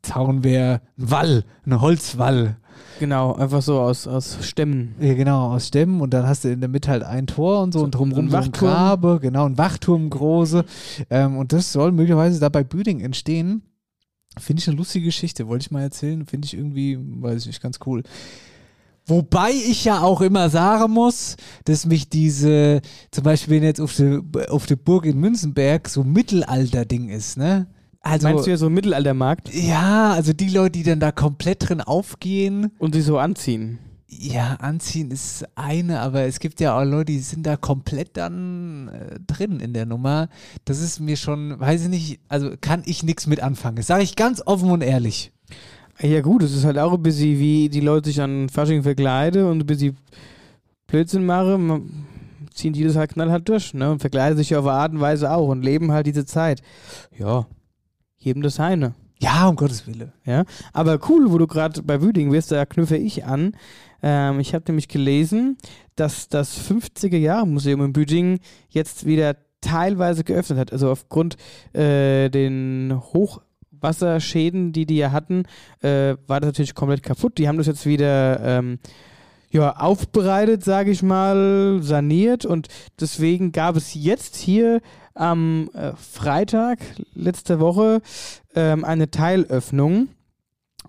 Zaun 0.02 0.43
wäre 0.43 0.82
ein 0.98 1.12
Wall, 1.12 1.43
ein 1.65 1.82
Holzwall. 1.82 2.58
Genau, 3.00 3.34
einfach 3.34 3.62
so 3.62 3.80
aus, 3.80 4.08
aus 4.08 4.38
Stämmen. 4.41 4.96
Ja, 5.00 5.13
genau, 5.13 5.54
aus 5.54 5.67
Stämmen 5.67 6.02
und 6.02 6.13
dann 6.13 6.28
hast 6.28 6.43
du 6.43 6.52
in 6.52 6.62
der 6.62 6.69
Mitte 6.69 6.89
halt 6.89 7.04
ein 7.04 7.28
Tor 7.28 7.62
und 7.62 7.74
so, 7.74 7.80
So 7.80 7.86
und 7.86 7.91
drumherum 7.96 8.30
so 8.30 8.38
ein. 8.38 8.52
Grabe, 8.52 9.19
genau, 9.22 9.46
ein 9.46 9.58
Wachturm 9.58 10.10
große. 10.10 10.65
Ähm, 11.10 11.38
und 11.38 11.54
das 11.54 11.72
soll 11.72 11.91
möglicherweise 11.91 12.39
da 12.39 12.50
bei 12.50 12.63
Büding 12.63 13.02
entstehen. 13.02 13.63
Finde 14.39 14.62
ich 14.62 14.67
eine 14.67 14.78
lustige 14.78 15.06
Geschichte, 15.06 15.48
wollte 15.48 15.63
ich 15.63 15.72
mal 15.72 15.84
erzählen. 15.84 16.26
Finde 16.26 16.46
ich 16.46 16.54
irgendwie, 16.56 16.98
weiß 17.00 17.41
ich 17.41 17.48
nicht, 17.48 17.62
ganz 17.62 17.80
cool. 17.86 18.04
Wobei 19.06 19.52
ich 19.52 19.84
ja 19.84 20.02
auch 20.02 20.22
immer 20.22 20.50
sagen 20.50 20.93
muss, 20.93 21.36
dass 21.65 21.86
mich 21.86 22.08
diese, 22.08 22.82
zum 23.12 23.24
Beispiel 23.24 23.56
wenn 23.56 23.63
jetzt 23.63 23.82
auf 23.82 23.96
der 23.96 24.22
auf 24.50 24.65
der 24.65 24.78
Burg 24.78 25.06
in 25.06 25.19
Münzenberg 25.19 25.89
so 25.89 26.04
Mittelalter-Ding 26.04 27.10
ist, 27.10 27.38
ne? 27.38 27.67
Also, 28.00 28.28
Meinst 28.28 28.46
du 28.46 28.52
ja 28.52 28.58
so 28.58 28.67
ein 28.67 28.74
Mittelaltermarkt 28.74 29.54
ja, 29.54 30.13
also 30.13 30.34
die 30.34 30.50
Leute, 30.50 30.72
die 30.72 30.84
dann 30.84 31.00
da 31.00 31.12
komplett 31.12 31.69
drin 31.69 31.82
aufgehen, 31.82 32.72
und 32.80 32.96
sie 32.96 33.02
so 33.02 33.17
anziehen? 33.17 33.80
Ja, 34.19 34.56
anziehen 34.56 35.12
ist 35.12 35.45
eine, 35.56 35.99
aber 36.02 36.21
es 36.23 36.39
gibt 36.39 36.60
ja 36.60 36.78
auch 36.80 36.84
Leute, 36.84 37.12
die 37.13 37.19
sind 37.19 37.45
da 37.45 37.56
komplett 37.58 38.15
dann 38.17 38.88
äh, 38.89 39.19
drin 39.26 39.60
in 39.60 39.73
der 39.73 39.86
Nummer. 39.86 40.30
Das 40.65 40.80
ist 40.82 40.99
mir 40.99 41.17
schon, 41.17 41.60
weiß 41.60 41.84
ich 41.84 41.89
nicht, 41.89 42.19
also 42.30 42.52
kann 42.60 42.84
ich 42.86 43.04
nichts 43.04 43.28
mit 43.28 43.41
anfangen. 43.41 43.78
Das 43.78 43.88
sage 43.88 44.04
ich 44.04 44.15
ganz 44.15 44.41
offen 44.45 44.71
und 44.71 44.82
ehrlich. 44.82 45.32
Ja 46.02 46.21
gut, 46.21 46.43
es 46.43 46.56
ist 46.56 46.65
halt 46.65 46.78
auch 46.80 46.93
ein 46.93 47.04
bisschen 47.04 47.39
wie 47.39 47.69
die 47.69 47.80
Leute 47.80 48.10
sich 48.10 48.19
an 48.21 48.49
Fasching 48.49 48.84
verkleiden 48.84 49.45
und 49.45 49.60
ein 49.60 49.65
bisschen 49.65 49.97
Blödsinn 50.88 51.26
machen, 51.26 51.67
man- 51.67 52.06
ziehen 52.54 52.73
die 52.73 52.84
das 52.84 52.95
halt 52.95 53.13
knallhart 53.13 53.47
durch, 53.49 53.73
ne? 53.73 53.91
Und 53.91 53.99
verkleiden 53.99 54.38
sich 54.38 54.56
auf 54.56 54.65
eine 54.67 54.78
Art 54.78 54.91
und 54.91 54.99
Weise 55.02 55.32
auch 55.32 55.47
und 55.47 55.63
leben 55.63 55.91
halt 55.91 56.06
diese 56.06 56.26
Zeit. 56.26 56.62
Ja, 57.17 57.47
jedem 58.19 58.43
das 58.43 58.56
seine. 58.56 58.93
Ja, 59.19 59.47
um 59.47 59.56
Gottes 59.56 59.88
Willen. 59.88 60.12
Ja, 60.26 60.43
aber 60.73 60.99
cool, 61.10 61.32
wo 61.32 61.38
du 61.38 61.47
gerade 61.47 61.82
bei 61.82 62.02
Wüding 62.02 62.30
bist, 62.30 62.52
da 62.52 62.65
knüpfe 62.65 62.97
ich 62.97 63.26
an. 63.26 63.56
Ähm, 64.03 64.39
ich 64.39 64.53
habe 64.53 64.65
nämlich 64.67 64.87
gelesen, 64.87 65.57
dass 65.95 66.27
das 66.27 66.59
50er-Jahre-Museum 66.69 67.85
in 67.85 67.93
Büdingen 67.93 68.39
jetzt 68.69 69.05
wieder 69.05 69.37
teilweise 69.61 70.23
geöffnet 70.23 70.59
hat. 70.59 70.73
Also 70.73 70.91
aufgrund 70.91 71.37
äh, 71.73 72.29
den 72.29 73.01
Wasserschäden, 73.71 74.73
die 74.73 74.85
die 74.85 74.97
ja 74.97 75.11
hatten, 75.11 75.43
äh, 75.81 76.15
war 76.27 76.39
das 76.39 76.49
natürlich 76.49 76.75
komplett 76.75 77.01
kaputt. 77.01 77.37
Die 77.37 77.47
haben 77.47 77.57
das 77.57 77.67
jetzt 77.67 77.85
wieder 77.85 78.39
ähm, 78.41 78.79
ja, 79.49 79.75
aufbereitet, 79.75 80.63
sage 80.63 80.91
ich 80.91 81.03
mal, 81.03 81.79
saniert 81.81 82.43
und 82.43 82.69
deswegen 82.99 83.51
gab 83.51 83.75
es 83.75 83.93
jetzt 83.93 84.35
hier 84.35 84.81
am 85.13 85.69
äh, 85.75 85.91
Freitag 85.95 86.79
letzte 87.13 87.59
Woche 87.59 88.01
ähm, 88.55 88.83
eine 88.83 89.11
Teilöffnung. 89.11 90.07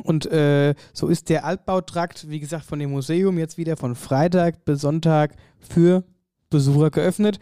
Und 0.03 0.27
äh, 0.27 0.75
so 0.93 1.09
ist 1.09 1.29
der 1.29 1.45
Altbautrakt, 1.45 2.29
wie 2.29 2.41
gesagt, 2.41 2.65
von 2.65 2.79
dem 2.79 2.91
Museum 2.91 3.39
jetzt 3.39 3.59
wieder 3.59 3.77
von 3.77 3.95
Freitag 3.95 4.65
bis 4.65 4.81
Sonntag 4.81 5.37
für 5.61 6.05
Besucher 6.51 6.91
geöffnet. 6.91 7.39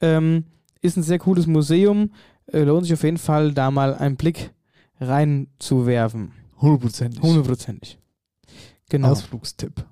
Ähm, 0.00 0.44
ist 0.80 0.96
ein 0.96 1.02
sehr 1.02 1.18
cooles 1.18 1.46
Museum. 1.46 2.12
Äh, 2.46 2.60
lohnt 2.60 2.84
sich 2.84 2.94
auf 2.94 3.02
jeden 3.02 3.18
Fall, 3.18 3.52
da 3.52 3.70
mal 3.70 3.94
einen 3.94 4.16
Blick 4.16 4.52
reinzuwerfen. 5.00 6.32
Hundertprozentig. 6.60 7.22
Hundertprozentig. 7.22 7.98
Genau. 8.88 9.10
Ausflugstipp. 9.10 9.84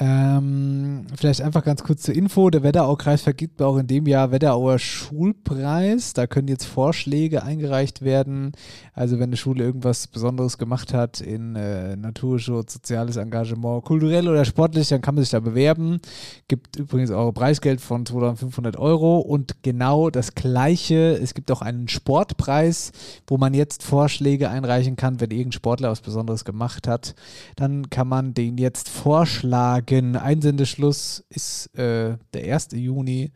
Ähm, 0.00 1.06
vielleicht 1.16 1.42
einfach 1.42 1.64
ganz 1.64 1.82
kurz 1.82 2.02
zur 2.02 2.14
Info. 2.14 2.50
Der 2.50 2.62
Wetterau-Kreis 2.62 3.22
vergibt 3.22 3.60
auch 3.60 3.76
in 3.78 3.88
dem 3.88 4.06
Jahr 4.06 4.30
Wetterauer 4.30 4.78
Schulpreis. 4.78 6.12
Da 6.12 6.28
können 6.28 6.46
jetzt 6.46 6.66
Vorschläge 6.66 7.42
eingereicht 7.42 8.02
werden. 8.02 8.52
Also 8.92 9.16
wenn 9.18 9.30
eine 9.30 9.36
Schule 9.36 9.64
irgendwas 9.64 10.06
Besonderes 10.06 10.56
gemacht 10.56 10.94
hat 10.94 11.20
in 11.20 11.56
äh, 11.56 11.96
Naturschutz, 11.96 12.74
soziales 12.74 13.16
Engagement, 13.16 13.84
kulturell 13.84 14.28
oder 14.28 14.44
sportlich, 14.44 14.88
dann 14.88 15.00
kann 15.00 15.16
man 15.16 15.24
sich 15.24 15.32
da 15.32 15.40
bewerben. 15.40 16.00
Gibt 16.46 16.76
übrigens 16.76 17.10
auch 17.10 17.32
Preisgeld 17.32 17.80
von 17.80 18.06
2500 18.06 18.76
Euro 18.76 19.18
und 19.18 19.62
genau 19.62 20.10
das 20.10 20.36
Gleiche. 20.36 21.18
Es 21.20 21.34
gibt 21.34 21.50
auch 21.50 21.62
einen 21.62 21.88
Sportpreis, 21.88 22.92
wo 23.26 23.36
man 23.36 23.52
jetzt 23.52 23.82
Vorschläge 23.82 24.48
einreichen 24.48 24.94
kann, 24.94 25.20
wenn 25.20 25.32
irgendein 25.32 25.52
Sportler 25.52 25.90
was 25.90 26.02
Besonderes 26.02 26.44
gemacht 26.44 26.86
hat. 26.86 27.16
Dann 27.56 27.90
kann 27.90 28.06
man 28.06 28.32
den 28.34 28.58
jetzt 28.58 28.88
vorschlagen 28.88 29.87
sagen, 29.88 30.16
Einsendeschluss 30.16 31.24
ist 31.28 31.66
äh, 31.78 32.16
der 32.34 32.54
1. 32.54 32.68
Juni 32.72 33.30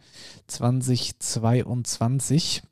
2022. 0.47 2.63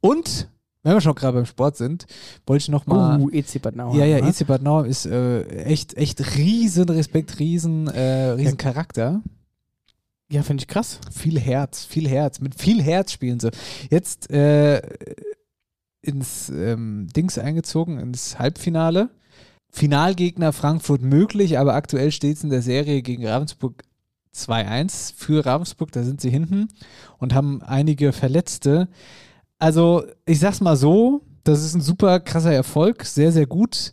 Und, 0.00 0.48
wenn 0.82 0.94
wir 0.94 1.00
schon 1.00 1.14
gerade 1.14 1.38
beim 1.38 1.46
Sport 1.46 1.76
sind, 1.76 2.06
wollte 2.46 2.62
ich 2.62 2.68
nochmal. 2.68 3.20
Uh, 3.20 3.30
EC 3.30 3.60
Bad 3.60 3.74
Nauheim. 3.76 3.98
Ja, 3.98 4.06
ja? 4.06 4.18
EC 4.26 4.46
Bad 4.46 4.62
Nauheim 4.62 4.90
ist 4.90 5.06
äh, 5.06 5.42
echt, 5.64 5.96
echt 5.96 6.36
riesen 6.36 6.88
Respekt, 6.88 7.38
riesen, 7.38 7.88
äh, 7.88 8.30
riesen 8.30 8.56
Charakter. 8.56 9.22
Ja, 10.30 10.42
finde 10.42 10.62
ich 10.62 10.68
krass. 10.68 11.00
Viel 11.10 11.40
Herz, 11.40 11.84
viel 11.84 12.08
Herz. 12.08 12.40
Mit 12.40 12.54
viel 12.54 12.82
Herz 12.82 13.12
spielen 13.12 13.40
sie. 13.40 13.50
Jetzt 13.90 14.30
äh, 14.30 14.80
ins 16.02 16.50
ähm, 16.50 17.08
Dings 17.14 17.38
eingezogen, 17.38 17.98
ins 17.98 18.38
Halbfinale. 18.38 19.08
Finalgegner 19.70 20.52
Frankfurt 20.52 21.02
möglich, 21.02 21.58
aber 21.58 21.74
aktuell 21.74 22.10
steht 22.10 22.36
es 22.36 22.44
in 22.44 22.50
der 22.50 22.62
Serie 22.62 23.02
gegen 23.02 23.26
Ravensburg 23.26 23.84
2-1 24.34 25.14
für 25.16 25.44
Ravensburg, 25.44 25.92
da 25.92 26.02
sind 26.02 26.20
sie 26.20 26.30
hinten 26.30 26.68
und 27.18 27.34
haben 27.34 27.62
einige 27.62 28.12
Verletzte. 28.12 28.88
Also, 29.58 30.04
ich 30.26 30.38
sag's 30.38 30.60
mal 30.60 30.76
so, 30.76 31.22
das 31.44 31.64
ist 31.64 31.74
ein 31.74 31.80
super 31.80 32.20
krasser 32.20 32.52
Erfolg, 32.52 33.04
sehr, 33.04 33.32
sehr 33.32 33.46
gut. 33.46 33.92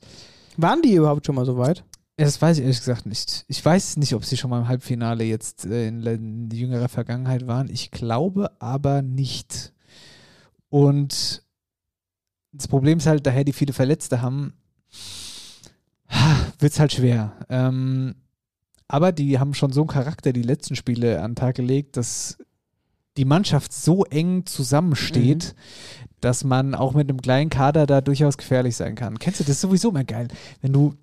Waren 0.57 0.81
die 0.81 0.93
überhaupt 0.93 1.25
schon 1.25 1.35
mal 1.35 1.45
so 1.45 1.57
weit? 1.57 1.83
Das 2.17 2.41
weiß 2.41 2.57
ich 2.57 2.63
ehrlich 2.63 2.79
gesagt 2.79 3.05
nicht. 3.05 3.43
Ich 3.47 3.63
weiß 3.63 3.97
nicht, 3.97 4.13
ob 4.13 4.23
sie 4.23 4.37
schon 4.37 4.49
mal 4.49 4.61
im 4.61 4.67
Halbfinale 4.69 5.25
jetzt 5.25 5.65
äh, 5.65 5.87
in, 5.87 6.01
in 6.05 6.49
jüngerer 6.49 6.87
Vergangenheit 6.87 7.45
waren. 7.45 7.69
Ich 7.69 7.91
glaube 7.91 8.51
aber 8.59 9.01
nicht. 9.01 9.73
Und 10.69 11.43
das 12.53 12.69
Problem 12.69 12.99
ist 12.99 13.07
halt, 13.07 13.25
daher 13.25 13.43
die 13.43 13.51
viele 13.53 13.73
Verletzte 13.73 14.21
haben, 14.21 14.53
wird 16.59 16.73
es 16.73 16.79
halt 16.79 16.93
schwer. 16.93 17.33
Ähm, 17.49 18.15
aber 18.87 19.11
die 19.11 19.39
haben 19.39 19.53
schon 19.53 19.71
so 19.71 19.81
einen 19.81 19.89
Charakter, 19.89 20.33
die 20.33 20.41
letzten 20.41 20.75
Spiele 20.75 21.21
an 21.21 21.31
den 21.31 21.35
Tag 21.35 21.55
gelegt, 21.55 21.97
dass 21.97 22.37
die 23.17 23.25
Mannschaft 23.25 23.73
so 23.73 24.03
eng 24.05 24.45
zusammensteht, 24.45 25.55
mhm. 25.55 26.09
dass 26.21 26.43
man 26.43 26.75
auch 26.75 26.93
mit 26.93 27.09
einem 27.09 27.21
kleinen 27.21 27.49
Kader 27.49 27.85
da 27.85 28.01
durchaus 28.01 28.37
gefährlich 28.37 28.75
sein 28.75 28.95
kann. 28.95 29.19
Kennst 29.19 29.39
du 29.39 29.43
das 29.43 29.55
ist 29.55 29.61
sowieso 29.61 29.89
immer 29.89 30.03
geil, 30.03 30.27
wenn 30.61 30.73
du 30.73 30.93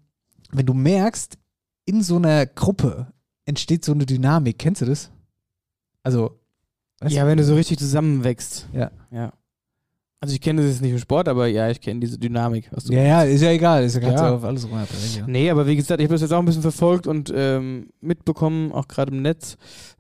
wenn 0.53 0.67
du 0.67 0.75
merkst, 0.75 1.39
in 1.87 2.03
so 2.03 2.17
einer 2.17 2.47
Gruppe 2.47 3.13
entsteht 3.47 3.85
so 3.85 3.93
eine 3.93 4.07
Dynamik. 4.07 4.59
Kennst 4.59 4.83
du 4.83 4.87
das? 4.87 5.11
Also 6.03 6.39
ja, 7.09 7.27
wenn 7.27 7.39
du 7.39 7.45
so 7.45 7.55
richtig 7.55 7.79
zusammenwächst. 7.79 8.69
Ja. 8.73 8.91
Ja. 9.11 9.33
Also 10.23 10.35
ich 10.35 10.41
kenne 10.41 10.63
das 10.63 10.71
jetzt 10.71 10.83
nicht 10.83 10.93
im 10.93 10.99
Sport, 11.01 11.27
aber 11.27 11.49
ja, 11.49 11.69
ich 11.69 11.81
kenne 11.81 11.99
diese 11.99 12.17
Dynamik. 12.17 12.71
Ja, 12.85 13.03
ja, 13.03 13.23
ist 13.25 13.41
ja 13.43 13.51
egal. 13.51 13.83
Ist 13.83 13.95
ja, 13.97 14.01
kannst 14.01 14.23
Ja. 14.23 14.37
auf 14.37 14.45
alles 14.45 14.63
runterbrechen. 14.71 15.19
Ja. 15.23 15.27
Nee, 15.27 15.51
aber 15.51 15.67
wie 15.67 15.75
gesagt, 15.75 16.01
ich 16.01 16.05
habe 16.05 16.15
das 16.15 16.21
jetzt 16.21 16.33
auch 16.33 16.39
ein 16.39 16.45
bisschen 16.45 16.63
verfolgt 16.63 17.09
und 17.09 17.33
ähm, 17.35 17.89
mitbekommen, 18.01 18.71
auch 18.71 18.87
gerade 18.87 19.11
im 19.11 19.21
Netz. 19.21 19.57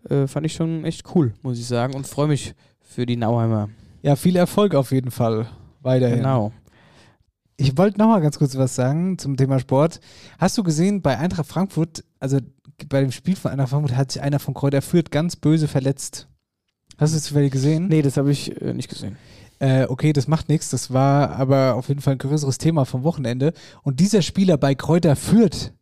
Äh, 0.08 0.28
fand 0.28 0.46
ich 0.46 0.52
schon 0.52 0.84
echt 0.84 1.02
cool, 1.16 1.34
muss 1.42 1.58
ich 1.58 1.66
sagen. 1.66 1.94
Und 1.94 2.06
freue 2.06 2.28
mich 2.28 2.54
für 2.80 3.04
die 3.04 3.16
Nauheimer. 3.16 3.68
ja, 4.02 4.14
viel 4.14 4.36
Erfolg 4.36 4.76
auf 4.76 4.92
jeden 4.92 5.10
Fall 5.10 5.48
weiterhin. 5.80 6.18
Genau. 6.18 6.52
Ich 7.56 7.76
wollte 7.76 7.98
noch 7.98 8.06
mal 8.06 8.20
ganz 8.20 8.38
kurz 8.38 8.56
was 8.56 8.76
sagen 8.76 9.18
zum 9.18 9.36
Thema 9.36 9.58
Sport. 9.58 9.98
Hast 10.38 10.56
du 10.56 10.62
gesehen, 10.62 11.02
bei 11.02 11.18
Eintracht 11.18 11.48
Frankfurt, 11.48 12.04
also 12.20 12.38
bei 12.88 13.00
dem 13.00 13.10
Spiel 13.10 13.34
von 13.34 13.50
Eintracht 13.50 13.70
Frankfurt 13.70 13.96
hat 13.96 14.12
sich 14.12 14.22
einer 14.22 14.38
von 14.38 14.54
Kräuter 14.54 14.82
Fürth 14.82 15.10
ganz 15.10 15.34
böse 15.34 15.66
verletzt. 15.66 16.28
Hast 16.98 17.12
du 17.12 17.16
es 17.18 17.24
zufällig 17.24 17.50
gesehen? 17.50 17.88
Nee, 17.88 18.02
das 18.02 18.16
habe 18.16 18.30
ich 18.30 18.60
äh, 18.62 18.72
nicht 18.72 18.88
gesehen. 18.88 19.16
Äh, 19.62 19.86
okay, 19.88 20.12
das 20.12 20.26
macht 20.26 20.48
nichts. 20.48 20.70
Das 20.70 20.92
war 20.92 21.36
aber 21.36 21.76
auf 21.76 21.86
jeden 21.88 22.00
Fall 22.00 22.14
ein 22.14 22.18
größeres 22.18 22.58
Thema 22.58 22.84
vom 22.84 23.04
Wochenende. 23.04 23.52
Und 23.84 24.00
dieser 24.00 24.20
Spieler 24.20 24.56
bei 24.56 24.74
Kräuter 24.74 25.14
Fürth, 25.14 25.72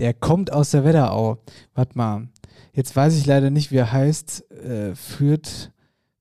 der 0.00 0.12
kommt 0.12 0.52
aus 0.52 0.72
der 0.72 0.84
Wetterau. 0.84 1.38
Warte 1.74 1.96
mal. 1.96 2.28
Jetzt 2.74 2.94
weiß 2.94 3.16
ich 3.16 3.24
leider 3.24 3.48
nicht, 3.48 3.70
wie 3.72 3.76
er 3.76 3.90
heißt. 3.90 4.50
Äh, 4.50 4.94
Fürth 4.94 5.72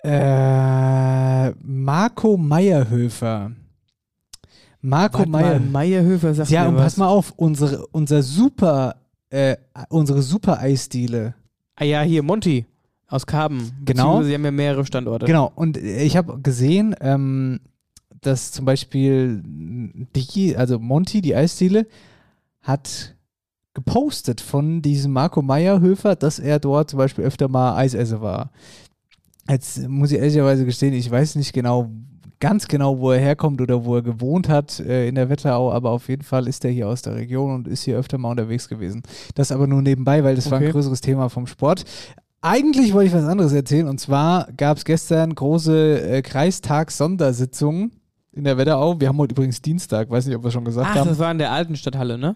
Äh, 0.06 1.50
Marco 1.52 2.38
Meierhöfer. 2.38 3.52
Marco 4.80 5.26
Meyer. 5.26 5.60
Meierhöfer 5.60 6.34
sagt 6.34 6.50
Ja, 6.50 6.70
und 6.70 6.76
was. 6.76 6.84
pass 6.84 6.96
mal 6.98 7.10
auf, 7.10 7.34
unsere, 7.36 7.88
unser 7.88 8.24
super, 8.24 9.02
äh, 9.32 9.58
unsere 9.90 10.22
super 10.22 10.60
Eisdiele. 10.62 11.36
Ah 11.76 11.84
ja, 11.84 12.04
hier, 12.04 12.24
Monty 12.24 12.66
aus 13.08 13.26
Karben. 13.26 13.72
Genau. 13.86 14.22
Sie 14.24 14.34
haben 14.34 14.44
ja 14.46 14.52
mehrere 14.52 14.86
Standorte. 14.86 15.26
Genau, 15.26 15.52
und 15.56 15.78
ich 15.78 16.18
habe 16.18 16.40
gesehen, 16.42 16.96
ähm, 17.00 17.60
dass 18.22 18.52
zum 18.52 18.66
Beispiel 18.66 19.42
die, 19.46 20.58
also 20.58 20.80
Monty, 20.80 21.22
die 21.22 21.36
Eisdiele, 21.36 21.88
hat 22.62 23.16
gepostet 23.74 24.42
von 24.42 24.82
diesem 24.82 25.14
Marco 25.14 25.42
Meyerhöfer, 25.42 26.16
dass 26.16 26.40
er 26.40 26.60
dort 26.60 26.90
zum 26.90 26.98
Beispiel 26.98 27.24
öfter 27.24 27.48
mal 27.48 27.76
Eisesse 27.76 28.22
war. 28.22 28.52
Jetzt 29.50 29.88
muss 29.88 30.12
ich 30.12 30.18
ehrlicherweise 30.18 30.66
gestehen, 30.66 30.94
ich 30.94 31.10
weiß 31.10 31.36
nicht 31.36 31.54
genau, 31.54 31.90
ganz 32.40 32.68
genau, 32.68 33.00
wo 33.00 33.12
er 33.12 33.20
herkommt 33.20 33.62
oder 33.62 33.86
wo 33.86 33.96
er 33.96 34.02
gewohnt 34.02 34.50
hat 34.50 34.80
äh, 34.80 35.08
in 35.08 35.16
der 35.16 35.30
Wetterau, 35.30 35.72
aber 35.72 35.92
auf 35.92 36.10
jeden 36.10 36.24
Fall 36.24 36.48
ist 36.48 36.66
er 36.66 36.72
hier 36.72 36.88
aus 36.88 37.04
der 37.04 37.16
Region 37.16 37.54
und 37.54 37.68
ist 37.68 37.84
hier 37.84 37.98
öfter 37.98 38.18
mal 38.18 38.32
unterwegs 38.32 38.68
gewesen. 38.68 39.04
Das 39.36 39.52
aber 39.52 39.68
nur 39.68 39.82
nebenbei, 39.82 40.24
weil 40.24 40.36
das 40.36 40.52
war 40.52 40.58
ein 40.58 40.64
Okay. 40.64 40.72
größeres 40.74 41.02
Thema 41.02 41.30
vom 41.30 41.48
Sport. 41.48 41.86
Eigentlich 42.42 42.94
wollte 42.94 43.08
ich 43.08 43.14
was 43.14 43.26
anderes 43.26 43.52
erzählen 43.52 43.88
und 43.88 44.00
zwar 44.00 44.48
gab 44.56 44.78
es 44.78 44.86
gestern 44.86 45.34
große 45.34 46.02
äh, 46.02 46.22
Kreistag-Sondersitzung 46.22 47.92
in 48.32 48.44
der 48.44 48.58
Wetterau. 48.58 49.00
Wir 49.00 49.08
haben 49.08 49.18
heute 49.18 49.34
übrigens 49.34 49.62
Dienstag, 49.62 50.10
weiß 50.10 50.28
nicht, 50.28 50.36
ob 50.36 50.44
wir 50.44 50.52
schon 50.52 50.66
gesagt 50.66 50.88
Ach, 50.92 50.96
haben. 50.96 51.10
das 51.10 51.20
war 51.20 51.32
in 51.32 51.40
der 51.40 51.52
alten 51.52 51.76
Stadthalle, 51.76 52.18
ne? 52.18 52.36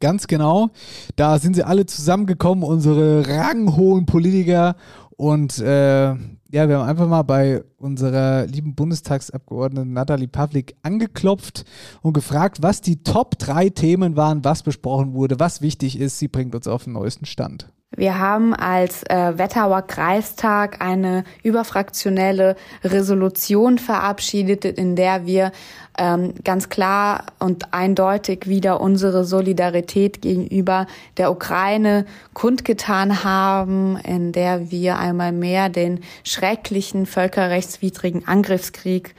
Ganz 0.00 0.26
genau. 0.28 0.70
Da 1.16 1.38
sind 1.38 1.54
sie 1.54 1.64
alle 1.64 1.86
zusammengekommen, 1.86 2.62
unsere 2.62 3.26
ranghohen 3.26 4.06
Politiker. 4.06 4.76
Und 5.16 5.58
äh, 5.58 6.10
ja, 6.10 6.68
wir 6.68 6.78
haben 6.78 6.88
einfach 6.88 7.08
mal 7.08 7.22
bei 7.22 7.64
unserer 7.78 8.46
lieben 8.46 8.74
Bundestagsabgeordneten 8.76 9.92
Nathalie 9.92 10.28
Pavlik 10.28 10.76
angeklopft 10.82 11.64
und 12.02 12.12
gefragt, 12.12 12.58
was 12.62 12.80
die 12.80 13.02
Top 13.02 13.38
drei 13.38 13.70
Themen 13.70 14.16
waren, 14.16 14.44
was 14.44 14.62
besprochen 14.62 15.14
wurde, 15.14 15.40
was 15.40 15.60
wichtig 15.60 15.98
ist. 15.98 16.18
Sie 16.18 16.28
bringt 16.28 16.54
uns 16.54 16.68
auf 16.68 16.84
den 16.84 16.92
neuesten 16.92 17.26
Stand. 17.26 17.72
Wir 17.96 18.18
haben 18.18 18.54
als 18.54 19.02
äh, 19.04 19.38
Wettauer 19.38 19.82
Kreistag 19.82 20.82
eine 20.82 21.24
überfraktionelle 21.42 22.54
Resolution 22.84 23.78
verabschiedet, 23.78 24.66
in 24.66 24.94
der 24.94 25.24
wir 25.24 25.52
ähm, 25.96 26.34
ganz 26.44 26.68
klar 26.68 27.24
und 27.38 27.72
eindeutig 27.72 28.46
wieder 28.46 28.82
unsere 28.82 29.24
Solidarität 29.24 30.20
gegenüber 30.20 30.86
der 31.16 31.32
Ukraine 31.32 32.04
kundgetan 32.34 33.24
haben, 33.24 33.96
in 34.04 34.32
der 34.32 34.70
wir 34.70 34.98
einmal 34.98 35.32
mehr 35.32 35.70
den 35.70 36.00
schrecklichen 36.24 37.06
völkerrechtswidrigen 37.06 38.28
Angriffskrieg 38.28 39.14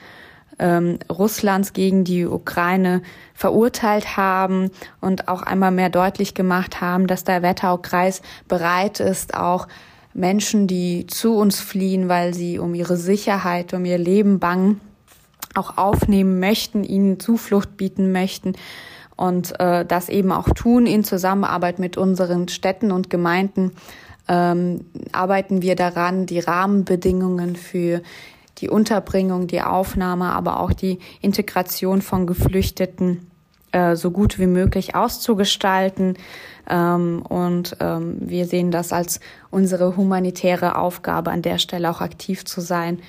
ähm, 0.60 0.98
Russlands 1.10 1.72
gegen 1.72 2.04
die 2.04 2.26
Ukraine 2.26 3.02
verurteilt 3.34 4.16
haben 4.16 4.70
und 5.00 5.26
auch 5.26 5.42
einmal 5.42 5.72
mehr 5.72 5.90
deutlich 5.90 6.34
gemacht 6.34 6.80
haben, 6.80 7.06
dass 7.06 7.24
der 7.24 7.42
Wettau-Kreis 7.42 8.22
bereit 8.46 9.00
ist, 9.00 9.34
auch 9.34 9.66
Menschen, 10.12 10.66
die 10.66 11.06
zu 11.06 11.34
uns 11.34 11.60
fliehen, 11.60 12.08
weil 12.08 12.34
sie 12.34 12.58
um 12.58 12.74
ihre 12.74 12.96
Sicherheit, 12.96 13.72
um 13.72 13.84
ihr 13.84 13.98
Leben 13.98 14.38
bangen, 14.38 14.80
auch 15.54 15.78
aufnehmen 15.78 16.38
möchten, 16.38 16.84
ihnen 16.84 17.18
Zuflucht 17.18 17.76
bieten 17.76 18.12
möchten 18.12 18.54
und 19.16 19.58
äh, 19.58 19.84
das 19.84 20.08
eben 20.08 20.30
auch 20.30 20.50
tun 20.50 20.86
in 20.86 21.04
Zusammenarbeit 21.04 21.78
mit 21.78 21.96
unseren 21.96 22.48
Städten 22.48 22.92
und 22.92 23.10
Gemeinden. 23.10 23.72
Ähm, 24.28 24.84
arbeiten 25.12 25.62
wir 25.62 25.74
daran, 25.74 26.26
die 26.26 26.38
Rahmenbedingungen 26.38 27.56
für 27.56 28.02
die 28.60 28.68
Unterbringung, 28.68 29.46
die 29.46 29.62
Aufnahme, 29.62 30.32
aber 30.32 30.60
auch 30.60 30.72
die 30.72 30.98
Integration 31.20 32.02
von 32.02 32.26
Geflüchteten 32.26 33.30
äh, 33.72 33.96
so 33.96 34.10
gut 34.10 34.38
wie 34.38 34.46
möglich 34.46 34.94
auszugestalten. 34.94 36.16
Ähm, 36.68 37.22
und 37.28 37.76
ähm, 37.80 38.16
wir 38.20 38.46
sehen 38.46 38.70
das 38.70 38.92
als 38.92 39.20
unsere 39.50 39.96
humanitäre 39.96 40.76
Aufgabe, 40.76 41.30
an 41.30 41.42
der 41.42 41.58
Stelle 41.58 41.90
auch 41.90 42.00
aktiv 42.00 42.44
zu 42.44 42.60
sein 42.60 43.00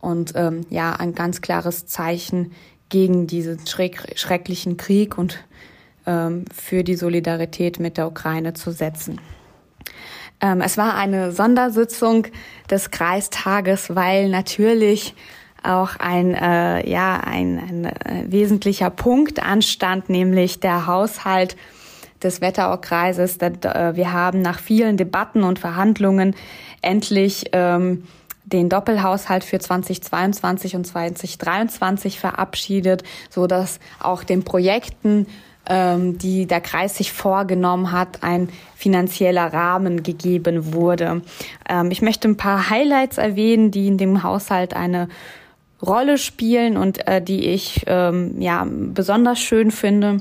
und 0.00 0.32
ähm, 0.36 0.62
ja, 0.70 0.92
ein 0.92 1.14
ganz 1.14 1.40
klares 1.40 1.86
Zeichen 1.86 2.52
gegen 2.88 3.26
diesen 3.26 3.66
schreck 3.66 4.12
schrecklichen 4.16 4.76
Krieg 4.76 5.18
und 5.18 5.38
für 6.54 6.84
die 6.84 6.94
Solidarität 6.94 7.80
mit 7.80 7.96
der 7.96 8.06
Ukraine 8.06 8.54
zu 8.54 8.70
setzen. 8.70 9.20
Ähm, 10.40 10.60
es 10.60 10.76
war 10.76 10.94
eine 10.94 11.32
Sondersitzung 11.32 12.26
des 12.70 12.90
Kreistages, 12.90 13.94
weil 13.94 14.28
natürlich 14.28 15.14
auch 15.62 15.96
ein, 15.98 16.34
äh, 16.34 16.88
ja, 16.88 17.20
ein, 17.20 17.58
ein 17.58 17.84
äh, 17.84 18.24
wesentlicher 18.28 18.90
Punkt 18.90 19.42
anstand, 19.42 20.08
nämlich 20.08 20.60
der 20.60 20.86
Haushalt 20.86 21.56
des 22.22 22.40
Wetteraukreises. 22.40 23.38
Äh, 23.38 23.96
wir 23.96 24.12
haben 24.12 24.42
nach 24.42 24.60
vielen 24.60 24.96
Debatten 24.96 25.42
und 25.42 25.58
Verhandlungen 25.58 26.34
endlich 26.82 27.46
ähm, 27.52 28.04
den 28.44 28.68
Doppelhaushalt 28.68 29.42
für 29.42 29.58
2022 29.58 30.76
und 30.76 30.86
2023 30.86 32.20
verabschiedet, 32.20 33.02
so 33.28 33.46
dass 33.48 33.80
auch 33.98 34.22
den 34.22 34.44
Projekten, 34.44 35.26
ähm, 35.68 36.18
die 36.18 36.46
der 36.46 36.60
Kreis 36.60 36.96
sich 36.96 37.12
vorgenommen 37.12 37.92
hat, 37.92 38.22
ein 38.22 38.48
finanzieller 38.74 39.52
Rahmen 39.52 40.02
gegeben 40.02 40.72
wurde. 40.72 41.22
Ähm, 41.68 41.90
ich 41.90 42.02
möchte 42.02 42.28
ein 42.28 42.36
paar 42.36 42.70
Highlights 42.70 43.18
erwähnen, 43.18 43.70
die 43.70 43.86
in 43.88 43.98
dem 43.98 44.22
Haushalt 44.22 44.74
eine 44.74 45.08
Rolle 45.82 46.18
spielen 46.18 46.76
und 46.76 47.06
äh, 47.06 47.20
die 47.20 47.46
ich 47.46 47.82
ähm, 47.86 48.40
ja 48.40 48.66
besonders 48.68 49.40
schön 49.40 49.70
finde. 49.70 50.18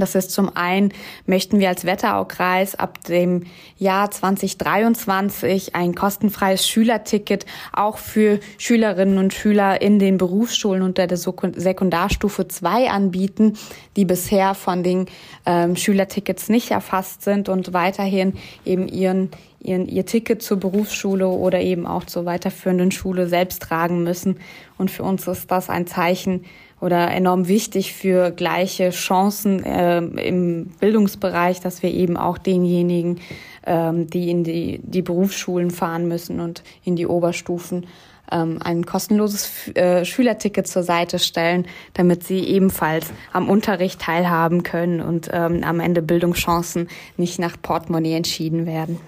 Das 0.00 0.14
ist 0.14 0.30
zum 0.30 0.56
einen, 0.56 0.92
möchten 1.26 1.60
wir 1.60 1.68
als 1.68 1.84
Wetteraukreis 1.84 2.74
ab 2.74 3.04
dem 3.04 3.44
Jahr 3.76 4.10
2023 4.10 5.74
ein 5.74 5.94
kostenfreies 5.94 6.66
Schülerticket 6.66 7.46
auch 7.72 7.98
für 7.98 8.40
Schülerinnen 8.58 9.18
und 9.18 9.32
Schüler 9.32 9.80
in 9.80 9.98
den 9.98 10.18
Berufsschulen 10.18 10.82
unter 10.82 11.06
der 11.06 11.18
Sekundarstufe 11.18 12.48
2 12.48 12.90
anbieten, 12.90 13.56
die 13.96 14.04
bisher 14.04 14.54
von 14.54 14.82
den 14.82 15.06
ähm, 15.46 15.76
Schülertickets 15.76 16.48
nicht 16.48 16.70
erfasst 16.70 17.22
sind 17.22 17.48
und 17.48 17.72
weiterhin 17.72 18.34
eben 18.64 18.88
ihren, 18.88 19.30
ihren, 19.60 19.86
ihr 19.86 20.06
Ticket 20.06 20.42
zur 20.42 20.58
Berufsschule 20.58 21.28
oder 21.28 21.60
eben 21.60 21.86
auch 21.86 22.04
zur 22.04 22.24
weiterführenden 22.24 22.90
Schule 22.90 23.28
selbst 23.28 23.62
tragen 23.62 24.02
müssen. 24.02 24.40
Und 24.78 24.90
für 24.90 25.02
uns 25.02 25.26
ist 25.26 25.50
das 25.50 25.68
ein 25.68 25.86
Zeichen 25.86 26.44
oder 26.80 27.10
enorm 27.10 27.48
wichtig 27.48 27.92
für 27.92 28.30
gleiche 28.30 28.90
Chancen 28.90 29.64
äh, 29.64 29.98
im 29.98 30.66
Bildungsbereich, 30.80 31.60
dass 31.60 31.82
wir 31.82 31.92
eben 31.92 32.16
auch 32.16 32.38
denjenigen, 32.38 33.20
ähm, 33.66 34.08
die 34.08 34.30
in 34.30 34.44
die, 34.44 34.80
die 34.82 35.02
Berufsschulen 35.02 35.70
fahren 35.70 36.08
müssen 36.08 36.40
und 36.40 36.62
in 36.84 36.96
die 36.96 37.06
Oberstufen, 37.06 37.86
ähm, 38.32 38.58
ein 38.62 38.86
kostenloses 38.86 39.68
äh, 39.74 40.04
Schülerticket 40.04 40.66
zur 40.66 40.82
Seite 40.82 41.18
stellen, 41.18 41.66
damit 41.94 42.24
sie 42.24 42.40
ebenfalls 42.40 43.12
am 43.32 43.48
Unterricht 43.48 44.00
teilhaben 44.00 44.62
können 44.62 45.00
und 45.00 45.28
ähm, 45.32 45.62
am 45.64 45.80
Ende 45.80 46.02
Bildungschancen 46.02 46.88
nicht 47.16 47.38
nach 47.38 47.56
Portemonnaie 47.60 48.14
entschieden 48.14 48.66
werden. 48.66 48.98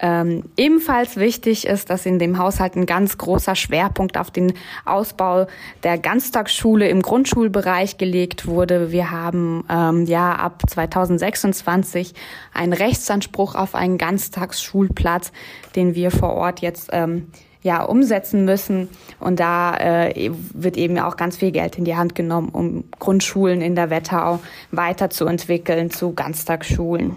Ähm, 0.00 0.44
ebenfalls 0.56 1.16
wichtig 1.16 1.66
ist, 1.66 1.90
dass 1.90 2.06
in 2.06 2.20
dem 2.20 2.38
Haushalt 2.38 2.76
ein 2.76 2.86
ganz 2.86 3.18
großer 3.18 3.56
Schwerpunkt 3.56 4.16
auf 4.16 4.30
den 4.30 4.52
Ausbau 4.84 5.48
der 5.82 5.98
Ganztagsschule 5.98 6.88
im 6.88 7.02
Grundschulbereich 7.02 7.98
gelegt 7.98 8.46
wurde. 8.46 8.92
Wir 8.92 9.10
haben 9.10 9.64
ähm, 9.68 10.06
ja 10.06 10.34
ab 10.34 10.62
2026 10.68 12.14
einen 12.54 12.72
Rechtsanspruch 12.72 13.56
auf 13.56 13.74
einen 13.74 13.98
Ganztagsschulplatz, 13.98 15.32
den 15.74 15.96
wir 15.96 16.12
vor 16.12 16.34
Ort 16.34 16.60
jetzt 16.60 16.90
ähm, 16.92 17.26
ja 17.62 17.82
umsetzen 17.82 18.44
müssen. 18.44 18.88
Und 19.18 19.40
da 19.40 19.76
äh, 19.76 20.30
wird 20.54 20.76
eben 20.76 20.96
auch 21.00 21.16
ganz 21.16 21.36
viel 21.36 21.50
Geld 21.50 21.76
in 21.76 21.84
die 21.84 21.96
Hand 21.96 22.14
genommen, 22.14 22.50
um 22.50 22.84
Grundschulen 23.00 23.60
in 23.60 23.74
der 23.74 23.90
Wetterau 23.90 24.38
weiterzuentwickeln 24.70 25.90
zu 25.90 26.12
Ganztagsschulen. 26.12 27.16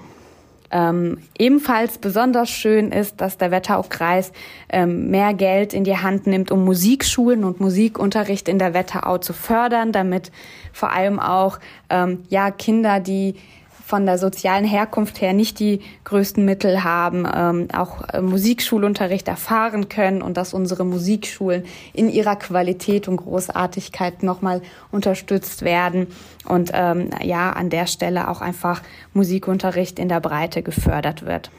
Ähm, 0.72 1.18
ebenfalls 1.38 1.98
besonders 1.98 2.50
schön 2.50 2.92
ist, 2.92 3.20
dass 3.20 3.38
der 3.38 3.52
Wetteraukreis 3.52 4.32
ähm, 4.70 5.10
mehr 5.10 5.34
Geld 5.34 5.74
in 5.74 5.84
die 5.84 5.98
Hand 5.98 6.28
nimmt, 6.28 6.50
um 6.50 6.64
Musikschulen 6.64 7.44
und 7.44 7.60
Musikunterricht 7.60 8.48
in 8.48 8.58
der 8.58 8.74
Wetterau 8.74 9.18
zu 9.18 9.34
fördern, 9.34 9.92
damit 9.92 10.32
vor 10.72 10.94
allem 10.94 11.20
auch 11.20 11.60
ähm, 11.90 12.24
ja 12.30 12.52
Kinder, 12.52 13.02
die 13.02 13.36
von 13.86 14.06
der 14.06 14.18
sozialen 14.18 14.66
Herkunft 14.66 15.22
her 15.22 15.34
nicht 15.34 15.60
die 15.60 15.82
größten 16.04 16.44
Mittel 16.44 16.84
haben, 16.84 17.28
ähm, 17.34 17.68
auch 17.74 18.08
äh, 18.10 18.22
Musikschulunterricht 18.22 19.28
erfahren 19.28 19.90
können 19.90 20.22
und 20.22 20.38
dass 20.38 20.54
unsere 20.54 20.86
Musikschulen 20.86 21.64
in 21.94 22.10
ihrer 22.10 22.36
Qualität 22.36 23.08
und 23.08 23.18
Großartigkeit 23.18 24.24
nochmal 24.24 24.62
unterstützt 24.92 25.64
werden 25.64 26.08
und 26.46 26.72
ähm, 26.74 27.10
ja, 27.24 27.52
an 27.52 27.70
der 27.70 27.88
Stelle 27.88 28.30
auch 28.30 28.42
einfach 28.42 28.82
Musikunterricht 29.14 30.00
in 30.00 30.10
der 30.10 30.20
Breite 30.20 30.64
gefördert 30.64 31.26
wird. 31.26 31.52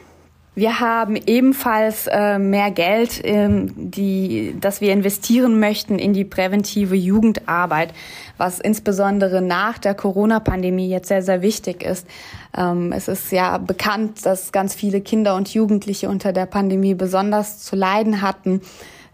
Wir 0.54 0.80
haben 0.80 1.16
ebenfalls 1.16 2.08
äh, 2.08 2.38
mehr 2.38 2.70
Geld, 2.70 3.22
ähm, 3.24 3.72
die, 3.74 4.54
das 4.61 4.82
wir 4.82 4.92
investieren 4.92 5.58
möchten 5.58 5.98
in 5.98 6.12
die 6.12 6.26
präventive 6.26 6.94
Jugendarbeit, 6.94 7.94
was 8.42 8.59
insbesondere 8.59 9.40
nach 9.40 9.78
der 9.78 9.94
Corona-Pandemie 9.94 10.88
jetzt 10.88 11.07
sehr, 11.07 11.22
sehr 11.22 11.42
wichtig 11.42 11.85
ist. 11.85 12.09
Ähm, 12.57 12.90
es 12.90 13.07
ist 13.07 13.31
ja 13.31 13.57
bekannt, 13.59 14.26
dass 14.26 14.50
ganz 14.50 14.74
viele 14.74 15.00
Kinder 15.00 15.37
und 15.37 15.55
Jugendliche 15.55 16.09
unter 16.09 16.33
der 16.33 16.46
Pandemie 16.46 16.94
besonders 16.94 17.61
zu 17.61 17.76
leiden 17.76 18.20
hatten. 18.20 18.61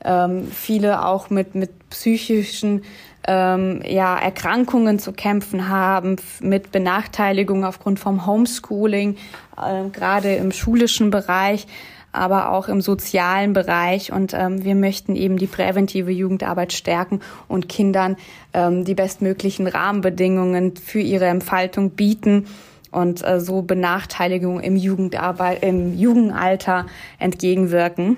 Ähm, 0.03 0.51
viele 0.51 1.05
auch 1.05 1.29
mit, 1.29 1.55
mit 1.55 1.91
psychischen 1.91 2.85
ähm, 3.27 3.83
ja, 3.85 4.17
Erkrankungen 4.17 4.99
zu 4.99 5.12
kämpfen 5.12 5.69
haben, 5.69 6.17
mit 6.41 6.73
Benachteiligung 6.73 7.67
aufgrund 7.67 8.01
vom 8.01 8.25
Homeschooling, 8.25 9.19
äh, 9.59 9.91
gerade 9.91 10.37
im 10.37 10.53
schulischen 10.53 11.11
Bereich 11.11 11.67
aber 12.12 12.51
auch 12.53 12.68
im 12.68 12.81
sozialen 12.81 13.53
Bereich. 13.53 14.12
Und 14.12 14.35
ähm, 14.35 14.64
wir 14.64 14.75
möchten 14.75 15.16
eben 15.16 15.37
die 15.37 15.47
präventive 15.47 16.11
Jugendarbeit 16.11 16.73
stärken 16.73 17.21
und 17.49 17.68
Kindern 17.68 18.16
ähm, 18.53 18.85
die 18.85 18.94
bestmöglichen 18.94 19.66
Rahmenbedingungen 19.66 20.77
für 20.77 21.01
ihre 21.01 21.27
Entfaltung 21.27 21.90
bieten 21.90 22.47
und 22.90 23.27
äh, 23.27 23.40
so 23.40 23.62
Benachteiligung 23.62 24.61
im, 24.61 24.77
Jugendarbeit, 24.77 25.62
im 25.62 25.97
Jugendalter 25.99 26.87
entgegenwirken. 27.18 28.16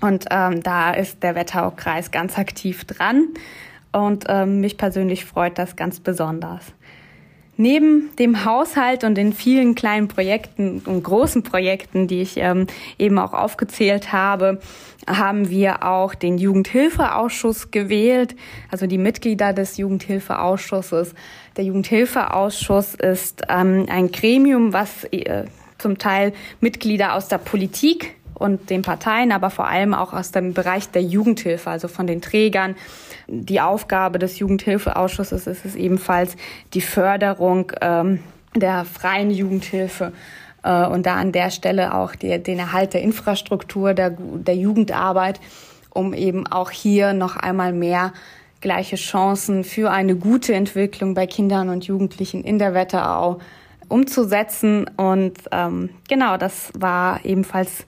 Und 0.00 0.26
ähm, 0.30 0.62
da 0.62 0.92
ist 0.92 1.22
der 1.22 1.34
Wetteraukreis 1.34 2.10
ganz 2.10 2.38
aktiv 2.38 2.84
dran. 2.84 3.28
Und 3.92 4.26
ähm, 4.28 4.60
mich 4.60 4.76
persönlich 4.76 5.24
freut 5.24 5.58
das 5.58 5.74
ganz 5.74 6.00
besonders. 6.00 6.62
Neben 7.60 8.14
dem 8.20 8.44
Haushalt 8.44 9.02
und 9.02 9.16
den 9.16 9.32
vielen 9.32 9.74
kleinen 9.74 10.06
Projekten 10.06 10.80
und 10.86 11.02
großen 11.02 11.42
Projekten, 11.42 12.06
die 12.06 12.22
ich 12.22 12.36
ähm, 12.36 12.68
eben 13.00 13.18
auch 13.18 13.32
aufgezählt 13.32 14.12
habe, 14.12 14.60
haben 15.08 15.50
wir 15.50 15.82
auch 15.84 16.14
den 16.14 16.38
Jugendhilfeausschuss 16.38 17.72
gewählt, 17.72 18.36
also 18.70 18.86
die 18.86 18.96
Mitglieder 18.96 19.52
des 19.52 19.76
Jugendhilfeausschusses. 19.76 21.14
Der 21.56 21.64
Jugendhilfeausschuss 21.64 22.94
ist 22.94 23.42
ähm, 23.48 23.86
ein 23.88 24.12
Gremium, 24.12 24.72
was 24.72 25.02
äh, 25.10 25.46
zum 25.78 25.98
Teil 25.98 26.34
Mitglieder 26.60 27.14
aus 27.14 27.26
der 27.26 27.38
Politik 27.38 28.14
und 28.38 28.70
den 28.70 28.82
Parteien, 28.82 29.32
aber 29.32 29.50
vor 29.50 29.66
allem 29.68 29.94
auch 29.94 30.12
aus 30.12 30.30
dem 30.30 30.54
Bereich 30.54 30.90
der 30.90 31.02
Jugendhilfe, 31.02 31.70
also 31.70 31.88
von 31.88 32.06
den 32.06 32.22
Trägern. 32.22 32.76
Die 33.26 33.60
Aufgabe 33.60 34.18
des 34.18 34.38
Jugendhilfeausschusses 34.38 35.46
ist 35.46 35.64
es 35.64 35.74
ebenfalls 35.74 36.36
die 36.72 36.80
Förderung 36.80 37.72
ähm, 37.80 38.20
der 38.54 38.84
freien 38.84 39.30
Jugendhilfe 39.30 40.12
äh, 40.62 40.86
und 40.86 41.06
da 41.06 41.16
an 41.16 41.32
der 41.32 41.50
Stelle 41.50 41.94
auch 41.94 42.14
die, 42.14 42.42
den 42.42 42.58
Erhalt 42.58 42.94
der 42.94 43.02
Infrastruktur 43.02 43.94
der, 43.94 44.10
der 44.10 44.56
Jugendarbeit, 44.56 45.40
um 45.90 46.14
eben 46.14 46.46
auch 46.46 46.70
hier 46.70 47.12
noch 47.12 47.36
einmal 47.36 47.72
mehr 47.72 48.12
gleiche 48.60 48.96
Chancen 48.96 49.64
für 49.64 49.90
eine 49.90 50.16
gute 50.16 50.54
Entwicklung 50.54 51.14
bei 51.14 51.26
Kindern 51.26 51.68
und 51.68 51.86
Jugendlichen 51.86 52.42
in 52.42 52.58
der 52.58 52.74
Wetterau 52.74 53.38
umzusetzen. 53.88 54.90
Und 54.96 55.34
ähm, 55.52 55.90
genau, 56.08 56.36
das 56.36 56.72
war 56.78 57.24
ebenfalls 57.24 57.86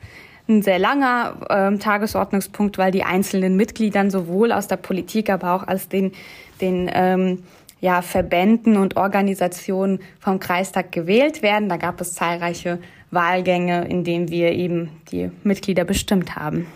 ein 0.50 0.62
sehr 0.62 0.78
langer 0.78 1.36
ähm, 1.48 1.80
Tagesordnungspunkt, 1.80 2.76
weil 2.76 2.90
die 2.90 3.04
einzelnen 3.04 3.56
Mitgliedern 3.56 4.10
sowohl 4.10 4.52
aus 4.52 4.66
der 4.66 4.76
Politik, 4.76 5.30
aber 5.30 5.54
auch 5.54 5.66
aus 5.66 5.88
den, 5.88 6.12
den 6.60 6.90
ähm, 6.92 7.42
ja, 7.80 8.02
Verbänden 8.02 8.76
und 8.76 8.96
Organisationen 8.96 10.00
vom 10.18 10.38
Kreistag 10.38 10.92
gewählt 10.92 11.42
werden. 11.42 11.68
Da 11.68 11.76
gab 11.76 12.00
es 12.00 12.12
zahlreiche 12.12 12.78
Wahlgänge, 13.10 13.86
in 13.88 14.04
denen 14.04 14.28
wir 14.28 14.52
eben 14.52 14.90
die 15.10 15.30
Mitglieder 15.42 15.84
bestimmt 15.84 16.36
haben. 16.36 16.66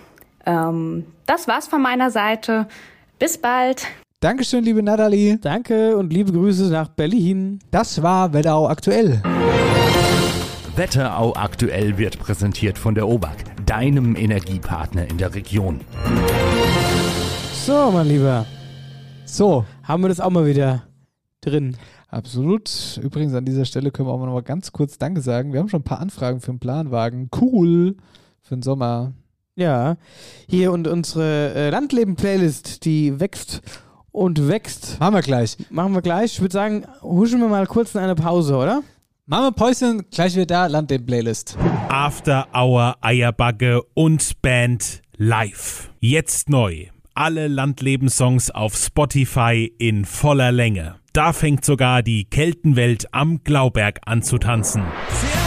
Ähm, 0.46 1.06
das 1.26 1.46
war's 1.48 1.66
von 1.66 1.82
meiner 1.82 2.10
Seite. 2.10 2.66
Bis 3.18 3.38
bald. 3.38 3.86
Dankeschön, 4.20 4.64
liebe 4.64 4.82
Nathalie. 4.82 5.38
Danke 5.38 5.96
und 5.96 6.12
liebe 6.12 6.32
Grüße 6.32 6.70
nach 6.70 6.88
Berlin. 6.88 7.58
Das 7.70 8.02
war 8.02 8.32
Wetterau 8.32 8.68
aktuell. 8.68 9.20
Wetterau 10.76 11.34
aktuell 11.36 11.98
wird 11.98 12.18
präsentiert 12.18 12.78
von 12.78 12.94
der 12.94 13.06
OBAK, 13.06 13.44
deinem 13.66 14.16
Energiepartner 14.16 15.08
in 15.08 15.18
der 15.18 15.34
Region. 15.34 15.80
So, 17.64 17.90
mein 17.90 18.08
Lieber. 18.08 18.46
So. 19.24 19.64
Haben 19.82 20.02
wir 20.02 20.08
das 20.08 20.20
auch 20.20 20.30
mal 20.30 20.46
wieder 20.46 20.84
drin. 21.40 21.76
Absolut. 22.08 22.98
Übrigens 23.02 23.34
an 23.34 23.44
dieser 23.44 23.64
Stelle 23.64 23.90
können 23.90 24.08
wir 24.08 24.12
auch 24.12 24.24
noch 24.24 24.32
mal 24.32 24.42
ganz 24.42 24.72
kurz 24.72 24.98
Danke 24.98 25.20
sagen. 25.20 25.52
Wir 25.52 25.60
haben 25.60 25.68
schon 25.68 25.80
ein 25.80 25.84
paar 25.84 26.00
Anfragen 26.00 26.40
für 26.40 26.50
einen 26.50 26.60
Planwagen. 26.60 27.28
Cool. 27.40 27.96
Für 28.40 28.56
den 28.56 28.62
Sommer. 28.62 29.12
Ja. 29.56 29.96
Hier 30.48 30.72
und 30.72 30.86
unsere 30.86 31.54
äh, 31.54 31.70
Landleben-Playlist, 31.70 32.84
die 32.84 33.18
wächst 33.20 33.62
und 34.12 34.48
wächst. 34.48 35.00
Machen 35.00 35.14
wir 35.14 35.22
gleich. 35.22 35.56
Machen 35.70 35.92
wir 35.92 36.02
gleich. 36.02 36.34
Ich 36.34 36.40
würde 36.40 36.52
sagen, 36.52 36.84
huschen 37.02 37.40
wir 37.40 37.48
mal 37.48 37.66
kurz 37.66 37.94
in 37.94 38.00
eine 38.00 38.14
Pause, 38.14 38.56
oder? 38.56 38.82
Wir 39.26 39.52
Päuschen, 39.52 40.02
gleich 40.10 40.34
wieder 40.34 40.44
da, 40.44 40.66
Landleben-Playlist. 40.66 41.56
After 41.88 42.46
Hour 42.52 42.96
Eierbagge 43.00 43.82
und 43.94 44.42
Band 44.42 45.00
live. 45.16 45.90
Jetzt 45.98 46.50
neu. 46.50 46.88
Alle 47.14 47.48
Landlebenssongs 47.48 48.50
auf 48.50 48.76
Spotify 48.76 49.72
in 49.78 50.04
voller 50.04 50.52
Länge. 50.52 50.96
Da 51.14 51.32
fängt 51.32 51.64
sogar 51.64 52.02
die 52.02 52.26
Keltenwelt 52.26 53.14
am 53.14 53.42
Glauberg 53.44 54.00
an 54.04 54.22
zu 54.22 54.36
tanzen. 54.36 54.82
Servus 55.08 55.43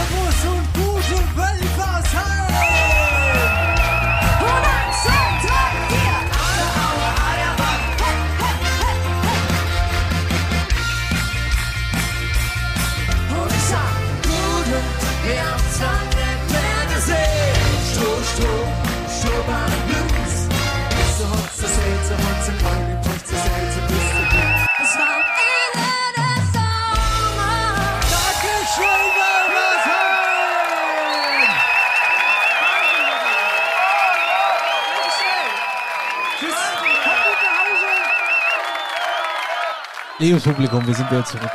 Liebes 40.28 40.42
Publikum, 40.42 40.86
wir 40.86 40.94
sind 40.94 41.10
wieder 41.10 41.24
zurück. 41.24 41.50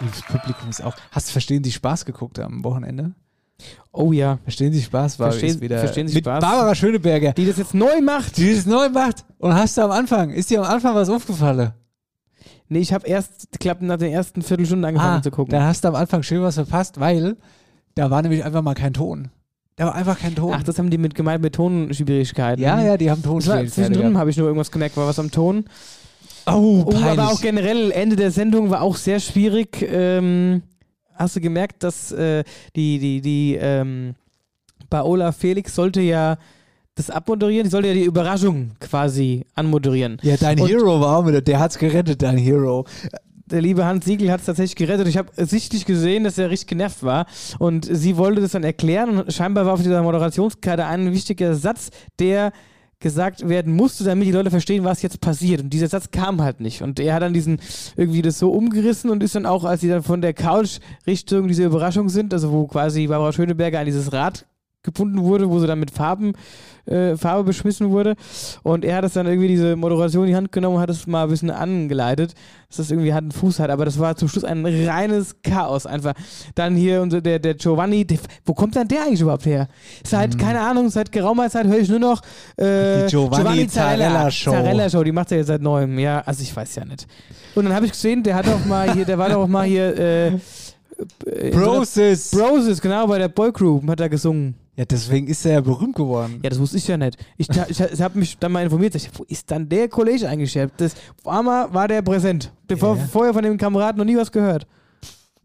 Liebes 0.00 0.20
Publikum 0.20 0.68
ist 0.68 0.84
auch. 0.84 0.94
Hast 1.12 1.28
du 1.28 1.32
Verstehen 1.32 1.64
Sie 1.64 1.72
Spaß 1.72 2.04
geguckt 2.04 2.38
am 2.38 2.62
Wochenende? 2.62 3.12
Oh 3.90 4.12
ja. 4.12 4.38
Verstehen 4.42 4.70
Sie 4.74 4.82
Spaß 4.82 5.18
war 5.18 5.30
Verstehen- 5.30 5.62
wieder 5.62 5.78
Verstehen 5.78 6.06
Sie 6.06 6.16
mit 6.16 6.24
Spaß? 6.26 6.40
Barbara 6.42 6.74
Schöneberger, 6.74 7.32
Die 7.32 7.46
das 7.46 7.56
jetzt 7.56 7.72
neu 7.72 8.02
macht. 8.02 8.36
die 8.36 8.54
das 8.54 8.66
neu 8.66 8.90
macht. 8.90 9.24
Und 9.38 9.54
hast 9.54 9.78
du 9.78 9.80
am 9.82 9.92
Anfang, 9.92 10.28
ist 10.28 10.50
dir 10.50 10.60
am 10.62 10.66
Anfang 10.70 10.94
was 10.94 11.08
aufgefallen? 11.08 11.72
Nee, 12.68 12.80
ich 12.80 12.92
habe 12.92 13.06
erst, 13.06 13.48
ich 13.52 13.58
glaube, 13.58 13.86
nach 13.86 13.96
den 13.96 14.12
ersten 14.12 14.42
Viertelstunden 14.42 14.84
angefangen 14.84 15.22
zu 15.22 15.30
gucken. 15.30 15.52
Da 15.52 15.64
hast 15.64 15.84
du 15.84 15.88
am 15.88 15.94
Anfang 15.94 16.22
schön 16.22 16.42
was 16.42 16.56
verpasst, 16.56 17.00
weil 17.00 17.38
da 17.94 18.10
war 18.10 18.20
nämlich 18.20 18.44
einfach 18.44 18.60
mal 18.60 18.74
kein 18.74 18.92
Ton. 18.92 19.30
Da 19.76 19.86
war 19.86 19.94
einfach 19.94 20.18
kein 20.18 20.34
Ton. 20.34 20.52
Ach, 20.54 20.62
das 20.62 20.78
haben 20.78 20.90
die 20.90 20.98
mit 20.98 21.14
gemeint 21.14 21.40
mit 21.42 21.54
Tonschwierigkeiten. 21.54 22.62
ja, 22.62 22.78
ja, 22.82 22.98
die 22.98 23.10
haben 23.10 23.22
Tonschwierigkeiten. 23.22 23.72
zwischendrin 23.72 24.18
habe 24.18 24.28
ich 24.28 24.36
nur 24.36 24.48
irgendwas 24.48 24.70
gemerkt, 24.70 24.98
war 24.98 25.06
was 25.06 25.18
am 25.18 25.30
Ton. 25.30 25.64
Oh, 26.46 26.84
Oh, 26.86 26.90
peinlich. 26.90 27.04
aber 27.06 27.28
auch 27.32 27.40
generell, 27.40 27.90
Ende 27.92 28.16
der 28.16 28.30
Sendung 28.30 28.70
war 28.70 28.82
auch 28.82 28.96
sehr 28.96 29.20
schwierig. 29.20 29.82
Ähm, 29.88 30.62
hast 31.14 31.36
du 31.36 31.40
gemerkt, 31.40 31.82
dass 31.82 32.12
äh, 32.12 32.44
die, 32.76 32.98
die, 32.98 33.20
die 33.20 33.58
ähm, 33.60 34.14
Paola 34.90 35.32
Felix 35.32 35.74
sollte 35.74 36.00
ja 36.00 36.36
das 36.96 37.10
abmoderieren, 37.10 37.64
die 37.64 37.70
sollte 37.70 37.88
ja 37.88 37.94
die 37.94 38.04
Überraschung 38.04 38.72
quasi 38.80 39.44
anmoderieren. 39.54 40.18
ja, 40.22 40.36
dein 40.36 40.60
Und- 40.60 40.68
Hero 40.68 41.00
war 41.00 41.18
auch 41.18 41.26
wieder, 41.26 41.40
der 41.40 41.58
hat's 41.58 41.78
gerettet, 41.78 42.22
dein 42.22 42.36
Hero. 42.38 42.84
Der 43.46 43.60
liebe 43.60 43.84
Hans 43.84 44.04
Siegel 44.06 44.30
hat 44.30 44.40
es 44.40 44.46
tatsächlich 44.46 44.76
gerettet. 44.76 45.06
Ich 45.08 45.18
habe 45.18 45.28
sichtlich 45.44 45.84
gesehen, 45.84 46.24
dass 46.24 46.38
er 46.38 46.48
richtig 46.50 46.68
genervt 46.68 47.02
war. 47.02 47.26
Und 47.58 47.84
sie 47.84 48.16
wollte 48.16 48.40
das 48.40 48.52
dann 48.52 48.64
erklären. 48.64 49.18
Und 49.18 49.32
scheinbar 49.34 49.66
war 49.66 49.74
auf 49.74 49.82
dieser 49.82 50.02
Moderationskarte 50.02 50.86
ein 50.86 51.12
wichtiger 51.12 51.54
Satz, 51.54 51.90
der 52.18 52.52
gesagt 53.04 53.46
werden 53.48 53.76
musste, 53.76 54.02
damit 54.02 54.26
die 54.26 54.32
Leute 54.32 54.50
verstehen, 54.50 54.82
was 54.82 55.02
jetzt 55.02 55.20
passiert. 55.20 55.60
Und 55.60 55.70
dieser 55.70 55.88
Satz 55.88 56.10
kam 56.10 56.40
halt 56.40 56.60
nicht. 56.60 56.80
Und 56.82 56.98
er 56.98 57.14
hat 57.14 57.22
dann 57.22 57.34
diesen 57.34 57.60
irgendwie 57.96 58.22
das 58.22 58.38
so 58.38 58.50
umgerissen 58.50 59.10
und 59.10 59.22
ist 59.22 59.34
dann 59.34 59.44
auch, 59.44 59.64
als 59.64 59.82
sie 59.82 59.88
dann 59.88 60.02
von 60.02 60.22
der 60.22 60.32
Couch 60.32 60.78
Richtung 61.06 61.46
diese 61.46 61.64
Überraschung 61.64 62.08
sind, 62.08 62.32
also 62.32 62.50
wo 62.50 62.66
quasi 62.66 63.06
Barbara 63.06 63.32
Schöneberger 63.32 63.78
an 63.78 63.84
dieses 63.84 64.12
Rad 64.12 64.46
gebunden 64.84 65.22
wurde, 65.22 65.50
wo 65.50 65.58
sie 65.58 65.66
dann 65.66 65.80
mit 65.80 65.90
Farben, 65.90 66.34
äh, 66.86 67.16
Farbe 67.16 67.44
beschmissen 67.44 67.90
wurde. 67.90 68.14
Und 68.62 68.84
er 68.84 68.96
hat 68.96 69.04
es 69.04 69.14
dann 69.14 69.26
irgendwie 69.26 69.48
diese 69.48 69.74
Moderation 69.74 70.24
in 70.24 70.30
die 70.30 70.36
Hand 70.36 70.52
genommen 70.52 70.76
und 70.76 70.82
hat 70.82 70.90
es 70.90 71.06
mal 71.06 71.24
ein 71.24 71.30
bisschen 71.30 71.50
angeleitet, 71.50 72.34
dass 72.68 72.76
das 72.76 72.90
irgendwie 72.90 73.12
Hand 73.12 73.24
und 73.24 73.32
Fuß 73.32 73.58
hat. 73.58 73.70
Aber 73.70 73.84
das 73.84 73.98
war 73.98 74.14
zum 74.16 74.28
Schluss 74.28 74.44
ein 74.44 74.64
reines 74.64 75.36
Chaos 75.42 75.86
einfach. 75.86 76.12
Dann 76.54 76.76
hier 76.76 77.02
unser, 77.02 77.20
der, 77.20 77.38
der 77.38 77.54
Giovanni, 77.54 78.04
der, 78.04 78.18
wo 78.44 78.54
kommt 78.54 78.76
denn 78.76 78.86
der 78.86 79.02
eigentlich 79.02 79.22
überhaupt 79.22 79.46
her? 79.46 79.68
Seit, 80.06 80.38
keine 80.38 80.60
Ahnung, 80.60 80.90
seit 80.90 81.10
geraumer 81.10 81.48
Zeit 81.50 81.66
höre 81.66 81.78
ich 81.78 81.88
nur 81.88 81.98
noch 81.98 82.20
äh, 82.56 83.04
Die 83.04 83.10
Giovanni 83.10 83.66
Zarella 83.66 84.30
Show. 84.30 84.50
Zarella 84.50 84.90
Show, 84.90 85.02
die 85.02 85.12
macht 85.12 85.32
er 85.32 85.38
jetzt 85.38 85.48
seit 85.48 85.62
neuem. 85.62 85.98
Ja, 85.98 86.20
also 86.20 86.42
ich 86.42 86.54
weiß 86.54 86.74
ja 86.76 86.84
nicht. 86.84 87.06
Und 87.54 87.64
dann 87.64 87.74
habe 87.74 87.86
ich 87.86 87.92
gesehen, 87.92 88.22
der 88.22 88.34
hat 88.34 88.46
auch 88.48 88.64
mal 88.66 88.92
hier, 88.92 89.04
der 89.04 89.16
war 89.16 89.30
doch 89.30 89.44
auch 89.44 89.48
mal 89.48 89.64
hier 89.64 89.96
äh, 89.98 90.26
äh, 90.28 91.50
Broses. 91.50 92.30
Broses, 92.30 92.80
genau, 92.80 93.06
bei 93.06 93.18
der 93.18 93.28
Boygroup 93.28 93.88
hat 93.88 94.00
er 94.00 94.08
gesungen. 94.08 94.54
Ja, 94.76 94.84
deswegen 94.84 95.28
ist 95.28 95.44
er 95.46 95.52
ja 95.52 95.60
berühmt 95.60 95.94
geworden. 95.94 96.40
Ja, 96.42 96.50
das 96.50 96.58
wusste 96.58 96.78
ich 96.78 96.88
ja 96.88 96.96
nicht. 96.96 97.16
Ich, 97.36 97.48
ich, 97.48 97.80
ich 97.80 98.02
habe 98.02 98.18
mich 98.18 98.36
dann 98.38 98.50
mal 98.50 98.64
informiert. 98.64 98.94
Ich, 98.96 99.08
wo 99.16 99.22
ist 99.24 99.48
dann 99.50 99.68
der 99.68 99.88
Kollege 99.88 100.28
eingeschärft? 100.28 100.74
Das, 100.78 100.94
auf 101.22 101.32
einmal 101.32 101.72
war 101.72 101.86
der 101.86 102.02
präsent. 102.02 102.52
Bevor, 102.66 102.96
Ja. 102.96 103.04
Vorher 103.06 103.32
von 103.32 103.44
dem 103.44 103.56
Kameraden 103.56 103.98
noch 103.98 104.04
nie 104.04 104.16
was 104.16 104.32
gehört. 104.32 104.66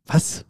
Was? 0.07 0.45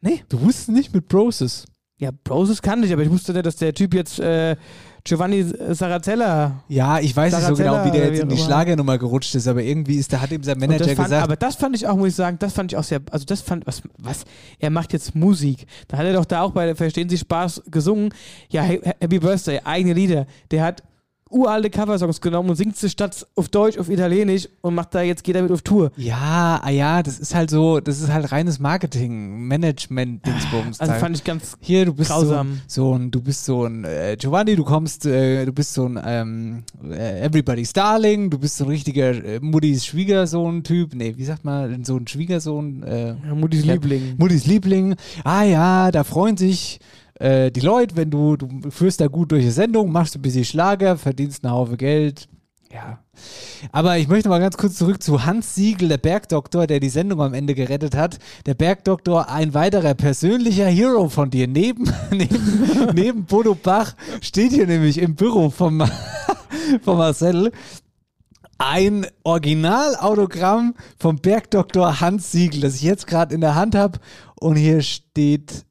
Nee. 0.00 0.24
Du 0.30 0.40
wusstest 0.40 0.70
nicht 0.70 0.94
mit 0.94 1.08
Broses. 1.08 1.66
Ja, 1.98 2.10
Broses 2.24 2.62
kannte 2.62 2.86
ich, 2.86 2.92
aber 2.92 3.02
ich 3.02 3.10
wusste 3.10 3.32
nicht, 3.34 3.44
dass 3.44 3.56
der 3.56 3.74
Typ 3.74 3.92
jetzt 3.94 4.18
äh, 4.18 4.56
Giovanni 5.04 5.44
Sarazella. 5.70 6.62
Ja, 6.68 7.00
ich 7.00 7.14
weiß 7.16 7.34
nicht 7.34 7.46
so 7.46 7.54
genau, 7.54 7.72
Sarazella 7.72 7.84
wie 7.84 7.98
der 7.98 8.06
jetzt 8.06 8.18
wie 8.18 8.22
in 8.22 8.28
die. 8.28 8.38
Schlagernummer 8.38 8.98
gerutscht 8.98 9.34
ist, 9.34 9.48
aber 9.48 9.62
irgendwie 9.62 9.96
ist, 9.96 10.12
da 10.12 10.20
hat 10.20 10.30
ihm 10.30 10.42
sein 10.44 10.58
Manager 10.58 10.84
fand, 10.84 10.96
gesagt, 10.96 11.24
aber 11.24 11.36
das 11.36 11.56
fand 11.56 11.74
ich 11.74 11.86
auch, 11.86 11.96
muss 11.96 12.08
ich 12.08 12.14
sagen, 12.14 12.38
das 12.38 12.52
fand 12.52 12.72
ich 12.72 12.78
auch 12.78 12.84
sehr, 12.84 13.00
also 13.10 13.24
das 13.24 13.40
fand, 13.40 13.66
was, 13.66 13.82
was, 13.98 14.24
er 14.60 14.70
macht 14.70 14.92
jetzt 14.92 15.14
Musik. 15.14 15.66
Da 15.88 15.98
hat 15.98 16.06
er 16.06 16.12
doch 16.12 16.24
da 16.24 16.42
auch 16.42 16.52
bei 16.52 16.74
Verstehen 16.74 17.08
Sie 17.08 17.18
Spaß 17.18 17.62
gesungen. 17.70 18.14
Ja, 18.50 18.62
Happy 18.62 19.18
Birthday, 19.18 19.60
eigene 19.64 19.94
Lieder. 19.94 20.26
Der 20.50 20.62
hat 20.62 20.82
uralte 21.32 21.70
Coversongs 21.70 22.20
genommen 22.20 22.50
und 22.50 22.56
singt 22.56 22.76
sie 22.76 22.88
statt 22.90 23.26
auf 23.34 23.48
Deutsch, 23.48 23.78
auf 23.78 23.88
Italienisch 23.88 24.48
und 24.60 24.74
macht 24.74 24.94
da 24.94 25.02
jetzt, 25.02 25.24
geht 25.24 25.34
damit 25.36 25.50
auf 25.50 25.62
Tour. 25.62 25.90
ja, 25.96 26.60
ah 26.62 26.70
ja, 26.70 27.02
das 27.02 27.18
ist 27.18 27.34
halt 27.34 27.50
so, 27.50 27.80
das 27.80 28.00
ist 28.00 28.12
halt 28.12 28.30
reines 28.32 28.58
Marketing, 28.60 29.46
Management, 29.48 30.24
Dingsbums. 30.26 30.80
Also 30.80 30.92
fand 30.94 31.16
ich 31.16 31.24
ganz 31.24 31.56
Hier, 31.60 31.86
du 31.86 31.94
bist 31.94 32.10
so, 32.10 32.14
grausam. 32.16 32.60
so 32.66 32.94
ein, 32.96 33.10
du 33.10 33.20
bist 33.20 33.44
so 33.44 33.64
ein 33.64 33.84
äh, 33.84 34.16
Giovanni, 34.18 34.56
du 34.56 34.64
kommst, 34.64 35.06
äh, 35.06 35.44
du 35.44 35.52
bist 35.52 35.74
so 35.74 35.86
ein 35.86 36.00
ähm, 36.04 36.62
äh, 36.90 37.20
Everybody's 37.26 37.72
Darling, 37.72 38.30
du 38.30 38.38
bist 38.38 38.56
so 38.58 38.64
ein 38.64 38.70
richtiger 38.70 39.10
äh, 39.24 39.40
Muttis 39.40 39.86
Schwiegersohn-Typ. 39.86 40.94
Nee, 40.94 41.14
wie 41.16 41.24
sagt 41.24 41.44
man, 41.44 41.84
so 41.84 41.96
ein 41.96 42.06
Schwiegersohn? 42.06 42.82
Äh, 42.82 43.08
Ja, 43.26 43.34
Muttis. 43.34 43.64
Liebling. 43.64 44.14
Muttis 44.18 44.46
Liebling. 44.46 44.94
Ah 45.24 45.42
ja, 45.44 45.90
da 45.90 46.04
freuen 46.04 46.36
sich 46.36 46.78
äh, 47.22 47.52
die 47.52 47.60
Leute, 47.60 47.96
wenn 47.96 48.10
du, 48.10 48.36
du 48.36 48.70
führst 48.70 49.00
da 49.00 49.06
gut 49.06 49.30
durch 49.30 49.44
die 49.44 49.50
Sendung, 49.50 49.92
machst 49.92 50.16
ein 50.16 50.22
bisschen 50.22 50.44
Schlager, 50.44 50.96
verdienst 50.98 51.44
einen 51.44 51.54
Haufen 51.54 51.76
Geld. 51.76 52.28
Ja. 52.72 52.98
Aber 53.70 53.98
ich 53.98 54.08
möchte 54.08 54.28
mal 54.28 54.40
ganz 54.40 54.56
kurz 54.56 54.74
zurück 54.74 55.02
zu 55.02 55.24
Hans 55.24 55.54
Siegel, 55.54 55.88
der 55.88 55.98
Bergdoktor, 55.98 56.66
der 56.66 56.80
die 56.80 56.88
Sendung 56.88 57.20
am 57.20 57.34
Ende 57.34 57.54
gerettet 57.54 57.94
hat. 57.94 58.18
Der 58.46 58.54
Bergdoktor, 58.54 59.28
ein 59.28 59.54
weiterer 59.54 59.94
persönlicher 59.94 60.66
Hero 60.66 61.08
von 61.08 61.30
dir. 61.30 61.46
Neben, 61.46 61.84
neben, 62.10 62.90
neben 62.94 63.24
Bodo 63.24 63.54
Bach 63.54 63.94
steht 64.20 64.52
hier 64.52 64.66
nämlich 64.66 64.98
im 64.98 65.14
Büro 65.14 65.50
vom, 65.50 65.84
von 66.82 66.98
Marcel 66.98 67.52
ein 68.58 69.06
Originalautogramm 69.22 70.74
vom 70.98 71.16
Bergdoktor 71.16 72.00
Hans 72.00 72.32
Siegel, 72.32 72.62
das 72.62 72.76
ich 72.76 72.82
jetzt 72.82 73.06
gerade 73.06 73.34
in 73.34 73.40
der 73.40 73.54
Hand 73.54 73.74
habe. 73.74 74.00
Und 74.40 74.56
hier 74.56 74.82
steht 74.82 75.64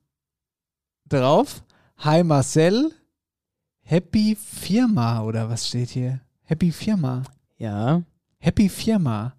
drauf: 1.20 1.64
Hi 1.98 2.24
Marcel, 2.24 2.92
Happy 3.84 4.36
Firma 4.36 5.24
oder 5.24 5.50
was 5.50 5.68
steht 5.68 5.90
hier? 5.90 6.22
Happy 6.44 6.72
Firma. 6.72 7.24
Ja. 7.58 8.02
Happy 8.40 8.70
Firma. 8.70 9.34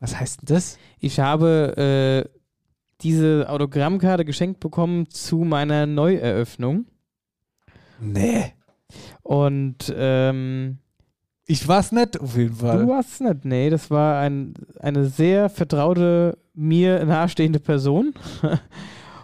Was 0.00 0.18
heißt 0.18 0.42
denn 0.42 0.54
das? 0.54 0.78
Ich 1.00 1.18
habe 1.20 2.24
äh, 2.26 2.38
diese 3.02 3.46
Autogrammkarte 3.48 4.24
geschenkt 4.24 4.60
bekommen 4.60 5.08
zu 5.10 5.38
meiner 5.38 5.86
Neueröffnung. 5.86 6.86
Nee. 8.00 8.54
Und 9.22 9.92
ähm, 9.96 10.78
Ich 11.46 11.66
war's 11.68 11.92
nicht, 11.92 12.18
auf 12.20 12.36
jeden 12.36 12.54
Fall. 12.54 12.78
du 12.78 12.88
warst 12.88 13.20
nicht, 13.20 13.44
nee, 13.44 13.70
das 13.70 13.90
war 13.90 14.20
ein, 14.20 14.54
eine 14.80 15.06
sehr 15.06 15.48
vertraute, 15.50 16.38
mir 16.54 17.04
nahestehende 17.04 17.60
Person. 17.60 18.14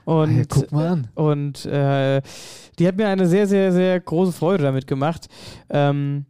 Und, 0.04 0.36
ja, 0.36 0.44
guck 0.48 0.72
mal 0.72 0.88
an. 0.88 1.08
Und 1.14 1.64
äh, 1.66 2.20
die 2.78 2.86
hat 2.86 2.96
mir 2.96 3.08
eine 3.08 3.26
sehr, 3.26 3.46
sehr, 3.46 3.72
sehr 3.72 4.00
große 4.00 4.32
Freude 4.32 4.64
damit 4.64 4.86
gemacht. 4.86 5.28
Ähm, 5.70 6.26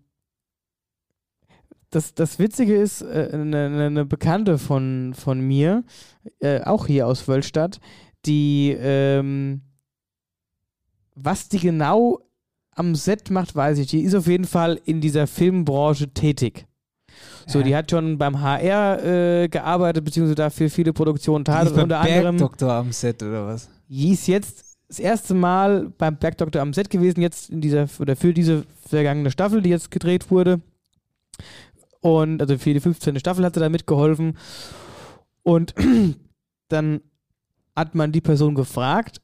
das, 1.90 2.14
das 2.14 2.38
Witzige 2.38 2.76
ist, 2.76 3.02
äh, 3.02 3.30
eine, 3.32 3.66
eine- 3.66 3.86
eine 3.86 4.04
Bekannte 4.04 4.58
von, 4.58 5.14
von 5.14 5.40
mir, 5.40 5.84
äh, 6.40 6.60
auch 6.62 6.86
hier 6.86 7.06
aus 7.06 7.26
Wölstadt, 7.28 7.80
die, 8.26 8.76
ähm, 8.78 9.62
was 11.14 11.48
die 11.48 11.60
genau 11.60 12.20
am 12.72 12.94
Set 12.96 13.30
macht, 13.30 13.54
weiß 13.54 13.78
ich. 13.78 13.86
Die 13.88 14.00
ist 14.02 14.14
auf 14.14 14.26
jeden 14.26 14.46
Fall 14.46 14.80
in 14.84 15.00
dieser 15.00 15.26
Filmbranche 15.28 16.12
tätig. 16.12 16.66
So, 17.46 17.62
die 17.62 17.76
hat 17.76 17.90
schon 17.90 18.18
beim 18.18 18.40
HR 18.40 19.04
äh, 19.04 19.48
gearbeitet, 19.48 20.04
beziehungsweise 20.04 20.36
dafür 20.36 20.70
viele 20.70 20.92
Produktionen 20.92 21.44
tat. 21.44 21.70
Unter 21.72 22.00
anderem 22.00 22.36
Bergdoktor 22.36 22.72
am 22.72 22.92
Set 22.92 23.22
oder 23.22 23.46
was? 23.46 23.68
die 23.88 24.12
ist 24.12 24.26
jetzt 24.26 24.76
das 24.88 24.98
erste 24.98 25.34
Mal 25.34 25.92
beim 25.98 26.16
Bergdoktor 26.16 26.62
am 26.62 26.72
Set 26.72 26.90
gewesen, 26.90 27.20
jetzt 27.20 27.50
in 27.50 27.60
dieser, 27.60 27.88
oder 27.98 28.16
für 28.16 28.34
diese 28.34 28.64
vergangene 28.86 29.30
Staffel, 29.30 29.62
die 29.62 29.70
jetzt 29.70 29.90
gedreht 29.90 30.30
wurde. 30.30 30.60
Und 32.00 32.40
also 32.40 32.58
für 32.58 32.74
die 32.74 32.80
15. 32.80 33.18
Staffel 33.18 33.44
hat 33.44 33.54
sie 33.54 33.60
da 33.60 33.68
mitgeholfen. 33.68 34.36
Und 35.42 35.74
dann 36.68 37.00
hat 37.74 37.94
man 37.94 38.12
die 38.12 38.20
Person 38.20 38.54
gefragt, 38.54 39.20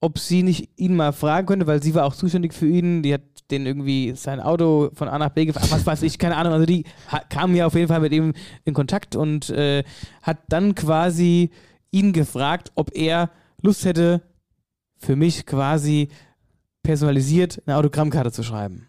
ob 0.00 0.18
sie 0.18 0.42
nicht 0.42 0.70
ihn 0.76 0.96
mal 0.96 1.12
fragen 1.12 1.46
könnte, 1.46 1.66
weil 1.66 1.82
sie 1.82 1.94
war 1.94 2.04
auch 2.04 2.14
zuständig 2.14 2.52
für 2.52 2.68
ihn. 2.68 3.02
Die 3.02 3.14
hat 3.14 3.22
den 3.56 3.66
irgendwie 3.66 4.12
sein 4.16 4.40
Auto 4.40 4.90
von 4.94 5.08
A 5.08 5.18
nach 5.18 5.30
B 5.30 5.46
gefahren, 5.46 5.68
was 5.70 5.86
weiß 5.86 6.02
ich, 6.02 6.18
keine 6.18 6.36
Ahnung. 6.36 6.52
Also 6.52 6.66
die 6.66 6.84
ha- 7.10 7.22
kam 7.28 7.54
ja 7.54 7.66
auf 7.66 7.74
jeden 7.74 7.88
Fall 7.88 8.00
mit 8.00 8.12
ihm 8.12 8.32
in 8.64 8.74
Kontakt 8.74 9.16
und 9.16 9.50
äh, 9.50 9.82
hat 10.22 10.38
dann 10.48 10.74
quasi 10.74 11.50
ihn 11.90 12.12
gefragt, 12.12 12.72
ob 12.74 12.94
er 12.96 13.30
Lust 13.62 13.84
hätte, 13.84 14.22
für 14.98 15.16
mich 15.16 15.46
quasi 15.46 16.08
personalisiert 16.82 17.62
eine 17.66 17.76
Autogrammkarte 17.76 18.32
zu 18.32 18.42
schreiben. 18.42 18.88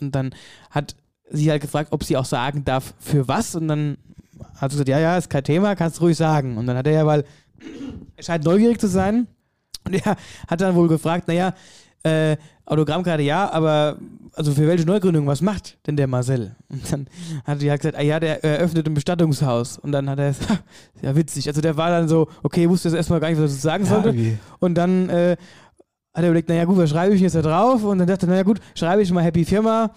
Und 0.00 0.14
dann 0.14 0.34
hat 0.70 0.96
sie 1.30 1.50
halt 1.50 1.62
gefragt, 1.62 1.92
ob 1.92 2.04
sie 2.04 2.16
auch 2.16 2.24
sagen 2.24 2.64
darf, 2.64 2.94
für 2.98 3.28
was. 3.28 3.54
Und 3.54 3.68
dann 3.68 3.98
hat 4.56 4.70
sie 4.70 4.76
gesagt, 4.76 4.88
ja, 4.88 4.98
ja, 4.98 5.16
ist 5.16 5.30
kein 5.30 5.44
Thema, 5.44 5.74
kannst 5.76 5.98
du 5.98 6.04
ruhig 6.04 6.16
sagen. 6.16 6.56
Und 6.56 6.66
dann 6.66 6.76
hat 6.76 6.86
er 6.86 6.92
ja, 6.92 7.06
weil 7.06 7.24
er 8.16 8.22
scheint 8.22 8.44
neugierig 8.44 8.80
zu 8.80 8.86
sein. 8.88 9.26
Und 9.84 9.94
er 9.94 10.16
hat 10.48 10.60
dann 10.60 10.74
wohl 10.74 10.88
gefragt, 10.88 11.28
naja, 11.28 11.54
äh, 12.02 12.36
Autogrammkarte 12.66 13.22
ja, 13.22 13.50
aber 13.50 13.96
also 14.34 14.52
für 14.52 14.66
welche 14.66 14.84
Neugründung, 14.84 15.26
was 15.26 15.40
macht 15.40 15.78
denn 15.86 15.96
der 15.96 16.06
Marcel? 16.06 16.54
Und 16.68 16.92
dann 16.92 17.06
hat 17.44 17.62
die 17.62 17.70
halt 17.70 17.80
gesagt, 17.80 17.98
ah 17.98 18.02
ja, 18.02 18.20
der 18.20 18.44
eröffnet 18.44 18.86
ein 18.86 18.94
Bestattungshaus. 18.94 19.78
Und 19.78 19.92
dann 19.92 20.08
hat 20.08 20.18
er 20.18 20.28
gesagt, 20.28 20.62
ja 21.02 21.16
witzig. 21.16 21.48
Also 21.48 21.60
der 21.60 21.76
war 21.76 21.90
dann 21.90 22.08
so, 22.08 22.28
okay, 22.42 22.68
wusste 22.68 22.88
jetzt 22.88 22.96
erstmal 22.96 23.20
gar 23.20 23.30
nicht, 23.30 23.40
was 23.40 23.52
er 23.52 23.58
sagen 23.58 23.84
Ja, 23.84 23.90
sollte. 23.90 24.14
wie? 24.14 24.36
Und 24.60 24.74
dann 24.74 25.08
äh, 25.08 25.36
hat 26.14 26.22
er 26.22 26.26
überlegt, 26.28 26.48
naja 26.48 26.64
gut, 26.66 26.76
was 26.76 26.90
schreibe 26.90 27.14
ich 27.14 27.20
jetzt 27.20 27.34
da 27.34 27.42
drauf? 27.42 27.82
Und 27.84 27.98
dann 27.98 28.06
dachte 28.06 28.26
er, 28.26 28.30
naja 28.30 28.42
gut, 28.42 28.60
schreibe 28.74 29.02
ich 29.02 29.10
mal 29.10 29.24
Happy 29.24 29.44
Firma. 29.44 29.90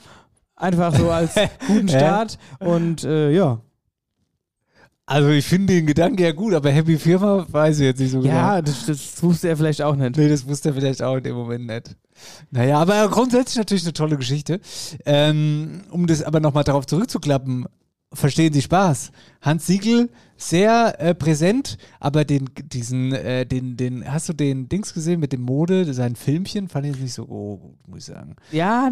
Einfach 0.55 0.95
so 0.95 1.09
als 1.11 1.35
guten. 1.67 1.89
Start. 1.89 2.37
Und 2.59 3.03
äh, 3.03 3.31
ja. 3.31 3.59
Also 5.11 5.27
ich 5.27 5.45
finde 5.45 5.73
den 5.73 5.87
Gedanken 5.87 6.21
ja 6.21 6.31
gut, 6.31 6.53
aber 6.53 6.71
Happy 6.71 6.97
Firma 6.97 7.45
weiß 7.49 7.79
ich 7.79 7.85
jetzt 7.85 7.99
nicht 7.99 8.11
so 8.11 8.21
genau. 8.21 8.33
Ja, 8.33 8.61
das, 8.61 8.85
das 8.85 9.21
wusste 9.21 9.49
er 9.49 9.57
vielleicht 9.57 9.81
auch 9.81 9.97
nicht. 9.97 10.15
Nee, 10.15 10.29
das 10.29 10.47
wusste 10.47 10.69
er 10.69 10.75
vielleicht 10.75 11.03
auch 11.03 11.17
in 11.17 11.23
dem 11.23 11.35
Moment 11.35 11.67
nicht. 11.67 11.97
Naja, 12.49 12.79
aber 12.79 13.09
grundsätzlich 13.09 13.57
natürlich 13.57 13.83
eine 13.83 13.91
tolle 13.91 14.15
Geschichte. 14.15 14.61
Ähm, 15.05 15.81
um 15.89 16.07
das 16.07 16.23
aber 16.23 16.39
nochmal 16.39 16.63
darauf 16.63 16.85
zurückzuklappen, 16.85 17.65
verstehen 18.13 18.53
Sie 18.53 18.61
Spaß. 18.61 19.11
Hans 19.41 19.67
Siegel, 19.67 20.09
sehr 20.37 20.95
äh, 21.01 21.13
präsent, 21.13 21.77
aber 21.99 22.23
den, 22.23 22.49
diesen, 22.71 23.11
äh, 23.11 23.45
den, 23.45 23.75
den, 23.75 24.09
hast 24.09 24.29
du 24.29 24.33
den 24.33 24.69
Dings 24.69 24.93
gesehen 24.93 25.19
mit 25.19 25.33
dem 25.33 25.41
Mode, 25.41 25.93
sein 25.93 26.15
Filmchen? 26.15 26.69
Fand 26.69 26.85
ich 26.85 26.97
nicht 26.97 27.13
so 27.13 27.23
oh, 27.23 27.57
gut, 27.57 27.87
muss 27.87 27.99
ich 27.99 28.05
sagen. 28.05 28.37
Ja, 28.53 28.89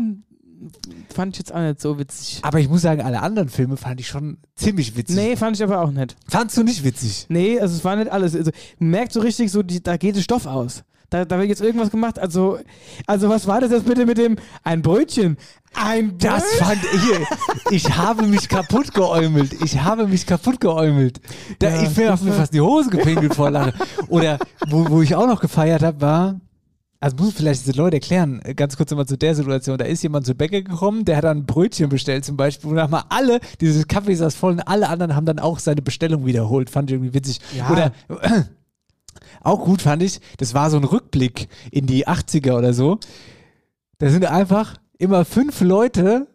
fand 1.14 1.36
ich 1.36 1.40
jetzt 1.40 1.54
auch 1.54 1.60
nicht 1.60 1.82
so 1.82 1.98
witzig. 2.00 2.40
Aber 2.44 2.60
ich 2.60 2.70
muss 2.70 2.82
sagen, 2.82 3.02
alle 3.02 3.22
anderen 3.22 3.50
Filme 3.50 3.78
fand 3.78 4.00
ich 4.00 4.08
schon 4.08 4.38
ziemlich 4.56 4.96
witzig. 4.96 5.16
Nee, 5.16 5.36
fand 5.36 5.56
ich 5.56 5.64
aber 5.64 5.82
auch 5.82 5.92
nicht. 5.92 6.16
Fandst 6.28 6.58
du 6.58 6.64
nicht 6.64 6.84
witzig? 6.84 7.26
Nee, 7.30 7.60
also 7.60 7.76
es 7.76 7.84
war 7.84 7.96
nicht 7.96 8.12
alles. 8.12 8.36
Also, 8.36 8.52
merkt 8.78 9.14
so 9.14 9.20
richtig, 9.22 9.52
so, 9.52 9.64
die, 9.64 9.82
da 9.82 9.98
geht 9.98 10.16
der 10.16 10.22
Stoff 10.22 10.46
aus. 10.46 10.84
Da, 11.10 11.26
da 11.26 11.40
wird 11.40 11.50
jetzt 11.50 11.62
irgendwas 11.62 11.90
gemacht. 11.90 12.20
Also, 12.20 12.60
also 13.08 13.30
was 13.30 13.48
war 13.48 13.62
das 13.62 13.72
jetzt 13.72 13.86
bitte 13.86 14.06
mit 14.06 14.20
dem 14.20 14.36
ein 14.64 14.84
Brötchen? 14.84 15.38
Ein 15.74 16.18
Brötchen? 16.18 16.30
Das 16.30 16.44
fand 16.56 16.80
ich. 16.94 17.72
Ich 17.72 17.98
habe 17.98 18.28
mich 18.28 18.48
kaputt 18.48 18.94
geäumelt. 18.94 19.54
Ich 19.64 19.82
habe 19.82 20.08
mich 20.08 20.28
kaputt 20.28 20.60
geäumelt. 20.60 21.20
Da, 21.58 21.70
Ja, 21.70 21.82
ich 21.82 21.90
bin 21.96 22.10
auf 22.10 22.22
mir 22.22 22.34
fast 22.34 22.54
die 22.54 22.62
Hose 22.62 22.92
gepinkelt 22.92 23.34
vor 23.34 23.50
Lachen. 23.50 23.74
Oder 24.08 24.38
wo, 24.68 24.88
wo 24.90 25.02
ich 25.02 25.16
auch 25.16 25.26
noch 25.28 25.42
gefeiert 25.42 25.82
habe, 25.82 26.00
war. 26.02 26.40
Also 27.02 27.16
muss 27.18 27.30
ich 27.30 27.36
vielleicht 27.36 27.66
diese 27.66 27.78
Leute 27.78 27.98
erklären, 27.98 28.42
äh, 28.44 28.54
ganz 28.54 28.76
kurz 28.76 28.92
nochmal 28.92 29.06
zu 29.06 29.18
der 29.18 29.34
Situation. 29.34 29.78
Da 29.78 29.86
ist 29.86 30.04
jemand 30.04 30.26
zu 30.26 30.36
Bäcker 30.36 30.62
gekommen, 30.62 31.06
der 31.06 31.18
hat 31.18 31.24
dann 31.24 31.40
ein 31.40 31.46
Brötchen 31.46 31.90
bestellt 31.90 32.26
zum 32.26 32.36
Beispiel. 32.36 32.70
Und 32.70 32.76
dann 32.76 32.92
haben 32.92 33.06
alle, 33.10 33.40
dieses 33.62 33.88
Kaffee 33.88 34.16
saß 34.16 34.36
voll 34.36 34.54
und 34.54 34.62
alle 34.62 34.90
anderen 34.90 35.16
haben 35.16 35.26
dann 35.26 35.40
auch 35.40 35.60
seine 35.60 35.82
Bestellung 35.82 36.26
wiederholt. 36.26 36.70
Fand 36.70 36.90
ich 36.90 36.96
irgendwie 36.96 37.14
witzig. 37.14 37.40
Ja. 37.56 37.70
Oder 37.70 37.94
auch 39.42 39.64
gut 39.64 39.82
fand 39.82 40.04
ich, 40.04 40.20
das 40.38 40.54
war 40.54 40.70
so 40.70 40.78
ein 40.78 40.84
Rückblick 40.84 41.48
in 41.72 41.86
die 41.86 42.06
80er 42.06 42.58
oder 42.58 42.74
so. 42.74 43.00
Da 43.98 44.10
sind 44.10 44.26
einfach 44.26 44.76
immer 44.98 45.24
fünf 45.24 45.62
Leute 45.62 46.28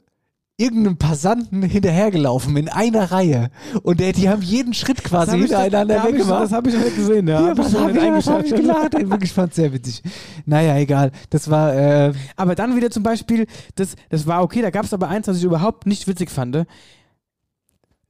irgendeinem 0.56 0.96
Passanten 0.96 1.62
hinterhergelaufen 1.62 2.56
in 2.56 2.68
einer 2.68 3.10
Reihe. 3.10 3.50
Und 3.82 3.98
der, 3.98 4.12
die 4.12 4.28
haben 4.28 4.42
jeden 4.42 4.72
Schritt 4.72 5.02
quasi 5.02 5.32
hab 5.32 5.38
hintereinander 5.38 6.04
weggemacht. 6.04 6.44
Das 6.44 6.52
habe 6.52 6.70
ich 6.70 6.76
nicht 6.76 6.96
gesehen. 6.96 7.26
Ja, 7.26 7.48
Ja, 7.48 7.58
was 7.58 7.74
habe 7.74 7.90
ich, 7.90 7.96
was 7.96 8.26
hab 8.28 8.44
ich 8.44 8.54
gelacht? 8.54 8.94
Ich 9.22 9.32
fand's 9.32 9.56
sehr 9.56 9.72
witzig. 9.72 10.02
Naja, 10.46 10.76
egal. 10.76 11.10
Das 11.30 11.50
war, 11.50 11.74
äh, 11.74 12.12
Aber 12.36 12.54
dann 12.54 12.76
wieder 12.76 12.90
zum 12.90 13.02
Beispiel, 13.02 13.46
das, 13.74 13.96
das 14.10 14.26
war 14.26 14.42
okay, 14.42 14.62
da 14.62 14.70
gab 14.70 14.84
es 14.84 14.94
aber 14.94 15.08
eins, 15.08 15.26
was 15.26 15.38
ich 15.38 15.44
überhaupt 15.44 15.86
nicht 15.86 16.06
witzig 16.06 16.30
fand. 16.30 16.66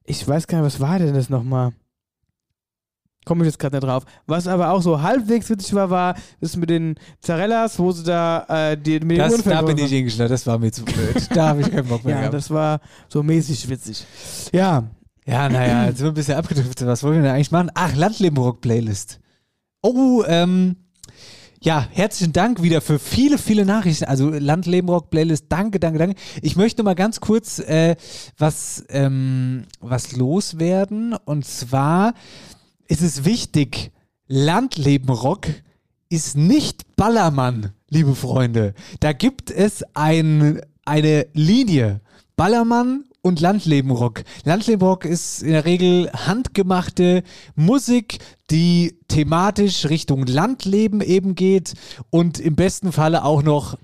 Ich 0.04 0.26
weiß 0.26 0.46
gar 0.46 0.58
nicht, 0.58 0.66
was 0.66 0.80
war 0.80 0.98
denn 0.98 1.14
das 1.14 1.30
nochmal? 1.30 1.72
Komme 3.24 3.42
ich 3.44 3.46
jetzt 3.46 3.58
gerade 3.58 3.76
nicht 3.76 3.84
drauf. 3.86 4.04
Was 4.26 4.46
aber 4.46 4.70
auch 4.70 4.82
so 4.82 5.00
halbwegs 5.00 5.48
witzig 5.48 5.74
war, 5.74 5.90
war 5.90 6.14
das 6.40 6.56
mit 6.56 6.70
den 6.70 6.94
Zarellas, 7.20 7.78
wo 7.78 7.90
sie 7.92 8.04
da 8.04 8.44
äh, 8.48 8.76
die, 8.76 9.00
mit 9.00 9.12
den 9.12 9.18
das, 9.18 9.34
Unfällen 9.34 9.56
da 9.56 9.62
bin 9.62 9.78
ich 9.78 9.90
hingeschlagen. 9.90 10.30
Das 10.30 10.46
war 10.46 10.58
mir 10.58 10.70
zu 10.72 10.84
blöd. 10.84 11.28
Da 11.34 11.48
habe 11.48 11.62
ich 11.62 11.70
keinen 11.70 11.88
Bock 11.88 12.04
mehr 12.04 12.14
Ja, 12.14 12.20
gehabt. 12.20 12.34
das 12.34 12.50
war 12.50 12.80
so 13.08 13.22
mäßig 13.22 13.68
witzig. 13.68 14.04
Ja, 14.52 14.84
Ja, 15.26 15.48
naja, 15.48 15.86
jetzt 15.86 15.98
sind 15.98 16.06
wir 16.06 16.12
ein 16.12 16.14
bisschen 16.14 16.34
abgedriftet. 16.36 16.86
Was 16.86 17.02
wollen 17.02 17.14
wir 17.16 17.22
denn 17.22 17.30
eigentlich 17.32 17.50
machen? 17.50 17.70
Ach, 17.74 17.94
Landlebenrock-Playlist. 17.96 19.20
Oh, 19.82 20.22
ähm, 20.26 20.76
ja, 21.62 21.86
herzlichen 21.92 22.34
Dank 22.34 22.62
wieder 22.62 22.82
für 22.82 22.98
viele, 22.98 23.38
viele 23.38 23.64
Nachrichten. 23.64 24.04
Also 24.04 24.28
Landlebenrock-Playlist, 24.28 25.46
danke, 25.48 25.80
danke, 25.80 25.98
danke. 25.98 26.16
Ich 26.42 26.56
möchte 26.56 26.82
mal 26.82 26.94
ganz 26.94 27.20
kurz 27.20 27.58
äh, 27.58 27.96
was, 28.36 28.84
ähm, 28.90 29.64
was 29.80 30.12
loswerden. 30.14 31.14
Und 31.24 31.46
zwar 31.46 32.12
ist 32.88 33.02
es 33.02 33.24
wichtig, 33.24 33.92
Landlebenrock 34.26 35.48
ist 36.08 36.36
nicht 36.36 36.96
Ballermann, 36.96 37.72
liebe 37.88 38.14
Freunde. 38.14 38.74
Da 39.00 39.12
gibt 39.12 39.50
es 39.50 39.84
ein, 39.94 40.60
eine 40.84 41.26
Linie. 41.32 42.00
Ballermann 42.36 43.04
und 43.22 43.40
Landlebenrock. 43.40 44.22
Landlebenrock 44.44 45.04
ist 45.04 45.42
in 45.42 45.52
der 45.52 45.64
Regel 45.64 46.10
handgemachte 46.12 47.22
Musik, 47.54 48.18
die 48.50 48.98
thematisch 49.08 49.86
Richtung 49.86 50.26
Landleben 50.26 51.00
eben 51.00 51.34
geht 51.34 51.74
und 52.10 52.38
im 52.38 52.54
besten 52.54 52.92
Falle 52.92 53.24
auch 53.24 53.42
noch 53.42 53.78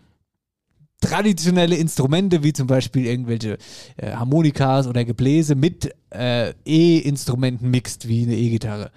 traditionelle 1.01 1.77
Instrumente, 1.77 2.43
wie 2.43 2.53
zum 2.53 2.67
Beispiel 2.67 3.07
irgendwelche 3.07 3.59
äh, 3.97 4.13
Harmonikas 4.13 4.87
oder 4.87 5.05
Gebläse 5.05 5.55
mit 5.55 5.95
äh, 6.11 6.53
E-Instrumenten 6.65 7.71
mixt, 7.71 8.07
wie 8.09 8.23
eine 8.25 8.35
E-Gitarre. 8.37 8.91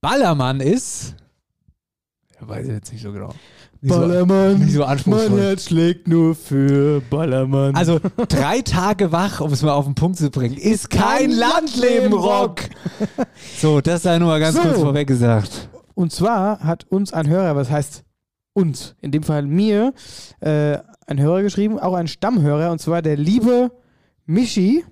Ballermann 0.00 0.60
ist, 0.60 1.14
ich 2.40 2.48
weiß 2.48 2.66
jetzt 2.68 2.92
nicht 2.92 3.02
so 3.02 3.12
genau. 3.12 3.34
Nicht 3.82 3.92
so- 3.94 4.00
Ballermann. 4.00 4.58
nicht 4.58 4.72
so 4.72 4.80
mein 4.80 4.88
anspruchsvoll. 4.88 5.40
Herz 5.40 5.64
schlägt 5.66 6.08
nur 6.08 6.34
für 6.34 7.00
Ballermann. 7.10 7.74
Also 7.74 7.98
drei 8.28 8.60
Tage 8.62 9.10
wach, 9.12 9.40
um 9.40 9.52
es 9.52 9.62
mal 9.62 9.72
auf 9.72 9.84
den 9.86 9.94
Punkt 9.94 10.18
zu 10.18 10.30
bringen, 10.30 10.56
ist 10.56 10.88
kein 10.90 11.00
kein 11.00 11.30
Landleben-Rock. 11.32 12.62
So, 13.58 13.80
das 13.80 14.02
sei 14.02 14.18
nur 14.18 14.28
mal 14.28 14.40
ganz 14.40 14.56
So. 14.56 14.62
kurz 14.62 14.78
vorweg 14.80 15.08
gesagt. 15.08 15.68
Und 15.94 16.12
zwar 16.12 16.60
hat 16.60 16.84
uns 16.88 17.12
ein 17.12 17.28
Hörer, 17.28 17.56
was 17.56 17.70
heißt 17.70 18.04
uns, 18.54 18.94
in 19.00 19.12
dem 19.12 19.22
Fall 19.22 19.42
mir, 19.42 19.92
äh, 20.40 20.78
ein 21.10 21.20
Hörer 21.20 21.42
geschrieben, 21.42 21.78
auch 21.78 21.94
ein 21.94 22.06
Stammhörer, 22.08 22.70
und 22.70 22.80
zwar 22.80 23.02
der 23.02 23.16
liebe 23.16 23.70
Michi. 24.26 24.84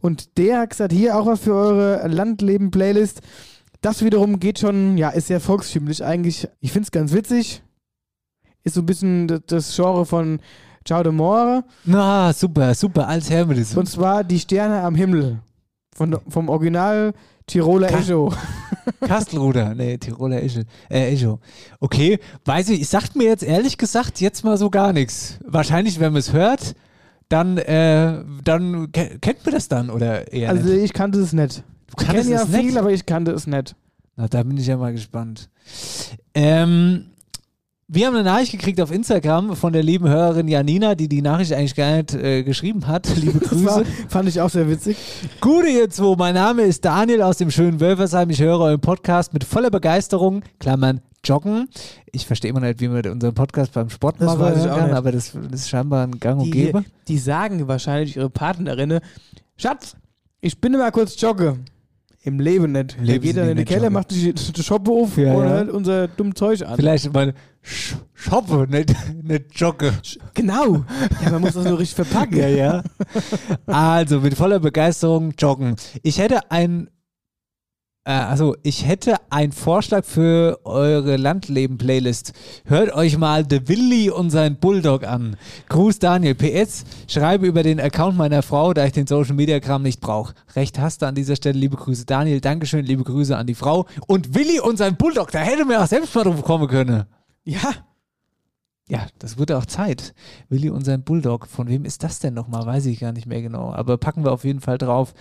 Und 0.00 0.38
der 0.38 0.60
hat 0.60 0.70
gesagt, 0.70 0.92
hier 0.92 1.16
auch 1.16 1.26
was 1.26 1.40
für 1.40 1.54
eure 1.54 2.06
Landleben-Playlist. 2.08 3.20
Das 3.82 4.02
wiederum 4.02 4.40
geht 4.40 4.58
schon, 4.58 4.96
ja, 4.98 5.10
ist 5.10 5.26
sehr 5.28 5.40
volkstümlich 5.40 6.02
eigentlich. 6.04 6.48
Ich 6.60 6.72
finde 6.72 6.86
es 6.86 6.90
ganz 6.90 7.12
witzig. 7.12 7.62
Ist 8.64 8.74
so 8.74 8.80
ein 8.82 8.86
bisschen 8.86 9.42
das- 9.46 9.76
Genre 9.76 10.06
von 10.06 10.40
Ciao 10.84 11.02
de 11.02 11.12
More. 11.12 11.64
Na, 11.84 12.32
super, 12.32 12.74
super, 12.74 13.06
als 13.08 13.28
her 13.30 13.44
mit 13.46 13.58
diesem. 13.58 13.78
Und 13.78 13.86
zwar 13.86 14.24
die 14.24 14.38
Sterne 14.38 14.80
am 14.82 14.94
Himmel. 14.94 15.40
Von, 15.94 16.18
vom 16.28 16.48
Original 16.48 17.12
Tiroler 17.46 17.88
Ka- 17.88 17.98
Echo. 17.98 18.32
Kastelruder, 19.00 19.74
nee, 19.74 19.98
Tiroler 19.98 20.42
Echo. 20.42 20.60
Äh, 20.90 21.12
Echo. 21.14 21.40
Okay, 21.80 22.18
weiß 22.44 22.70
ich, 22.70 22.88
sagt 22.88 23.16
mir 23.16 23.24
jetzt 23.24 23.42
ehrlich 23.42 23.78
gesagt 23.78 24.20
jetzt 24.20 24.44
mal 24.44 24.56
so 24.58 24.70
gar 24.70 24.92
nichts. 24.92 25.38
Wahrscheinlich, 25.44 26.00
wenn 26.00 26.12
man 26.12 26.20
es 26.20 26.32
hört, 26.32 26.74
dann, 27.28 27.58
äh, 27.58 28.22
dann 28.44 28.90
ke- 28.92 29.18
kennt 29.20 29.44
man 29.44 29.54
das 29.54 29.68
dann 29.68 29.90
oder 29.90 30.32
eher 30.32 30.50
Also 30.50 30.68
nicht. 30.68 30.84
ich 30.84 30.92
kannte 30.92 31.18
es 31.20 31.32
nicht. 31.32 31.58
Du 31.96 32.02
Ich 32.02 32.06
kenne 32.08 32.22
ja 32.30 32.42
es 32.42 32.48
nicht? 32.48 32.60
viel, 32.60 32.78
aber 32.78 32.90
ich 32.92 33.06
kannte 33.06 33.32
es 33.32 33.46
nicht. 33.46 33.74
Na, 34.16 34.28
da 34.28 34.42
bin 34.42 34.56
ich 34.56 34.66
ja 34.66 34.76
mal 34.76 34.92
gespannt. 34.92 35.48
Ähm, 36.34 37.06
wir 37.88 38.06
haben 38.06 38.14
eine 38.14 38.24
Nachricht 38.24 38.50
gekriegt 38.52 38.80
auf 38.80 38.90
Instagram 38.90 39.54
von 39.54 39.72
der 39.72 39.82
lieben 39.82 40.08
Hörerin 40.08 40.48
Janina, 40.48 40.96
die 40.96 41.08
die 41.08 41.22
Nachricht 41.22 41.52
eigentlich 41.52 41.76
gar 41.76 41.96
nicht 41.96 42.14
äh, 42.14 42.42
geschrieben 42.42 42.86
hat. 42.88 43.08
Liebe 43.16 43.38
Das 43.38 43.64
war, 43.64 43.82
Grüße. 43.82 43.92
fand 44.08 44.28
ich 44.28 44.40
auch 44.40 44.50
sehr 44.50 44.68
witzig. 44.68 44.96
Gute 45.40 45.68
ihr 45.68 45.88
zwei, 45.88 46.16
mein 46.16 46.34
Name 46.34 46.62
ist 46.62 46.84
Daniel 46.84 47.22
aus 47.22 47.36
dem 47.38 47.50
schönen 47.50 47.78
Wölfersheim. 47.78 48.28
Ich 48.30 48.40
höre 48.40 48.58
euren 48.58 48.80
Podcast 48.80 49.32
mit 49.32 49.44
voller 49.44 49.70
Begeisterung, 49.70 50.42
Klammern 50.58 51.00
Joggen. 51.24 51.68
Ich 52.10 52.26
verstehe 52.26 52.50
immer 52.50 52.60
nicht, 52.60 52.80
wie 52.80 52.88
man 52.88 53.06
unseren 53.06 53.34
Podcast 53.34 53.72
beim 53.72 53.88
Sport 53.88 54.20
machen 54.20 54.38
kann, 54.64 54.92
aber 54.92 55.12
das, 55.12 55.32
das 55.32 55.60
ist 55.60 55.68
scheinbar 55.68 56.06
ein 56.06 56.18
Gang 56.18 56.40
und 56.40 56.50
Gäbe. 56.50 56.84
die 57.06 57.18
sagen 57.18 57.68
wahrscheinlich 57.68 58.16
ihre 58.16 58.30
Partnerinnen, 58.30 59.00
Schatz, 59.56 59.94
ich 60.40 60.60
bin 60.60 60.72
mal 60.72 60.90
kurz 60.90 61.20
jogge. 61.20 61.58
Im 62.26 62.40
Leben 62.40 62.72
nicht. 62.72 62.96
Leben 63.00 63.22
geht 63.22 63.34
sind 63.34 63.36
dann 63.36 63.50
in 63.50 63.56
die 63.56 63.60
nicht 63.60 63.68
Keller, 63.68 63.88
macht 63.88 64.10
die, 64.10 64.32
die 64.34 64.62
Shoppe 64.62 64.90
auf 64.90 65.16
Ja, 65.16 65.32
und 65.32 65.44
ja. 65.44 65.50
hört 65.50 65.70
unser 65.70 66.08
dumm 66.08 66.34
Zeug 66.34 66.60
an. 66.66 66.74
Vielleicht 66.74 67.12
mal 67.12 67.32
Sch 67.62 67.94
Shoppe, 68.14 68.66
nicht, 68.68 68.92
nicht 69.22 69.44
Jogge. 69.54 69.92
Genau. 70.34 70.84
Ja, 71.22 71.30
man 71.30 71.42
muss 71.42 71.52
das 71.52 71.64
nur 71.64 71.78
richtig 71.78 71.94
verpacken. 71.94 72.36
Ja, 72.36 72.48
ja. 72.48 72.82
Also 73.66 74.20
mit 74.20 74.34
voller 74.34 74.58
Begeisterung 74.58 75.34
joggen. 75.38 75.76
Ich 76.02 76.18
hätte 76.18 76.50
ein, 76.50 76.90
also 78.06 78.54
ich 78.62 78.86
hätte 78.86 79.16
einen 79.30 79.50
Vorschlag 79.50 80.04
für 80.04 80.60
eure 80.62 81.16
Landleben-Playlist. 81.16 82.32
Hört 82.64 82.94
euch 82.94 83.18
mal 83.18 83.44
The 83.48 83.66
Willy 83.66 84.10
und 84.10 84.30
sein 84.30 84.60
Bulldog 84.60 85.02
an. 85.02 85.36
Gruß 85.68 85.98
Daniel. 85.98 86.36
PS, 86.36 86.84
schreibe 87.08 87.46
über 87.46 87.64
den 87.64 87.80
Account 87.80 88.16
meiner 88.16 88.42
Frau, 88.42 88.72
da 88.74 88.84
ich 88.84 88.92
den 88.92 89.08
Social 89.08 89.34
Media 89.34 89.58
Kram 89.58 89.82
nicht 89.82 90.00
brauche. 90.00 90.34
Recht 90.54 90.78
hast 90.78 91.02
du 91.02 91.06
an 91.06 91.16
dieser 91.16 91.34
Stelle. 91.34 91.58
Liebe 91.58 91.76
Grüße 91.76 92.06
Daniel. 92.06 92.40
Dankeschön. 92.40 92.84
Liebe 92.84 93.02
Grüße 93.02 93.36
an 93.36 93.48
die 93.48 93.56
Frau. 93.56 93.86
Und 94.06 94.36
Willy 94.36 94.60
und 94.60 94.76
sein 94.76 94.96
Bulldog, 94.96 95.32
da 95.32 95.40
hätte 95.40 95.64
mir 95.64 95.82
auch 95.82 95.88
selbst 95.88 96.14
mal 96.14 96.22
drauf 96.22 96.42
kommen 96.44 96.68
können. 96.68 97.06
Ja. 97.42 97.72
Ja, 98.88 99.04
das 99.18 99.36
wurde 99.36 99.58
auch 99.58 99.66
Zeit. 99.66 100.14
Willi 100.48 100.70
und 100.70 100.84
sein 100.84 101.02
Bulldog. 101.02 101.48
Von 101.48 101.66
wem 101.66 101.84
ist 101.84 102.04
das 102.04 102.20
denn 102.20 102.34
nochmal? 102.34 102.66
Weiß 102.66 102.86
ich 102.86 103.00
gar 103.00 103.10
nicht 103.10 103.26
mehr 103.26 103.42
genau. 103.42 103.72
Aber 103.72 103.98
packen 103.98 104.24
wir 104.24 104.30
auf 104.30 104.44
jeden 104.44 104.60
Fall 104.60 104.78
drauf. 104.78 105.12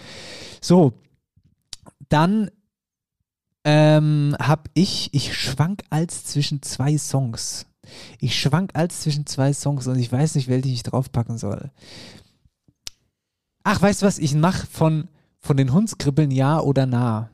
So, 0.62 0.94
dann 2.10 2.52
ähm, 3.66 4.36
habe 4.40 4.70
ich, 4.76 5.10
ich 5.12 5.36
schwank 5.38 5.82
als 5.90 6.24
zwischen 6.24 6.62
zwei 6.62 6.98
Songs. 6.98 7.66
Ich 8.20 8.40
schwank 8.40 8.72
als 8.74 9.02
zwischen 9.02 9.26
zwei 9.26 9.54
Songs 9.54 9.88
und 9.88 10.00
ich 10.00 10.12
weiß 10.12 10.36
nicht, 10.36 10.48
welche 10.48 10.70
ich 10.70 10.84
draufpacken 10.84 11.38
soll. 11.38 11.72
Ach, 13.64 13.82
weißt 13.82 14.02
du 14.02 14.06
was? 14.06 14.20
Ich 14.20 14.36
mache 14.36 14.68
von, 14.68 15.08
von 15.40 15.58
den 15.58 15.74
Hundskribbeln 15.74 16.32
Ja 16.32 16.60
oder 16.60 16.86
Na. 16.86 17.32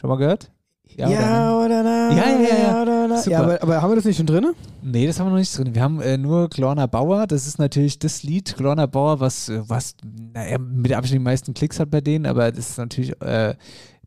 Schon 0.00 0.10
mal 0.10 0.16
gehört? 0.16 0.50
Ja, 0.96 1.56
oder 1.56 1.82
na? 1.82 2.10
Ja, 2.10 2.28
ja, 2.28 2.40
ja, 2.40 2.58
ja. 2.58 2.82
oder 2.82 3.08
na? 3.08 3.24
Ja 3.24 3.40
aber, 3.40 3.62
aber 3.62 3.82
haben 3.82 3.90
wir 3.90 3.96
das 3.96 4.04
nicht 4.04 4.16
schon 4.16 4.26
drin? 4.26 4.52
Nee, 4.82 5.06
das 5.06 5.20
haben 5.20 5.26
wir 5.26 5.30
noch 5.30 5.38
nicht 5.38 5.56
drin. 5.56 5.74
Wir 5.74 5.82
haben 5.82 6.00
äh, 6.00 6.16
nur 6.16 6.48
Glorner 6.48 6.88
Bauer. 6.88 7.26
Das 7.26 7.46
ist 7.46 7.58
natürlich 7.58 7.98
das 7.98 8.22
Lied 8.22 8.56
Glorner 8.56 8.88
Bauer, 8.88 9.20
was, 9.20 9.52
was 9.54 9.94
naja, 10.32 10.58
mit 10.58 10.92
Abstand 10.92 11.20
die 11.20 11.24
meisten 11.24 11.54
Klicks 11.54 11.78
hat 11.78 11.90
bei 11.90 12.00
denen, 12.00 12.26
aber 12.26 12.50
das 12.50 12.70
ist 12.70 12.78
natürlich, 12.78 13.20
äh, 13.22 13.54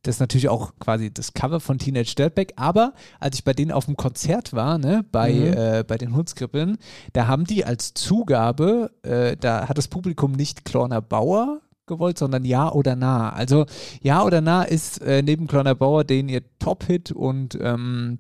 das 0.04 0.16
ist 0.16 0.20
natürlich 0.20 0.50
auch 0.50 0.74
quasi 0.80 1.14
das 1.14 1.34
Cover 1.34 1.60
von 1.60 1.78
Teenage 1.78 2.16
Dirtbag. 2.16 2.54
Aber 2.56 2.94
als 3.20 3.36
ich 3.38 3.44
bei 3.44 3.54
denen 3.54 3.72
auf 3.72 3.86
dem 3.86 3.96
Konzert 3.98 4.54
war, 4.54 4.78
ne, 4.78 5.06
bei, 5.12 5.32
Mhm. 5.32 5.54
äh, 5.54 5.84
bei 5.88 5.98
den 5.98 6.16
Hundskrippeln, 6.16 6.78
da 7.14 7.28
haben 7.28 7.46
die 7.46 7.66
als 7.66 7.94
Zugabe, 7.94 8.92
äh, 9.04 9.38
da 9.38 9.68
hat 9.70 9.78
das 9.78 9.88
Publikum 9.88 10.32
nicht 10.32 10.66
Glorner 10.66 11.02
Bauer 11.02 11.62
gewollt, 11.86 12.18
sondern 12.18 12.46
Ja 12.46 12.72
oder 12.72 12.96
Na. 12.96 13.32
Also 13.32 13.66
Ja 14.02 14.24
oder 14.24 14.42
Na 14.42 14.64
ist 14.64 15.02
äh, 15.02 15.22
neben 15.22 15.46
Glorner 15.48 15.76
Bauer 15.76 16.04
den 16.04 16.30
ihr 16.30 16.42
Top-Hit 16.60 17.12
und 17.12 17.58
ähm, 17.62 18.20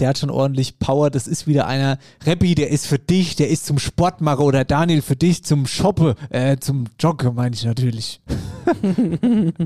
der 0.00 0.08
hat 0.08 0.18
schon 0.18 0.28
ordentlich 0.30 0.78
Power. 0.78 1.08
Das 1.10 1.26
ist 1.26 1.46
wieder 1.46 1.66
einer. 1.66 1.98
Reppi, 2.24 2.54
der 2.54 2.70
ist 2.70 2.86
für 2.86 2.98
dich, 2.98 3.36
der 3.36 3.48
ist 3.48 3.64
zum 3.64 3.78
Sportmacher 3.78 4.40
oder 4.44 4.64
Daniel 4.64 5.00
für 5.00 5.16
dich 5.16 5.44
zum 5.44 5.66
Shoppe, 5.66 6.16
äh, 6.28 6.58
zum 6.58 6.84
Joggen, 7.00 7.34
meine 7.34 7.54
ich 7.54 7.64
natürlich. 7.64 8.20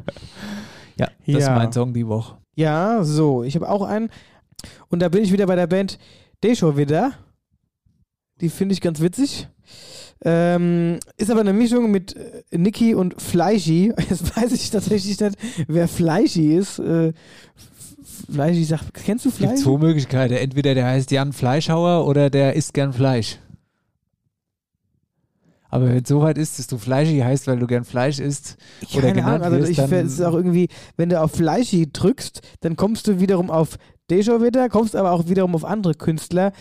ja, 0.97 1.09
das 1.26 1.36
ist 1.36 1.47
Ja. 1.47 1.55
mein 1.55 1.72
Song 1.72 1.93
die 1.95 2.07
Woche. 2.07 2.36
Ja, 2.57 3.03
so. 3.05 3.43
Ich 3.43 3.55
habe 3.55 3.68
auch 3.68 3.82
einen. 3.82 4.11
Und 4.88 5.01
da 5.01 5.09
bin 5.09 5.22
ich 5.22 5.32
wieder 5.32 5.47
bei 5.47 5.57
der 5.57 5.66
Band 5.66 5.99
Desho 6.43 6.76
wieder. 6.76 7.12
Die 8.41 8.49
finde 8.49 8.72
ich 8.72 8.80
ganz 8.80 9.01
witzig. 9.01 9.49
Ähm, 10.22 10.99
ist 11.16 11.30
aber 11.30 11.41
eine 11.41 11.53
Mischung 11.55 11.91
mit 11.91 12.14
äh, 12.16 12.43
Niki 12.59 12.95
und 12.95 13.20
Fleischi. 13.20 13.93
Jetzt 14.11 14.36
weiß 14.36 14.53
ich 14.53 14.70
tatsächlich 14.70 15.18
nicht, 15.18 15.34
wer 15.66 15.88
Fleischi 15.88 16.55
ist. 16.57 16.78
Äh, 16.78 17.12
Fleischi 18.30 18.64
sagt, 18.64 18.93
kennst 18.93 19.24
du 19.24 19.30
Es 19.30 19.38
gibt 19.38 19.59
zwei 19.59 19.78
Möglichkeiten. 19.78 20.34
Entweder 20.34 20.74
der 20.74 20.86
heißt 20.86 21.11
Jan 21.11 21.32
Fleischhauer 21.32 22.07
oder 22.07 22.28
der 22.28 22.55
isst 22.55 22.74
gern 22.74 22.93
Fleisch. 22.93 23.38
Aber 25.70 25.88
wenn 25.88 26.02
es 26.02 26.08
so 26.08 26.20
weit 26.20 26.36
ist, 26.36 26.58
dass 26.58 26.66
du 26.66 26.78
fleischig 26.78 27.22
heißt, 27.22 27.46
weil 27.46 27.58
du 27.58 27.66
gern 27.66 27.84
Fleisch 27.84 28.18
isst 28.18 28.56
oder 28.94 29.08
Keine 29.08 29.24
Ahnung, 29.24 29.42
also 29.42 29.58
wirst, 29.58 29.70
ich 29.70 29.78
es 29.78 30.14
ist 30.14 30.22
auch 30.22 30.34
irgendwie, 30.34 30.68
wenn 30.96 31.08
du 31.08 31.20
auf 31.20 31.32
Fleischi 31.32 31.90
drückst, 31.92 32.40
dann 32.60 32.76
kommst 32.76 33.06
du 33.06 33.20
wiederum 33.20 33.50
auf 33.50 33.78
Dejo 34.10 34.42
wieder, 34.42 34.68
kommst 34.68 34.96
aber 34.96 35.12
auch 35.12 35.28
wiederum 35.28 35.54
auf 35.54 35.64
andere 35.64 35.94
Künstler. 35.94 36.52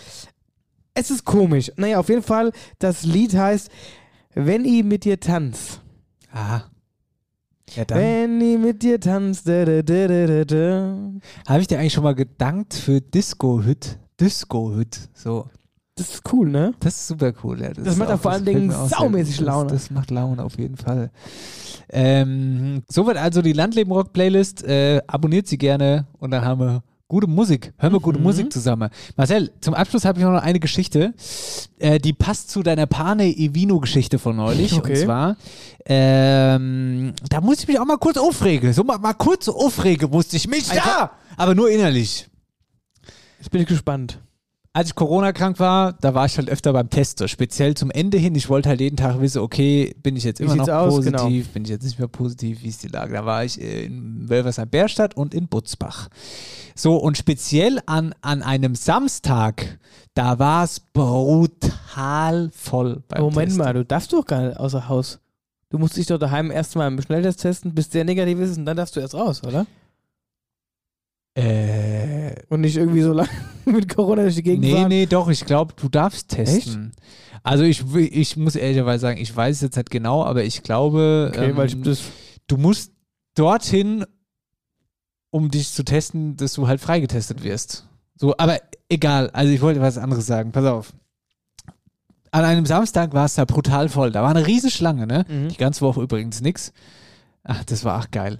Es 0.93 1.09
ist 1.09 1.25
komisch. 1.25 1.71
Naja, 1.75 1.99
auf 1.99 2.09
jeden 2.09 2.23
Fall, 2.23 2.51
das 2.77 3.03
Lied 3.03 3.35
heißt 3.35 3.69
Wenn 4.35 4.65
ich 4.65 4.83
mit 4.83 5.05
dir 5.05 5.19
tanz. 5.19 5.81
Ah. 6.31 6.61
Ja, 7.75 7.85
dann 7.85 7.97
Wenn 7.97 8.41
ich 8.41 8.57
mit 8.57 8.83
dir 8.83 8.99
tanz. 8.99 9.45
Habe 9.45 11.61
ich 11.61 11.67
dir 11.67 11.79
eigentlich 11.79 11.93
schon 11.93 12.03
mal 12.03 12.15
gedankt 12.15 12.73
für 12.73 13.01
Disco-Hüt. 13.01 13.97
Disco-Hüt. 14.19 15.09
So. 15.13 15.47
Das 15.99 16.09
ist 16.15 16.21
cool, 16.33 16.49
ne? 16.49 16.73
Das 16.79 16.95
ist 16.95 17.07
super 17.07 17.31
cool, 17.43 17.61
ja. 17.61 17.69
Das 17.73 17.87
ist 17.87 17.97
macht 17.97 18.09
auch- 18.11 18.19
vor 18.19 18.31
allen 18.31 18.45
Dingen 18.45 18.71
saumäßig. 18.71 19.41
Laune. 19.41 19.69
Das, 19.69 19.83
das 19.83 19.91
macht 19.91 20.11
Laune 20.11 20.43
auf 20.43 20.57
jeden 20.57 20.77
Fall. 20.77 21.11
Ähm, 21.89 22.83
soweit 22.87 23.17
also 23.17 23.41
die 23.41 23.53
Landleben-Rock-Playlist. 23.53 24.63
Äh, 24.63 25.01
abonniert 25.07 25.47
sie 25.47 25.57
gerne 25.57 26.07
und 26.19 26.31
dann 26.31 26.43
haben 26.45 26.59
wir 26.61 26.83
gute 27.07 27.25
Musik. 27.27 27.73
Hören 27.79 27.93
wir 27.93 27.99
gute 27.99 28.19
Mhm. 28.19 28.23
Musik 28.23 28.53
zusammen. 28.53 28.89
Marcel, 29.17 29.51
zum 29.61 29.73
Abschluss 29.73 30.05
habe 30.05 30.19
ich 30.19 30.25
noch 30.25 30.41
eine 30.41 30.59
Geschichte, 30.59 31.13
äh, 31.79 31.97
die 31.99 32.13
passt 32.13 32.51
zu 32.51 32.61
deiner 32.63 32.85
Pane 32.85 33.25
Evino-Geschichte 33.25 34.19
von 34.19 34.35
neulich. 34.35 34.73
Okay. 34.73 34.91
Und 34.91 34.97
zwar, 35.05 35.35
ähm, 35.85 37.13
da 37.29 37.41
musste 37.41 37.63
ich 37.63 37.67
mich 37.67 37.79
auch 37.79 37.85
mal 37.85 37.97
kurz 37.97 38.17
aufregen. 38.17 38.71
So 38.73 38.83
mal, 38.83 38.99
mal 38.99 39.13
kurz 39.13 39.49
aufregen 39.49 40.09
musste 40.11 40.37
ich 40.37 40.47
mich. 40.47 40.71
Ja! 40.71 41.11
Aber 41.35 41.55
nur 41.55 41.69
innerlich. 41.69 42.27
Jetzt 43.39 43.49
bin 43.51 43.61
ich 43.61 43.67
gespannt. 43.67 44.19
Als 44.71 44.89
ich 44.89 44.95
Corona-krank 44.95 45.59
war, 45.59 45.93
da 45.93 46.13
war 46.13 46.25
ich 46.27 46.37
halt 46.37 46.49
öfter 46.49 46.71
beim 46.73 46.89
Testen, 46.89 47.27
speziell 47.27 47.73
zum 47.75 47.89
Ende 47.89 48.17
hin. 48.17 48.35
Ich 48.35 48.49
wollte 48.49 48.69
halt 48.69 48.79
jeden 48.81 48.97
Tag 48.97 49.19
wissen, 49.19 49.39
okay, 49.41 49.95
bin 50.03 50.15
ich 50.15 50.23
jetzt 50.23 50.39
immer 50.39 50.55
noch 50.55 50.67
aus? 50.67 50.93
positiv, 50.95 51.45
Genau. 51.45 51.53
bin 51.53 51.63
ich 51.63 51.69
jetzt 51.69 51.83
nicht 51.83 51.97
mehr 51.97 52.07
positiv, 52.07 52.61
wie 52.61 52.67
ist 52.69 52.83
die 52.83 52.87
Lage? 52.89 53.13
Da 53.13 53.25
war 53.25 53.43
ich 53.43 53.59
äh, 53.59 53.85
in 53.85 54.29
Wölversheim-Bärstadt 54.29 55.17
und 55.17 55.33
in 55.33 55.47
Butzbach. 55.47 56.07
So, 56.75 56.97
und 56.97 57.17
speziell 57.17 57.79
an, 57.87 58.13
an 58.21 58.43
einem 58.43 58.75
Samstag, 58.75 59.79
da 60.13 60.37
war 60.39 60.63
es 60.63 60.79
brutal 60.79 62.49
voll 62.53 63.01
beim 63.07 63.21
Moment 63.23 63.47
Testen. 63.49 63.63
mal, 63.65 63.73
du 63.73 63.83
darfst 63.85 64.13
doch 64.13 64.25
gar 64.25 64.41
nicht 64.47 64.57
außer 64.57 64.87
Haus. 64.87 65.19
Du 65.71 65.77
musst 65.77 65.97
dich 65.97 66.07
doch 66.07 66.17
daheim 66.17 66.49
erstmal 66.51 66.87
im 66.87 67.01
Schnelltest 67.01 67.41
testen, 67.41 67.73
bis 67.75 67.89
der 67.89 68.03
negativ 68.03 68.39
ist 68.39 68.57
und 68.57 68.65
dann 68.65 68.77
darfst 68.77 68.95
du 68.95 68.99
erst 68.99 69.13
raus, 69.13 69.43
oder? 69.43 69.65
Äh, 71.39 72.35
Und 72.49 72.61
nicht 72.61 72.77
irgendwie 72.77 73.01
so 73.01 73.13
lange 73.13 73.29
mit 73.65 73.93
Corona 73.93 74.23
durch 74.23 74.35
die 74.35 74.43
Gegend 74.43 74.65
nee, 74.65 74.73
fahren. 74.73 74.87
nee, 74.89 75.05
doch, 75.05 75.29
ich 75.29 75.45
glaube, 75.45 75.73
du 75.75 75.89
darfst 75.89 76.29
testen. 76.29 76.91
Also 77.43 77.63
ich, 77.63 77.83
ich 77.95 78.35
muss 78.37 78.55
ehrlicherweise 78.55 79.01
sagen, 79.01 79.19
ich 79.19 79.35
weiß 79.35 79.57
es 79.57 79.61
jetzt 79.61 79.77
nicht 79.77 79.89
genau, 79.91 80.23
aber 80.25 80.43
ich 80.43 80.63
glaube, 80.63 81.31
Okay, 81.33 81.55
weil 81.55 81.67
ich 81.67 81.73
ähm, 81.73 81.83
das 81.83 82.01
du 82.47 82.57
musst 82.57 82.91
dorthin, 83.35 84.05
um 85.29 85.49
dich 85.49 85.71
zu 85.71 85.83
testen, 85.83 86.35
dass 86.35 86.53
du 86.53 86.67
halt 86.67 86.81
freigetestet 86.81 87.43
wirst. 87.43 87.87
So, 88.15 88.35
aber 88.37 88.59
egal, 88.89 89.29
also 89.29 89.53
ich 89.53 89.61
wollte 89.61 89.79
was 89.79 89.97
anderes 89.97 90.25
sagen, 90.25 90.51
pass 90.51 90.65
auf. 90.65 90.93
An 92.31 92.43
einem 92.43 92.65
Samstag 92.65 93.13
war 93.13 93.25
es 93.25 93.35
da 93.35 93.45
brutal 93.45 93.89
voll. 93.89 94.11
Da 94.11 94.21
war 94.21 94.29
eine 94.29 94.45
Riesenschlange, 94.45 95.07
ne? 95.07 95.25
Mhm. 95.27 95.47
Die 95.49 95.57
ganze 95.57 95.81
Woche 95.81 96.01
übrigens 96.01 96.41
nix. 96.41 96.73
Ach, 97.43 97.63
das 97.63 97.83
war 97.85 97.99
auch 97.99 98.11
geil. 98.11 98.39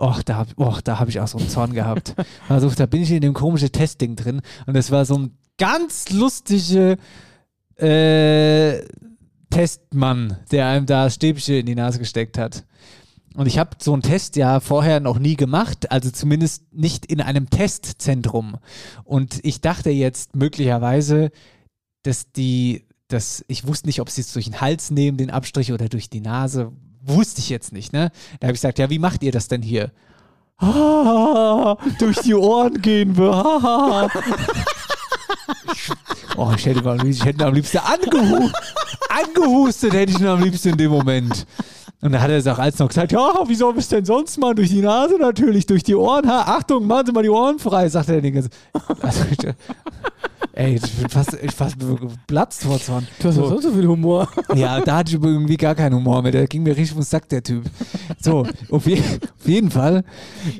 Och, 0.00 0.22
da 0.24 0.46
och, 0.56 0.80
da 0.82 0.98
hab 0.98 1.08
ich 1.08 1.20
auch 1.20 1.28
so 1.28 1.36
einen 1.36 1.50
Zorn 1.50 1.74
gehabt. 1.74 2.14
Also, 2.48 2.70
da 2.70 2.86
bin 2.86 3.02
ich 3.02 3.10
in 3.10 3.20
dem 3.20 3.34
komischen 3.34 3.70
Testding 3.70 4.16
drin 4.16 4.40
und 4.66 4.74
es 4.74 4.90
war 4.90 5.04
so 5.04 5.18
ein 5.18 5.36
ganz 5.58 6.08
lustige 6.10 6.96
äh, 7.76 8.82
Testmann, 9.50 10.38
der 10.50 10.68
einem 10.68 10.86
da 10.86 11.10
Stäbchen 11.10 11.56
in 11.56 11.66
die 11.66 11.74
Nase 11.74 11.98
gesteckt 11.98 12.38
hat. 12.38 12.64
Und 13.34 13.46
ich 13.46 13.58
habe 13.58 13.76
so 13.78 13.92
einen 13.92 14.02
Test 14.02 14.36
ja 14.36 14.58
vorher 14.60 15.00
noch 15.00 15.18
nie 15.18 15.36
gemacht, 15.36 15.90
also 15.92 16.10
zumindest 16.10 16.72
nicht 16.72 17.06
in 17.06 17.20
einem 17.20 17.50
Testzentrum. 17.50 18.56
Und 19.04 19.38
ich 19.44 19.60
dachte 19.60 19.90
jetzt 19.90 20.34
möglicherweise, 20.34 21.30
dass 22.02 22.32
die, 22.32 22.86
dass 23.08 23.44
ich 23.48 23.66
wusste 23.66 23.86
nicht, 23.86 24.00
ob 24.00 24.10
sie 24.10 24.22
es 24.22 24.32
durch 24.32 24.46
den 24.46 24.60
Hals 24.60 24.90
nehmen, 24.90 25.18
den 25.18 25.30
Abstrich 25.30 25.72
oder 25.72 25.88
durch 25.88 26.10
die 26.10 26.20
Nase. 26.20 26.72
Wusste 27.02 27.40
ich 27.40 27.48
jetzt 27.48 27.72
nicht, 27.72 27.92
ne? 27.92 28.10
Da 28.38 28.46
habe 28.46 28.54
ich 28.54 28.60
gesagt, 28.60 28.78
ja, 28.78 28.90
wie 28.90 28.98
macht 28.98 29.22
ihr 29.22 29.32
das 29.32 29.48
denn 29.48 29.62
hier? 29.62 29.90
Ah, 30.58 31.76
durch 31.98 32.18
die 32.18 32.34
Ohren 32.34 32.80
gehen 32.82 33.16
wir. 33.16 33.32
Ah. 33.32 34.08
Oh, 36.36 36.52
ich 36.56 36.64
hätte, 36.64 36.96
ich 37.06 37.24
hätte 37.24 37.46
am 37.46 37.54
liebsten 37.54 37.78
angehu 37.78 38.50
angehustet, 39.10 39.92
hätte 39.92 40.12
ich 40.12 40.20
ihn 40.20 40.26
am 40.26 40.42
liebsten 40.42 40.70
in 40.70 40.76
dem 40.76 40.90
Moment. 40.90 41.46
Und 42.02 42.12
da 42.12 42.20
hat 42.22 42.30
er 42.30 42.38
es 42.38 42.46
auch 42.46 42.58
als 42.58 42.78
noch 42.78 42.88
gesagt, 42.88 43.12
ja, 43.12 43.32
wie 43.46 43.54
soll 43.54 43.72
ich 43.74 43.80
es 43.80 43.88
denn 43.88 44.04
sonst 44.06 44.38
machen? 44.38 44.56
Durch 44.56 44.70
die 44.70 44.80
Nase 44.80 45.16
natürlich, 45.18 45.66
durch 45.66 45.82
die 45.82 45.94
Ohren. 45.94 46.26
Ha, 46.26 46.56
Achtung, 46.56 46.86
machen 46.86 47.04
Sie 47.06 47.12
mal 47.12 47.22
die 47.22 47.28
Ohren 47.28 47.58
frei, 47.58 47.88
sagt 47.90 48.08
er 48.08 48.20
den 48.22 48.32
ganzen. 48.34 48.50
Also, 49.02 49.24
ey, 50.54 50.74
ich 50.76 50.92
bin 50.96 51.08
fast, 51.08 51.34
ich 51.42 51.52
fast 51.52 51.76
platzt 52.26 52.64
vor 52.64 52.78
Zorn. 52.80 53.06
Du 53.20 53.28
hast 53.28 53.34
sonst 53.36 53.62
so 53.62 53.70
viel 53.72 53.86
Humor. 53.86 54.28
Ja, 54.54 54.80
da 54.80 54.96
hatte 54.96 55.14
ich 55.16 55.22
irgendwie 55.22 55.56
gar 55.56 55.74
keinen 55.74 55.94
Humor 55.94 56.22
mehr. 56.22 56.32
Der 56.32 56.46
ging 56.46 56.62
mir 56.62 56.70
richtig 56.76 56.92
vom 56.94 57.02
Sack, 57.02 57.28
der 57.28 57.42
Typ. 57.42 57.64
So, 58.20 58.46
auf, 58.70 58.86
je, 58.86 58.98
auf 59.00 59.46
jeden 59.46 59.70
Fall. 59.70 60.02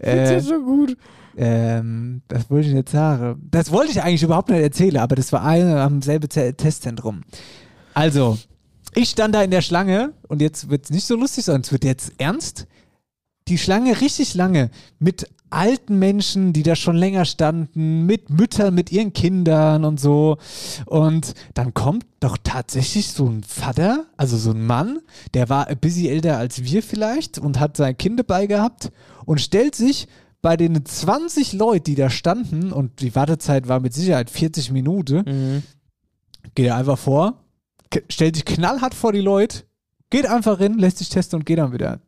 Das 0.00 0.06
Äh, 0.08 0.36
ist 0.38 0.48
ja 0.48 0.54
schon 0.54 0.64
gut. 0.64 0.96
ähm, 1.36 2.22
das 2.28 2.50
wollte 2.50 2.68
ich 2.68 2.74
nicht 2.74 2.88
sagen. 2.90 3.40
Das 3.50 3.70
wollte 3.72 3.92
ich 3.92 4.02
eigentlich 4.02 4.22
überhaupt 4.22 4.50
nicht 4.50 4.60
erzählen, 4.60 4.98
aber 4.98 5.16
das 5.16 5.32
war 5.32 5.42
eine 5.42 5.80
am 5.80 6.02
selben 6.02 6.28
Te- 6.28 6.54
Testzentrum. 6.54 7.22
Also, 7.94 8.38
ich 8.94 9.10
stand 9.10 9.34
da 9.34 9.42
in 9.42 9.50
der 9.50 9.62
Schlange 9.62 10.12
und 10.28 10.40
jetzt 10.42 10.70
wird 10.70 10.84
es 10.84 10.90
nicht 10.90 11.06
so 11.06 11.16
lustig, 11.16 11.44
sondern 11.44 11.62
es 11.62 11.72
wird 11.72 11.84
jetzt 11.84 12.12
ernst. 12.18 12.66
Die 13.48 13.58
Schlange 13.58 14.00
richtig 14.00 14.34
lange 14.34 14.70
mit 14.98 15.28
alten 15.50 15.98
Menschen, 15.98 16.52
die 16.52 16.62
da 16.62 16.76
schon 16.76 16.94
länger 16.94 17.24
standen, 17.24 18.06
mit 18.06 18.30
Müttern, 18.30 18.72
mit 18.74 18.92
ihren 18.92 19.12
Kindern 19.12 19.84
und 19.84 19.98
so. 19.98 20.38
Und 20.86 21.34
dann 21.54 21.74
kommt 21.74 22.06
doch 22.20 22.36
tatsächlich 22.42 23.08
so 23.08 23.26
ein 23.26 23.42
Vater, 23.42 24.06
also 24.16 24.36
so 24.36 24.52
ein 24.52 24.64
Mann, 24.64 25.00
der 25.34 25.48
war 25.48 25.66
ein 25.66 25.78
bisschen 25.78 26.06
älter 26.06 26.38
als 26.38 26.62
wir 26.62 26.82
vielleicht 26.84 27.38
und 27.38 27.58
hat 27.58 27.76
sein 27.76 27.98
Kind 27.98 28.20
dabei 28.20 28.46
gehabt 28.46 28.92
und 29.24 29.40
stellt 29.40 29.74
sich 29.74 30.06
bei 30.40 30.56
den 30.56 30.84
20 30.84 31.52
Leuten, 31.54 31.84
die 31.84 31.94
da 31.96 32.08
standen, 32.08 32.72
und 32.72 33.00
die 33.00 33.14
Wartezeit 33.14 33.68
war 33.68 33.80
mit 33.80 33.92
Sicherheit 33.92 34.30
40 34.30 34.70
Minuten, 34.70 35.24
Mhm. 35.26 35.62
geht 36.54 36.66
er 36.66 36.76
einfach 36.76 36.98
vor, 36.98 37.42
stellt 38.08 38.36
sich 38.36 38.44
knallhart 38.44 38.94
vor 38.94 39.12
die 39.12 39.20
Leute, 39.20 39.64
geht 40.10 40.26
einfach 40.26 40.58
hin, 40.58 40.78
lässt 40.78 40.98
sich 40.98 41.08
testen 41.08 41.38
und 41.40 41.46
geht 41.46 41.58
dann 41.58 41.72
wieder. 41.72 42.00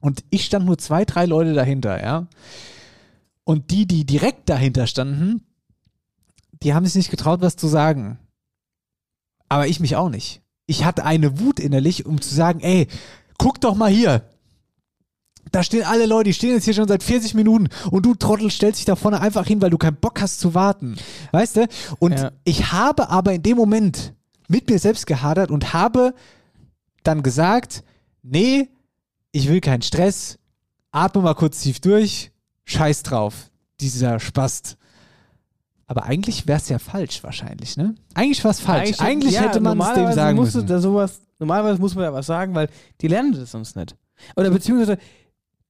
Und 0.00 0.24
ich 0.30 0.44
stand 0.44 0.66
nur 0.66 0.78
zwei, 0.78 1.04
drei 1.04 1.26
Leute 1.26 1.54
dahinter, 1.54 2.02
ja. 2.02 2.26
Und 3.44 3.70
die, 3.70 3.86
die 3.86 4.04
direkt 4.04 4.48
dahinter 4.48 4.86
standen, 4.86 5.42
die 6.62 6.74
haben 6.74 6.84
sich 6.84 6.94
nicht 6.96 7.10
getraut, 7.10 7.40
was 7.40 7.56
zu 7.56 7.68
sagen. 7.68 8.18
Aber 9.48 9.68
ich 9.68 9.80
mich 9.80 9.96
auch 9.96 10.08
nicht. 10.08 10.42
Ich 10.66 10.84
hatte 10.84 11.04
eine 11.04 11.38
Wut 11.38 11.60
innerlich, 11.60 12.06
um 12.06 12.20
zu 12.20 12.34
sagen, 12.34 12.60
ey, 12.60 12.88
guck 13.38 13.60
doch 13.60 13.74
mal 13.76 13.90
hier. 13.90 14.22
Da 15.52 15.62
stehen 15.62 15.84
alle 15.84 16.06
Leute, 16.06 16.24
die 16.30 16.34
stehen 16.34 16.54
jetzt 16.54 16.64
hier 16.64 16.74
schon 16.74 16.88
seit 16.88 17.04
40 17.04 17.34
Minuten 17.34 17.68
und 17.92 18.04
du 18.04 18.14
Trottel 18.16 18.50
stellst 18.50 18.80
dich 18.80 18.84
da 18.84 18.96
vorne 18.96 19.20
einfach 19.20 19.46
hin, 19.46 19.62
weil 19.62 19.70
du 19.70 19.78
keinen 19.78 19.96
Bock 19.96 20.20
hast 20.20 20.40
zu 20.40 20.54
warten. 20.54 20.96
Weißt 21.30 21.56
du? 21.56 21.68
Und 22.00 22.18
Ja. 22.18 22.32
ich 22.42 22.72
habe 22.72 23.08
aber 23.10 23.32
in 23.32 23.42
dem 23.44 23.56
Moment 23.56 24.12
mit 24.48 24.68
mir 24.68 24.78
selbst 24.78 25.06
gehadert 25.06 25.50
und 25.50 25.72
habe 25.72 26.14
dann 27.02 27.22
gesagt, 27.22 27.84
nee, 28.22 28.68
ich 29.32 29.48
will 29.48 29.60
keinen 29.60 29.82
Stress, 29.82 30.38
atme 30.90 31.22
mal 31.22 31.34
kurz 31.34 31.60
tief 31.60 31.80
durch, 31.80 32.32
scheiß 32.64 33.02
drauf, 33.02 33.50
dieser 33.80 34.18
Spast. 34.20 34.76
Aber 35.86 36.04
eigentlich 36.04 36.46
wäre 36.46 36.58
es 36.58 36.68
ja 36.68 36.78
falsch 36.78 37.22
wahrscheinlich, 37.22 37.76
ne? 37.76 37.94
Eigentlich 38.14 38.42
war 38.42 38.50
es 38.50 38.60
falsch. 38.60 38.98
Eigentlich, 38.98 39.34
ja, 39.34 39.42
hätte 39.42 39.60
man 39.60 39.80
es 39.80 39.94
dem 39.94 40.12
sagen 40.12 40.36
musste 40.36 40.58
müssen. 40.58 40.68
Da 40.68 40.80
sowas, 40.80 41.20
normalerweise 41.38 41.80
muss 41.80 41.94
man 41.94 42.04
ja 42.04 42.12
was 42.12 42.26
sagen, 42.26 42.54
weil 42.54 42.68
die 43.00 43.08
lernen 43.08 43.32
das 43.32 43.52
sonst 43.52 43.76
nicht. 43.76 43.94
Oder 44.34 44.50
beziehungsweise 44.50 44.98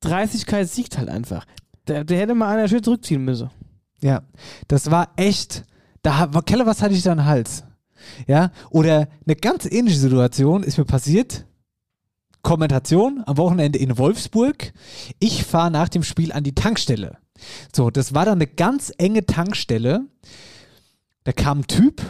Dreistigkeit 0.00 0.68
siegt 0.68 0.96
halt 0.96 1.08
einfach. 1.08 1.44
Der, 1.86 2.04
der 2.04 2.18
hätte 2.18 2.34
mal 2.34 2.54
einer 2.54 2.68
schön 2.68 2.82
zurückziehen 2.82 3.24
müssen. 3.24 3.50
Ja, 4.00 4.22
das 4.68 4.90
war 4.90 5.10
echt. 5.16 5.64
Da 6.02 6.32
war 6.32 6.42
Keller, 6.42 6.66
was 6.66 6.82
hatte 6.82 6.94
ich 6.94 7.02
da 7.02 7.12
am 7.12 7.24
Hals? 7.24 7.64
Ja, 8.26 8.50
oder 8.70 9.08
eine 9.26 9.36
ganz 9.36 9.66
ähnliche 9.66 9.98
Situation 9.98 10.62
ist 10.62 10.78
mir 10.78 10.84
passiert. 10.84 11.44
Kommentation 12.42 13.22
am 13.26 13.36
Wochenende 13.38 13.78
in 13.78 13.98
Wolfsburg. 13.98 14.72
Ich 15.18 15.44
fahre 15.44 15.70
nach 15.70 15.88
dem 15.88 16.02
Spiel 16.04 16.32
an 16.32 16.44
die 16.44 16.54
Tankstelle. 16.54 17.18
So, 17.74 17.90
das 17.90 18.14
war 18.14 18.24
dann 18.24 18.38
eine 18.38 18.46
ganz 18.46 18.92
enge 18.98 19.26
Tankstelle. 19.26 20.06
Da 21.24 21.32
kam 21.32 21.60
ein 21.60 21.66
Typ, 21.66 22.02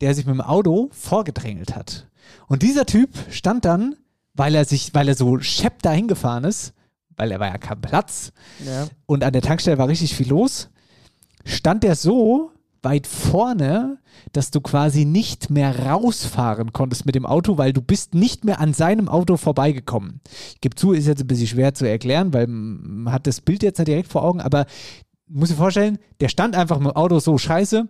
der 0.00 0.14
sich 0.14 0.24
mit 0.24 0.34
dem 0.34 0.40
Auto 0.40 0.88
vorgedrängelt 0.92 1.74
hat. 1.74 2.06
Und 2.46 2.62
dieser 2.62 2.86
Typ 2.86 3.10
stand 3.30 3.64
dann, 3.64 3.96
weil 4.34 4.54
er 4.54 4.64
sich, 4.64 4.94
weil 4.94 5.08
er 5.08 5.16
so 5.16 5.40
schepp 5.40 5.82
dahin 5.82 6.06
gefahren 6.06 6.44
ist, 6.44 6.72
weil 7.16 7.32
er 7.32 7.40
war 7.40 7.48
ja 7.48 7.58
kein 7.58 7.80
Platz, 7.80 8.32
Ja. 8.64 8.86
und 9.06 9.24
an 9.24 9.32
der 9.32 9.42
Tankstelle 9.42 9.78
war 9.78 9.88
richtig 9.88 10.14
viel 10.14 10.28
los, 10.28 10.70
stand 11.44 11.84
er 11.84 11.96
so 11.96 12.52
weit 12.82 13.06
vorne, 13.06 13.98
dass 14.32 14.50
du 14.50 14.60
quasi 14.60 15.04
nicht 15.04 15.50
mehr 15.50 15.86
rausfahren 15.86 16.72
konntest 16.72 17.06
mit 17.06 17.14
dem 17.14 17.26
Auto, 17.26 17.58
weil 17.58 17.72
du 17.72 17.82
bist 17.82 18.14
nicht 18.14 18.44
mehr 18.44 18.60
an 18.60 18.72
seinem 18.72 19.08
Auto 19.08 19.36
vorbeigekommen. 19.36 20.20
Ich 20.54 20.60
gebe 20.60 20.74
zu, 20.74 20.92
ist 20.92 21.06
jetzt 21.06 21.22
ein 21.22 21.26
bisschen 21.26 21.46
schwer 21.46 21.74
zu 21.74 21.88
erklären, 21.88 22.32
weil 22.32 22.46
man 22.46 23.12
hat 23.12 23.26
das 23.26 23.40
Bild 23.40 23.62
jetzt 23.62 23.78
nicht 23.78 23.88
direkt 23.88 24.08
vor 24.08 24.22
Augen, 24.22 24.40
aber 24.40 24.66
muss 25.28 25.48
dir 25.48 25.54
vorstellen, 25.54 25.98
der 26.20 26.28
stand 26.28 26.56
einfach 26.56 26.78
mit 26.78 26.88
dem 26.88 26.96
Auto 26.96 27.18
so 27.20 27.38
scheiße. 27.38 27.88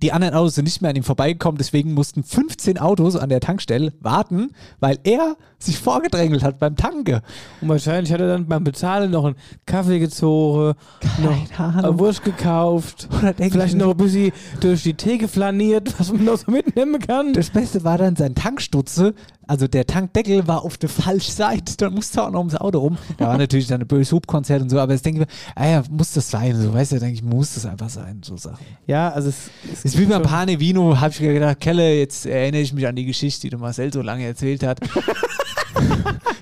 Die 0.00 0.12
anderen 0.12 0.34
Autos 0.34 0.54
sind 0.54 0.64
nicht 0.64 0.80
mehr 0.80 0.90
an 0.90 0.96
ihm 0.96 1.02
vorbeigekommen, 1.02 1.58
deswegen 1.58 1.92
mussten 1.92 2.22
15 2.22 2.78
Autos 2.78 3.16
an 3.16 3.30
der 3.30 3.40
Tankstelle 3.40 3.92
warten, 4.00 4.50
weil 4.78 4.98
er 5.02 5.36
sich 5.58 5.76
vorgedrängelt 5.78 6.44
hat 6.44 6.60
beim 6.60 6.76
Tanke. 6.76 7.20
Und 7.60 7.68
wahrscheinlich 7.68 8.12
hat 8.12 8.20
er 8.20 8.28
dann 8.28 8.46
beim 8.46 8.62
Bezahlen 8.62 9.10
noch 9.10 9.24
einen 9.24 9.34
Kaffee 9.66 9.98
gezogen, 9.98 10.74
noch 11.20 11.58
Ahnung. 11.58 11.84
eine 11.84 11.98
Wurst 11.98 12.22
gekauft, 12.22 13.08
vielleicht 13.10 13.40
ich- 13.40 13.74
noch 13.74 13.90
ein 13.90 13.96
bisschen 13.96 14.30
durch 14.60 14.84
die 14.84 14.94
Theke 14.94 15.26
flaniert, 15.26 15.92
was 15.98 16.12
man 16.12 16.24
noch 16.24 16.36
so 16.38 16.52
mitnehmen 16.52 17.00
kann. 17.00 17.32
Das 17.32 17.50
Beste 17.50 17.82
war 17.82 17.98
dann 17.98 18.14
sein 18.14 18.36
Tankstutze, 18.36 19.14
also 19.48 19.66
der 19.66 19.84
Tankdeckel 19.86 20.46
war 20.46 20.62
auf 20.62 20.76
der 20.76 20.90
falschen 20.90 21.32
Seite, 21.32 21.76
dann 21.78 21.94
musste 21.94 22.20
er 22.20 22.26
auch 22.26 22.30
noch 22.30 22.38
ums 22.40 22.54
Auto 22.54 22.78
rum. 22.78 22.98
Da 23.16 23.28
war 23.28 23.38
natürlich 23.38 23.66
dann 23.66 23.80
ein 23.80 23.86
böses 23.88 24.12
Hubkonzert 24.12 24.62
und 24.62 24.68
so, 24.68 24.78
aber 24.78 24.92
jetzt 24.92 25.04
denke 25.06 25.22
ich 25.22 25.26
mir, 25.26 25.32
ah 25.56 25.66
ja, 25.68 25.82
muss 25.90 26.12
das 26.12 26.30
sein, 26.30 26.54
so 26.60 26.72
weißt 26.72 26.92
du, 26.92 27.00
denke 27.00 27.14
ich, 27.14 27.22
muss 27.24 27.54
das 27.54 27.66
einfach 27.66 27.88
sein, 27.88 28.20
so 28.22 28.36
Sachen. 28.36 28.64
Ja, 28.86 29.08
also 29.10 29.30
es, 29.30 29.50
es 29.84 29.87
Ist 29.94 29.98
wie 29.98 30.04
beim 30.06 30.22
schon- 30.22 30.30
Pane 30.30 30.60
Vino, 30.60 30.98
habe 31.00 31.10
ich 31.12 31.18
gedacht, 31.18 31.60
Kelle, 31.60 31.94
jetzt 31.98 32.26
erinnere 32.26 32.60
ich 32.62 32.72
mich 32.72 32.86
an 32.86 32.96
die 32.96 33.04
Geschichte, 33.06 33.42
die 33.42 33.50
der 33.50 33.58
Marcel 33.58 33.92
so 33.92 34.02
lange 34.02 34.24
erzählt 34.26 34.62
hat. 34.62 34.78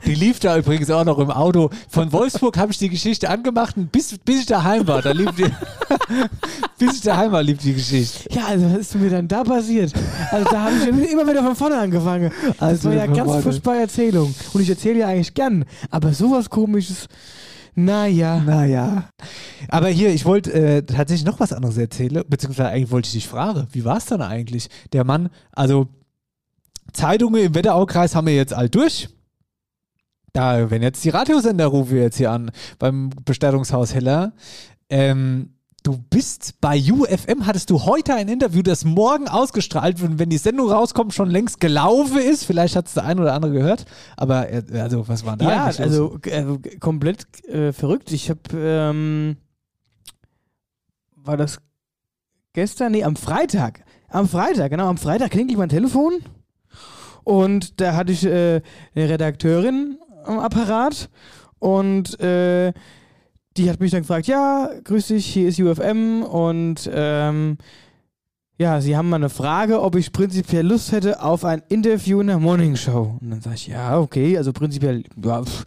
Die 0.06 0.14
lief 0.14 0.38
da 0.38 0.56
übrigens 0.56 0.88
auch 0.90 1.04
noch 1.04 1.18
im 1.18 1.30
Auto. 1.32 1.68
Von 1.90 2.12
Wolfsburg 2.12 2.56
habe 2.58 2.70
ich 2.70 2.78
die 2.78 2.88
Geschichte 2.88 3.28
angemacht 3.28 3.76
und 3.76 3.90
bis, 3.90 4.16
bis 4.24 4.40
ich 4.42 4.46
daheim 4.46 4.86
war, 4.86 5.02
da 5.02 5.10
lief 5.10 5.32
die, 5.32 5.44
bis 6.78 6.94
ich 6.94 7.00
daheim 7.02 7.32
war, 7.32 7.42
lief 7.42 7.58
die 7.58 7.74
Geschichte. 7.74 8.28
Ja, 8.32 8.46
also 8.46 8.66
was 8.70 8.78
ist 8.78 8.94
mir 8.94 9.10
dann 9.10 9.26
da 9.26 9.42
passiert? 9.42 9.92
Also 10.30 10.48
da 10.48 10.62
habe 10.62 10.74
ich 10.76 11.10
immer 11.10 11.26
wieder 11.28 11.42
von 11.42 11.56
vorne 11.56 11.76
angefangen. 11.78 12.30
Das 12.46 12.60
Also 12.60 12.88
war 12.90 12.96
ja 12.96 13.06
ganz 13.06 13.42
furchtbare 13.42 13.78
Erzählung. 13.80 14.32
Und 14.52 14.60
ich 14.60 14.70
erzähle 14.70 15.00
ja 15.00 15.08
eigentlich 15.08 15.34
gern. 15.34 15.64
Aber 15.90 16.12
sowas 16.12 16.48
komisches, 16.50 17.08
naja. 17.76 18.40
Naja. 18.40 19.10
Aber 19.68 19.88
hier, 19.88 20.12
ich 20.12 20.24
wollte 20.24 20.52
äh, 20.52 20.82
tatsächlich 20.82 21.26
noch 21.26 21.40
was 21.40 21.52
anderes 21.52 21.76
erzählen, 21.76 22.24
beziehungsweise 22.26 22.70
eigentlich 22.70 22.90
wollte 22.90 23.06
ich 23.06 23.12
dich 23.12 23.28
fragen, 23.28 23.68
wie 23.72 23.84
war 23.84 23.98
es 23.98 24.06
dann 24.06 24.22
eigentlich? 24.22 24.68
Der 24.92 25.04
Mann, 25.04 25.28
also 25.52 25.88
Zeitungen 26.92 27.44
im 27.44 27.54
Wetteraukreis 27.54 28.14
haben 28.14 28.26
wir 28.26 28.34
jetzt 28.34 28.54
all 28.54 28.68
durch. 28.68 29.10
Da, 30.32 30.70
wenn 30.70 30.82
jetzt 30.82 31.04
die 31.04 31.10
Radiosender 31.10 31.66
rufen 31.66 31.92
wir 31.92 32.02
jetzt 32.02 32.16
hier 32.16 32.30
an 32.30 32.50
beim 32.78 33.10
Bestattungshaus 33.24 33.94
Heller. 33.94 34.32
Ähm, 34.88 35.55
du 35.86 35.98
bist 36.10 36.54
bei 36.60 36.78
UFM, 36.80 37.46
hattest 37.46 37.70
du 37.70 37.84
heute 37.84 38.14
ein 38.14 38.28
Interview, 38.28 38.62
das 38.62 38.84
morgen 38.84 39.28
ausgestrahlt 39.28 40.00
wird, 40.00 40.12
und 40.12 40.18
wenn 40.18 40.30
die 40.30 40.38
Sendung 40.38 40.70
rauskommt, 40.70 41.14
schon 41.14 41.30
längst 41.30 41.60
gelaufen 41.60 42.18
ist. 42.18 42.44
Vielleicht 42.44 42.74
hat 42.76 42.86
es 42.88 42.94
der 42.94 43.04
ein 43.04 43.18
oder 43.20 43.34
andere 43.34 43.52
gehört. 43.52 43.84
Aber 44.16 44.50
äh, 44.50 44.62
also, 44.80 45.06
was 45.08 45.24
war 45.24 45.36
da? 45.36 45.48
Ja, 45.50 45.64
also 45.66 46.18
äh, 46.24 46.58
g- 46.58 46.76
komplett 46.78 47.26
äh, 47.48 47.72
verrückt. 47.72 48.10
Ich 48.12 48.28
habe, 48.30 48.40
ähm, 48.54 49.36
war 51.14 51.36
das 51.36 51.58
gestern? 52.52 52.92
Nee, 52.92 53.04
am 53.04 53.16
Freitag. 53.16 53.84
Am 54.08 54.28
Freitag, 54.28 54.70
genau, 54.70 54.88
am 54.88 54.98
Freitag 54.98 55.30
klingelt 55.30 55.58
mein 55.58 55.68
Telefon 55.68 56.14
und 57.24 57.80
da 57.80 57.94
hatte 57.94 58.12
ich 58.12 58.24
äh, 58.24 58.62
eine 58.94 59.08
Redakteurin 59.08 59.98
am 60.24 60.38
Apparat 60.38 61.10
und 61.58 62.18
äh, 62.20 62.72
die 63.56 63.70
hat 63.70 63.80
mich 63.80 63.90
dann 63.90 64.02
gefragt, 64.02 64.26
ja, 64.26 64.70
grüß 64.84 65.08
dich, 65.08 65.26
hier 65.26 65.48
ist 65.48 65.58
UFM 65.58 66.22
und 66.22 66.90
ähm, 66.92 67.58
ja, 68.58 68.80
sie 68.80 68.96
haben 68.96 69.10
mal 69.10 69.16
eine 69.16 69.28
Frage, 69.28 69.82
ob 69.82 69.96
ich 69.96 70.12
prinzipiell 70.12 70.66
Lust 70.66 70.92
hätte 70.92 71.22
auf 71.22 71.44
ein 71.44 71.62
Interview 71.68 72.20
in 72.20 72.28
der 72.28 72.38
Morning 72.38 72.76
Show. 72.76 73.18
Und 73.20 73.30
dann 73.30 73.40
sage 73.40 73.56
ich, 73.56 73.66
ja, 73.66 73.98
okay, 73.98 74.38
also 74.38 74.52
prinzipiell, 74.52 75.04
ja, 75.22 75.42
pff, 75.42 75.64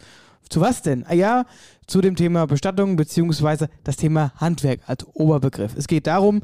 zu 0.48 0.60
was 0.60 0.82
denn? 0.82 1.04
Ah 1.06 1.14
ja, 1.14 1.44
zu 1.86 2.00
dem 2.00 2.16
Thema 2.16 2.46
Bestattung 2.46 2.96
beziehungsweise 2.96 3.68
das 3.84 3.96
Thema 3.96 4.32
Handwerk 4.36 4.80
als 4.86 5.06
Oberbegriff. 5.14 5.76
Es 5.76 5.86
geht 5.86 6.06
darum, 6.08 6.42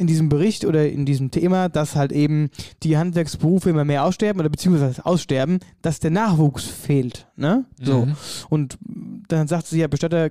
in 0.00 0.06
diesem 0.06 0.30
Bericht 0.30 0.64
oder 0.64 0.88
in 0.88 1.04
diesem 1.04 1.30
Thema, 1.30 1.68
dass 1.68 1.94
halt 1.94 2.10
eben 2.10 2.48
die 2.82 2.96
Handwerksberufe 2.96 3.68
immer 3.68 3.84
mehr 3.84 4.04
aussterben 4.04 4.40
oder 4.40 4.48
beziehungsweise 4.48 5.04
aussterben, 5.04 5.60
dass 5.82 6.00
der 6.00 6.10
Nachwuchs 6.10 6.64
fehlt. 6.64 7.26
Ne? 7.36 7.66
So. 7.80 8.06
Mhm. 8.06 8.16
Und 8.48 8.78
dann 9.28 9.46
sagt 9.46 9.66
sie 9.66 9.78
ja, 9.78 9.88
Bestatter 9.88 10.30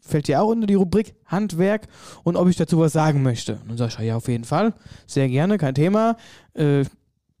fällt 0.00 0.28
ja 0.28 0.40
auch 0.40 0.48
unter 0.48 0.66
die 0.66 0.74
Rubrik 0.74 1.14
Handwerk 1.24 1.88
und 2.22 2.36
ob 2.36 2.48
ich 2.48 2.56
dazu 2.56 2.78
was 2.78 2.92
sagen 2.92 3.22
möchte. 3.22 3.54
Und 3.62 3.70
dann 3.70 3.78
sag 3.78 3.88
ich, 3.88 3.98
ja, 4.06 4.16
auf 4.16 4.28
jeden 4.28 4.44
Fall, 4.44 4.74
sehr 5.06 5.28
gerne, 5.28 5.56
kein 5.58 5.74
Thema. 5.74 6.16
Äh, 6.52 6.84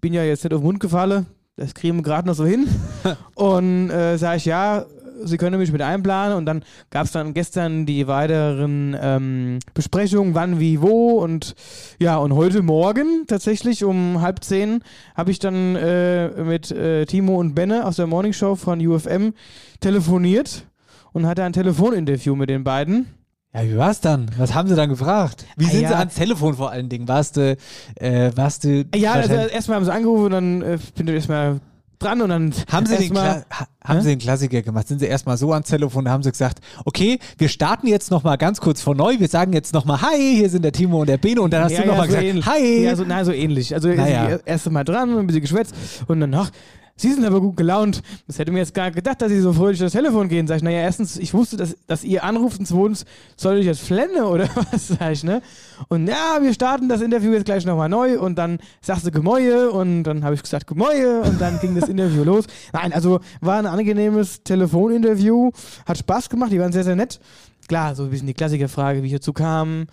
bin 0.00 0.14
ja 0.14 0.24
jetzt 0.24 0.44
nicht 0.44 0.54
auf 0.54 0.60
den 0.60 0.66
Mund 0.66 0.80
gefallen, 0.80 1.26
das 1.56 1.74
kriegen 1.74 1.96
wir 1.96 2.02
gerade 2.02 2.26
noch 2.26 2.34
so 2.34 2.44
hin. 2.44 2.66
und 3.34 3.90
äh, 3.90 4.16
sage 4.16 4.38
ich, 4.38 4.46
ja, 4.46 4.86
Sie 5.24 5.36
können 5.36 5.58
mich 5.58 5.72
mit 5.72 5.82
einplanen 5.82 6.36
und 6.36 6.46
dann 6.46 6.62
gab 6.90 7.06
es 7.06 7.12
dann 7.12 7.34
gestern 7.34 7.86
die 7.86 8.06
weiteren 8.06 8.96
ähm, 9.00 9.58
Besprechungen, 9.74 10.34
wann, 10.34 10.60
wie, 10.60 10.80
wo 10.82 11.18
und 11.20 11.54
ja, 11.98 12.16
und 12.16 12.34
heute 12.34 12.62
Morgen 12.62 13.24
tatsächlich 13.26 13.84
um 13.84 14.20
halb 14.20 14.44
zehn 14.44 14.82
habe 15.14 15.30
ich 15.30 15.38
dann 15.38 15.76
äh, 15.76 16.28
mit 16.42 16.70
äh, 16.70 17.06
Timo 17.06 17.36
und 17.36 17.54
Benne 17.54 17.86
aus 17.86 17.96
der 17.96 18.06
Morning 18.06 18.32
Show 18.32 18.56
von 18.56 18.84
UFM 18.86 19.32
telefoniert 19.80 20.66
und 21.12 21.26
hatte 21.26 21.44
ein 21.44 21.52
Telefoninterview 21.52 22.34
mit 22.36 22.50
den 22.50 22.64
beiden. 22.64 23.06
Ja, 23.54 23.62
wie 23.64 23.76
war's 23.78 24.00
dann? 24.02 24.26
Was 24.36 24.54
haben 24.54 24.68
sie 24.68 24.76
dann 24.76 24.90
gefragt? 24.90 25.46
Wie 25.56 25.64
Ah, 25.64 25.70
sind 25.70 25.80
ja. 25.82 25.88
sie 25.88 25.94
ans 25.94 26.14
Telefon 26.14 26.54
vor 26.54 26.70
allen 26.70 26.90
Dingen? 26.90 27.08
Warst 27.08 27.38
du, 27.38 27.56
äh, 27.94 28.30
warst 28.34 28.64
du. 28.64 28.84
Ja, 28.94 29.12
also 29.14 29.32
erstmal 29.32 29.76
haben 29.76 29.84
sie 29.86 29.92
angerufen 29.94 30.24
und 30.26 30.30
dann 30.32 30.62
äh, 30.62 30.78
bin 30.94 31.08
ich 31.08 31.14
erstmal 31.14 31.60
dran 31.98 32.20
und 32.22 32.28
dann 32.30 32.52
haben 32.70 32.86
sie, 32.86 32.94
den, 32.94 33.02
erstmal- 33.02 33.42
Kla 33.48 33.58
ha- 33.60 33.66
haben 33.84 33.96
Hä? 33.98 34.02
sie 34.02 34.08
den 34.10 34.18
Klassiker 34.18 34.62
gemacht? 34.62 34.88
Sind 34.88 34.98
sie 35.00 35.06
erstmal 35.06 35.36
so 35.36 35.52
ans 35.52 35.68
Telefon, 35.68 36.08
haben 36.08 36.22
sie 36.22 36.30
gesagt, 36.30 36.58
okay, 36.84 37.18
wir 37.38 37.48
starten 37.48 37.86
jetzt 37.86 38.10
nochmal 38.10 38.36
ganz 38.38 38.60
kurz 38.60 38.80
von 38.80 38.96
neu, 38.96 39.18
wir 39.18 39.28
sagen 39.28 39.52
jetzt 39.52 39.72
nochmal 39.74 40.00
Hi, 40.02 40.36
hier 40.36 40.50
sind 40.50 40.62
der 40.62 40.72
Timo 40.72 41.00
und 41.00 41.08
der 41.08 41.18
Beno 41.18 41.42
und 41.42 41.52
dann 41.52 41.64
hast 41.64 41.72
ja, 41.72 41.82
du 41.82 41.88
nochmal 41.88 42.06
ja, 42.06 42.12
so 42.12 42.16
gesagt, 42.18 42.26
ähnlich. 42.26 42.46
Hi. 42.46 42.82
Ja, 42.84 42.96
so, 42.96 43.04
nein, 43.04 43.24
so 43.24 43.32
ähnlich. 43.32 43.74
Also 43.74 43.88
Naja. 43.88 44.28
das 44.28 44.42
erste 44.44 44.70
Mal 44.70 44.84
dran, 44.84 45.16
ein 45.18 45.26
bisschen 45.26 45.42
geschwätzt 45.42 45.74
und 46.06 46.20
dann, 46.20 46.34
ach, 46.34 46.50
Sie 46.98 47.12
sind 47.12 47.26
aber 47.26 47.42
gut 47.42 47.58
gelaunt. 47.58 48.02
Das 48.26 48.38
hätte 48.38 48.52
mir 48.52 48.60
jetzt 48.60 48.72
gar 48.72 48.86
nicht 48.86 48.96
gedacht, 48.96 49.20
dass 49.20 49.28
Sie 49.28 49.40
so 49.40 49.52
fröhlich 49.52 49.78
das 49.78 49.92
Telefon 49.92 50.28
gehen. 50.28 50.46
Sag 50.46 50.56
ich, 50.56 50.62
naja, 50.62 50.80
erstens, 50.80 51.18
ich 51.18 51.34
wusste, 51.34 51.58
dass, 51.58 51.76
dass 51.86 52.04
ihr 52.04 52.24
anruft 52.24 52.58
und 52.58 52.66
zweitens, 52.66 53.04
soll 53.36 53.58
ich 53.58 53.66
jetzt 53.66 53.82
flenne 53.82 54.26
oder 54.26 54.48
was, 54.72 54.88
sag 54.88 55.12
ich, 55.12 55.22
ne? 55.22 55.42
Und 55.88 56.06
ja, 56.08 56.38
wir 56.40 56.54
starten 56.54 56.88
das 56.88 57.02
Interview 57.02 57.32
jetzt 57.32 57.44
gleich 57.44 57.66
nochmal 57.66 57.90
neu 57.90 58.18
und 58.18 58.36
dann 58.36 58.58
sagst 58.80 59.06
du 59.06 59.10
Gemäue 59.10 59.70
und 59.70 60.04
dann 60.04 60.24
habe 60.24 60.34
ich 60.34 60.42
gesagt 60.42 60.66
Gemäue 60.66 61.20
und 61.20 61.38
dann 61.38 61.60
ging 61.60 61.78
das 61.78 61.88
Interview 61.90 62.24
los. 62.24 62.46
Nein, 62.72 62.94
also 62.94 63.20
war 63.42 63.58
ein 63.58 63.66
angenehmes 63.66 64.42
Telefoninterview, 64.42 65.50
hat 65.84 65.98
Spaß 65.98 66.30
gemacht, 66.30 66.50
die 66.50 66.60
waren 66.60 66.72
sehr, 66.72 66.84
sehr 66.84 66.96
nett. 66.96 67.20
Klar, 67.68 67.94
so 67.94 68.04
ein 68.04 68.10
bisschen 68.10 68.26
die 68.26 68.34
Klassikerfrage, 68.34 69.02
wie 69.02 69.08
ich 69.08 69.12
dazu 69.12 69.34
kam, 69.34 69.86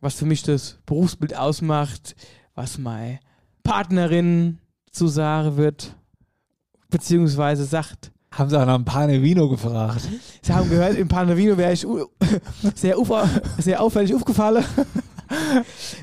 was 0.00 0.14
für 0.14 0.26
mich 0.26 0.42
das 0.42 0.78
Berufsbild 0.86 1.36
ausmacht, 1.36 2.16
was 2.56 2.78
meine 2.78 3.20
Partnerin 3.62 4.58
zu 4.90 5.06
sagen 5.06 5.56
wird, 5.56 5.94
beziehungsweise 6.92 7.64
sagt. 7.64 8.12
Haben 8.30 8.48
sie 8.48 8.56
auch 8.58 8.64
nach 8.64 8.76
einem 8.76 8.84
Panevino 8.84 9.48
gefragt. 9.48 10.08
Sie 10.40 10.52
haben 10.54 10.70
gehört, 10.70 10.96
im 10.96 11.08
Panavino 11.08 11.56
wäre 11.58 11.72
ich 11.72 11.86
sehr, 12.76 12.96
ufa- 12.96 13.28
sehr 13.58 13.82
auffällig 13.82 14.14
aufgefallen. 14.14 14.64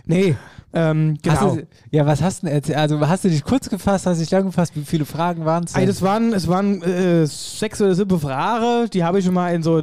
nee, 0.05 0.35
ähm, 0.73 1.17
genau. 1.21 1.55
Du, 1.55 1.67
ja, 1.91 2.05
was 2.05 2.21
hast 2.21 2.43
du 2.43 2.47
denn 2.47 2.55
erzählt? 2.55 2.77
Also 2.77 3.07
hast 3.07 3.23
du 3.23 3.29
dich 3.29 3.43
kurz 3.43 3.67
gefasst, 3.69 4.05
hast 4.05 4.21
dich 4.21 4.29
lang 4.29 4.45
gefasst, 4.45 4.73
wie 4.75 4.83
viele 4.85 5.05
Fragen 5.05 5.43
waren 5.45 5.63
es? 5.63 5.73
Ey, 5.75 5.85
das 5.87 6.01
waren, 6.03 6.33
es 6.33 6.47
waren 6.47 6.81
äh, 6.83 7.25
sechs 7.25 7.81
oder 7.81 7.95
sieben 7.95 8.19
Fragen, 8.19 8.89
die 8.91 9.03
habe 9.03 9.17
ich 9.19 9.25
schon 9.25 9.33
mal 9.33 9.53
in 9.55 9.63
so 9.63 9.81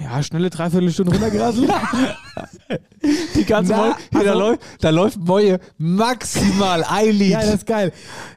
ja, 0.00 0.22
schnelle 0.22 0.50
Dreiviertelstunde 0.50 1.12
runtergerasselt. 1.12 1.70
Die 3.34 3.44
ganze 3.44 3.72
Na, 3.72 3.96
hier, 4.10 4.24
da, 4.24 4.30
also- 4.30 4.38
läuft, 4.38 4.60
da 4.80 4.90
läuft 4.90 5.18
Moje 5.20 5.58
maximal 5.78 6.84
ein 6.84 7.10
Lied. 7.10 7.30
Ja, 7.30 7.40
das 7.40 7.54
ist 7.56 7.66
geil. 7.66 7.92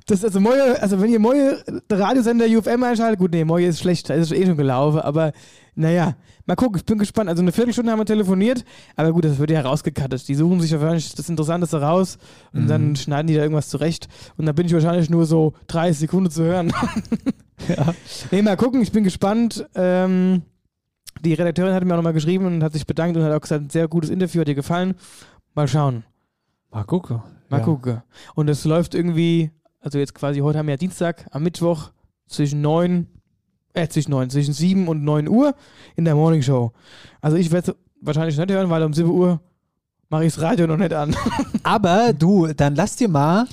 Das, 0.07 0.23
also, 0.23 0.39
Moje, 0.39 0.81
also 0.81 1.01
wenn 1.01 1.11
ihr 1.11 1.19
Moje, 1.19 1.63
der 1.89 1.99
Radiosender 1.99 2.45
UFM 2.45 2.83
einschaltet, 2.83 3.19
gut, 3.19 3.31
nee, 3.31 3.43
Moje 3.45 3.67
ist 3.67 3.79
schlecht, 3.79 4.09
das 4.09 4.17
ist 4.19 4.31
eh 4.31 4.45
schon 4.45 4.57
gelaufen, 4.57 4.99
aber 5.01 5.33
naja, 5.75 6.15
mal 6.45 6.55
gucken, 6.55 6.77
ich 6.77 6.85
bin 6.85 6.97
gespannt. 6.97 7.29
Also 7.29 7.41
eine 7.41 7.51
Viertelstunde 7.51 7.91
haben 7.91 7.99
wir 7.99 8.05
telefoniert, 8.05 8.63
aber 8.95 9.11
gut, 9.11 9.25
das 9.25 9.37
wird 9.37 9.51
ja 9.51 9.61
rausgekattet. 9.61 10.27
Die 10.27 10.35
suchen 10.35 10.61
sich 10.61 10.71
wahrscheinlich 10.71 11.13
das 11.13 11.27
Interessanteste 11.29 11.81
raus 11.81 12.17
und 12.53 12.63
Mhm. 12.63 12.67
dann 12.67 12.95
schneiden 12.95 13.27
die 13.27 13.35
da 13.35 13.41
irgendwas 13.41 13.67
zurecht 13.69 14.07
und 14.37 14.45
dann 14.45 14.55
bin 14.55 14.65
ich 14.67 14.73
wahrscheinlich 14.73 15.09
nur 15.09 15.25
so 15.25 15.53
30 15.67 15.99
Sekunden 15.99 16.31
zu 16.31 16.43
hören. 16.43 16.71
Ja. 17.69 17.93
Nee, 18.31 18.41
mal 18.41 18.57
gucken, 18.57 18.81
ich 18.81 18.91
bin 18.91 19.05
gespannt. 19.05 19.65
Ähm, 19.75 20.41
die 21.25 21.33
Redakteurin 21.33 21.73
hat 21.73 21.83
mir 21.83 21.93
auch 21.93 21.97
nochmal 21.97 22.13
geschrieben 22.13 22.45
und 22.45 22.63
hat 22.63 22.73
sich 22.73 22.85
bedankt 22.87 23.17
und 23.17 23.23
hat 23.23 23.31
auch 23.33 23.41
gesagt, 23.41 23.63
ein 23.63 23.69
sehr 23.69 23.87
gutes 23.87 24.09
Interview, 24.09 24.41
hat 24.41 24.47
ihr 24.47 24.55
gefallen. 24.55 24.95
Mal 25.53 25.67
schauen. 25.67 26.03
Mal 26.71 26.83
gucken. 26.83 27.21
Mal 27.49 27.59
Ja. 27.59 27.63
gucken. 27.63 28.01
Und 28.35 28.49
es 28.49 28.65
läuft 28.65 28.95
irgendwie, 28.95 29.51
also 29.79 29.97
jetzt 29.99 30.13
quasi 30.15 30.39
heute 30.39 30.59
haben 30.59 30.67
wir 30.67 30.73
ja 30.73 30.77
Dienstag, 30.77 31.27
am 31.31 31.43
Mittwoch 31.43 31.91
zwischen 32.27 32.61
9, 32.61 33.07
äh, 33.73 33.87
zwischen 33.87 34.11
9, 34.11 34.29
zwischen 34.29 34.53
7 34.53 34.87
und 34.87 35.03
9 35.03 35.27
Uhr 35.27 35.53
in 35.95 36.05
der 36.05 36.15
Morning 36.15 36.41
Show. 36.41 36.71
Also 37.21 37.37
ich 37.37 37.51
werde 37.51 37.75
wahrscheinlich 38.01 38.37
nicht 38.37 38.51
hören, 38.51 38.69
weil 38.69 38.83
um 38.83 38.93
7 38.93 39.09
Uhr 39.09 39.39
mache 40.09 40.25
ich 40.25 40.33
das 40.35 40.43
Radio 40.43 40.67
noch 40.67 40.77
nicht 40.77 40.93
an. 40.93 41.15
Aber 41.63 42.13
du, 42.13 42.47
dann 42.55 42.75
lass 42.75 42.95
dir 42.95 43.07
mal 43.09 43.47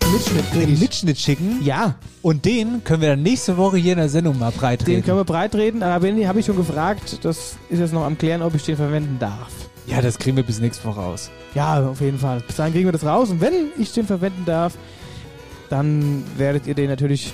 einen 0.54 0.74
ich. 0.74 0.80
Mitschnitt 0.80 1.18
schicken. 1.18 1.62
Ja, 1.62 1.94
Und 2.22 2.44
den 2.44 2.84
können 2.84 3.00
wir 3.02 3.10
dann 3.10 3.22
nächste 3.22 3.56
Woche 3.56 3.76
hier 3.78 3.92
in 3.92 3.98
der 3.98 4.08
Sendung 4.08 4.38
mal 4.38 4.52
breit 4.52 4.86
den 4.86 5.02
können 5.04 5.16
wir 5.18 5.24
breit 5.24 5.54
reden, 5.54 5.82
aber 5.82 6.06
den 6.06 6.28
habe 6.28 6.40
ich 6.40 6.46
schon 6.46 6.56
gefragt. 6.56 7.18
Das 7.24 7.56
ist 7.68 7.78
jetzt 7.78 7.92
noch 7.92 8.04
am 8.04 8.16
Klären, 8.18 8.42
ob 8.42 8.54
ich 8.54 8.62
den 8.64 8.76
verwenden 8.76 9.16
darf. 9.18 9.48
Ja, 9.86 10.00
das 10.00 10.18
kriegen 10.18 10.36
wir 10.36 10.44
bis 10.44 10.60
nächste 10.60 10.84
Woche 10.84 11.00
raus. 11.00 11.30
Ja, 11.54 11.84
auf 11.88 12.00
jeden 12.00 12.18
Fall. 12.18 12.40
Bis 12.46 12.56
dahin 12.56 12.72
kriegen 12.72 12.86
wir 12.86 12.92
das 12.92 13.04
raus. 13.04 13.30
Und 13.30 13.40
wenn 13.40 13.52
ich 13.78 13.92
den 13.92 14.06
verwenden 14.06 14.44
darf, 14.44 14.74
dann 15.70 16.22
werdet 16.36 16.66
ihr 16.66 16.74
den 16.74 16.88
natürlich 16.90 17.32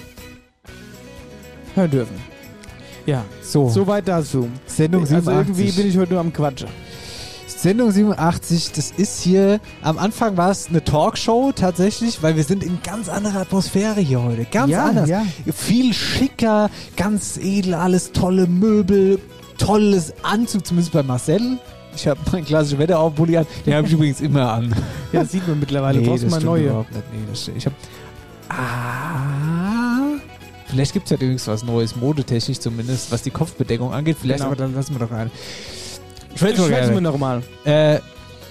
hören 1.74 1.90
dürfen. 1.90 2.14
Ja, 3.04 3.24
So, 3.42 3.68
soweit 3.68 4.06
dazu. 4.08 4.48
Sendung 4.66 5.02
Also 5.02 5.14
87. 5.16 5.34
irgendwie 5.58 5.72
bin 5.72 5.88
ich 5.90 5.98
heute 5.98 6.12
nur 6.12 6.20
am 6.20 6.32
Quatschen. 6.32 6.68
Sendung 7.60 7.90
87, 7.90 8.70
das 8.72 8.92
ist 8.96 9.20
hier, 9.20 9.58
am 9.82 9.98
Anfang 9.98 10.36
war 10.36 10.52
es 10.52 10.68
eine 10.68 10.84
Talkshow 10.84 11.50
tatsächlich, 11.52 12.22
weil 12.22 12.36
wir 12.36 12.44
sind 12.44 12.62
in 12.62 12.78
ganz 12.84 13.08
anderer 13.08 13.40
Atmosphäre 13.40 14.00
hier 14.00 14.22
heute. 14.22 14.44
Ganz 14.44 14.70
Ja, 14.70 14.84
anders. 14.86 15.08
ja. 15.08 15.24
Viel 15.52 15.92
schicker, 15.92 16.70
ganz 16.96 17.36
edel, 17.36 17.74
alles 17.74 18.12
tolle 18.12 18.46
Möbel, 18.46 19.18
tolles 19.58 20.12
Anzug, 20.22 20.64
zumindest 20.66 20.92
bei 20.92 21.02
Marcel. 21.02 21.58
Ich 21.96 22.06
habe 22.06 22.20
meinen 22.30 22.44
klassischen 22.44 22.78
Wetteraufpulli 22.78 23.38
an, 23.38 23.46
den 23.66 23.74
habe 23.74 23.88
ich 23.88 23.92
übrigens 23.92 24.20
immer 24.20 24.52
an. 24.52 24.72
Ja, 25.12 25.22
das 25.22 25.32
sieht 25.32 25.48
man 25.48 25.58
mittlerweile. 25.58 26.00
du 26.00 26.06
brauchst 26.06 26.22
das 26.24 26.30
mal 26.30 26.40
neue. 26.44 26.66
überhaupt 26.66 26.92
nicht. 26.92 27.04
Nee, 27.12 27.18
das 27.28 27.42
stimmt. 27.42 27.56
Ich 27.58 27.66
habe 27.66 27.74
Ah. 28.50 30.18
Vielleicht 30.66 30.92
gibt 30.92 31.06
es 31.06 31.10
ja 31.10 31.16
übrigens 31.16 31.46
was 31.48 31.64
Neues, 31.64 31.96
modetechnisch 31.96 32.60
zumindest, 32.60 33.10
was 33.10 33.22
die 33.22 33.30
Kopfbedeckung 33.30 33.92
angeht. 33.92 34.18
Vielleicht, 34.20 34.40
Genau. 34.40 34.52
aber 34.52 34.56
dann 34.56 34.74
lassen 34.74 34.94
wir 34.94 35.06
doch 35.06 35.10
rein. 35.10 35.30
Schwätzen 36.38 36.94
wir 36.94 37.00
nochmal. 37.00 37.42
Äh, 37.64 37.98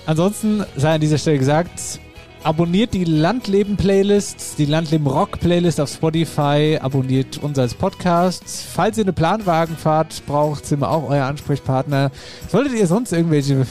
ansonsten 0.05 0.63
sei 0.75 0.95
an 0.95 1.01
dieser 1.01 1.17
Stelle 1.17 1.39
gesagt, 1.39 1.99
abonniert 2.43 2.93
die 2.93 3.05
Landleben-Playlist, 3.05 4.57
die 4.57 4.65
Landleben-Rock-Playlist 4.65 5.79
auf 5.79 5.89
Spotify, 5.89 6.77
abonniert 6.81 7.37
uns 7.37 7.57
als 7.57 7.73
Podcast. 7.73 8.43
Falls 8.73 8.97
ihr 8.97 9.05
eine 9.05 9.13
Planwagenfahrt 9.13 10.25
braucht, 10.25 10.65
sind 10.65 10.81
wir 10.81 10.89
auch 10.89 11.09
euer 11.09 11.25
Ansprechpartner. 11.25 12.11
Solltet 12.49 12.73
ihr 12.73 12.87
sonst 12.87 13.13
irgendwelche 13.13 13.65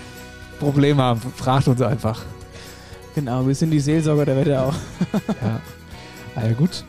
Probleme 0.60 1.02
haben, 1.02 1.20
fragt 1.36 1.68
uns 1.68 1.80
einfach. 1.80 2.22
Genau, 3.14 3.46
wir 3.46 3.54
sind 3.54 3.70
die 3.70 3.80
Seelsorger 3.80 4.24
der 4.24 4.36
Wette 4.36 4.60
auch. 4.60 4.74
Ja. 5.42 5.60
Ah, 6.34 6.46
ja, 6.46 6.52
gut. 6.54 6.84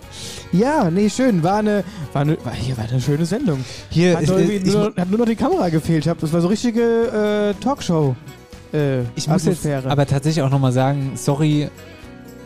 Ja, 0.51 0.89
nee, 0.89 1.09
schön. 1.09 1.43
War 1.43 1.57
eine, 1.57 1.83
war 2.13 2.21
eine, 2.21 2.37
war, 2.45 2.53
hier 2.53 2.77
war 2.77 2.85
eine 2.85 3.01
schöne 3.01 3.25
Sendung. 3.25 3.63
Hier, 3.89 4.15
Hat, 4.15 4.23
ich, 4.23 4.29
nur, 4.29 4.39
irgendwie 4.39 4.55
ich, 4.69 4.73
nur, 4.73 4.93
hat 4.95 5.09
nur 5.09 5.19
noch 5.19 5.25
die 5.25 5.35
Kamera 5.35 5.69
gefehlt. 5.69 6.07
Hab, 6.07 6.19
das 6.19 6.31
war 6.31 6.39
so 6.41 6.47
richtige 6.47 7.53
äh, 7.57 7.61
Talkshow. 7.63 8.15
Äh, 8.73 9.01
ich 9.15 9.27
muss 9.27 9.43
jetzt 9.45 9.59
Atmosphäre. 9.65 9.89
aber 9.89 10.05
tatsächlich 10.05 10.43
auch 10.43 10.49
nochmal 10.49 10.71
sagen, 10.71 11.11
sorry, 11.15 11.69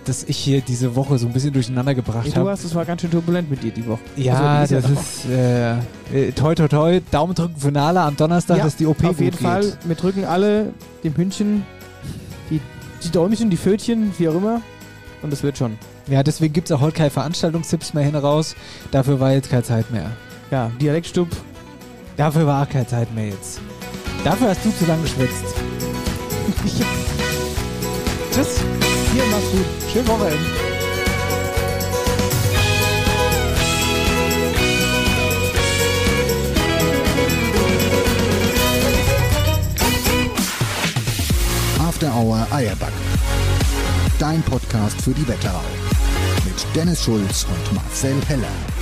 dass 0.05 0.23
ich 0.23 0.37
hier 0.37 0.61
diese 0.61 0.95
Woche 0.95 1.17
so 1.19 1.27
ein 1.27 1.33
bisschen 1.33 1.53
durcheinander 1.53 1.93
gebracht 1.93 2.25
Nee, 2.25 2.31
du 2.31 2.37
habe. 2.39 2.51
hast, 2.51 2.63
es 2.63 2.73
war 2.73 2.85
ganz 2.85 3.01
schön 3.01 3.11
turbulent 3.11 3.49
mit 3.49 3.61
dir 3.61 3.71
die 3.71 3.85
Woche. 3.85 3.99
Ja, 4.15 4.59
Also, 4.59 4.75
das 4.75 4.89
ist 4.89 5.25
äh, 5.29 5.73
äh, 6.13 6.31
toi 6.33 6.55
toi 6.55 6.67
toi, 6.67 6.99
Daumen 7.11 7.35
drücken 7.35 7.55
für 7.57 7.71
Nala 7.71 8.07
am 8.07 8.15
Donnerstag, 8.15 8.57
Ja, 8.57 8.63
dass 8.63 8.75
die 8.77 8.85
OP 8.87 9.03
auf 9.03 9.19
jeden 9.19 9.31
geht. 9.37 9.45
Fall. 9.45 9.73
Wir 9.83 9.95
drücken 9.95 10.23
alle 10.25 10.73
dem 11.03 11.15
Hündchen 11.15 11.63
die, 12.49 12.61
die 13.03 13.09
Däumchen, 13.11 13.49
die 13.49 13.57
Fötchen, 13.57 14.13
wie 14.17 14.29
auch 14.29 14.35
immer. 14.35 14.61
Und 15.21 15.31
es 15.33 15.43
wird 15.43 15.57
schon. 15.57 15.77
Ja, 16.09 16.23
deswegen 16.23 16.53
gibt 16.53 16.69
es 16.69 16.75
auch 16.75 16.81
heute 16.81 16.95
keine 16.95 17.09
Veranstaltungstipps 17.09 17.93
mehr 17.93 18.03
hin 18.03 18.15
raus. 18.15 18.55
Dafür 18.91 19.19
war 19.19 19.33
jetzt 19.33 19.49
keine 19.49 19.63
Zeit 19.63 19.91
mehr. 19.91 20.11
Ja, 20.51 20.71
Dialektstub. 20.79 21.27
Dafür 22.15 22.47
war 22.47 22.63
auch 22.63 22.69
keine 22.69 22.87
Zeit 22.87 23.13
mehr 23.13 23.27
jetzt. 23.27 23.59
Dafür 24.23 24.49
hast 24.49 24.63
du 24.63 24.71
zu 24.71 24.85
lange 24.85 25.03
geschwitzt. 25.03 25.43
Tschüss. 28.31 28.59
Hier, 29.13 29.23
mach's 29.31 29.51
gut. 29.51 29.65
Schöne 29.91 30.07
Wochenende. 30.07 30.37
After 41.79 42.13
Hour 42.15 42.47
Eierback. 42.51 42.93
Dein 44.19 44.41
Podcast 44.43 45.01
für 45.01 45.11
die 45.11 45.27
Wetterau. 45.27 45.61
Dennis 46.75 47.03
Schulz 47.03 47.45
und 47.45 47.75
Marcel 47.75 48.15
Heller. 48.27 48.76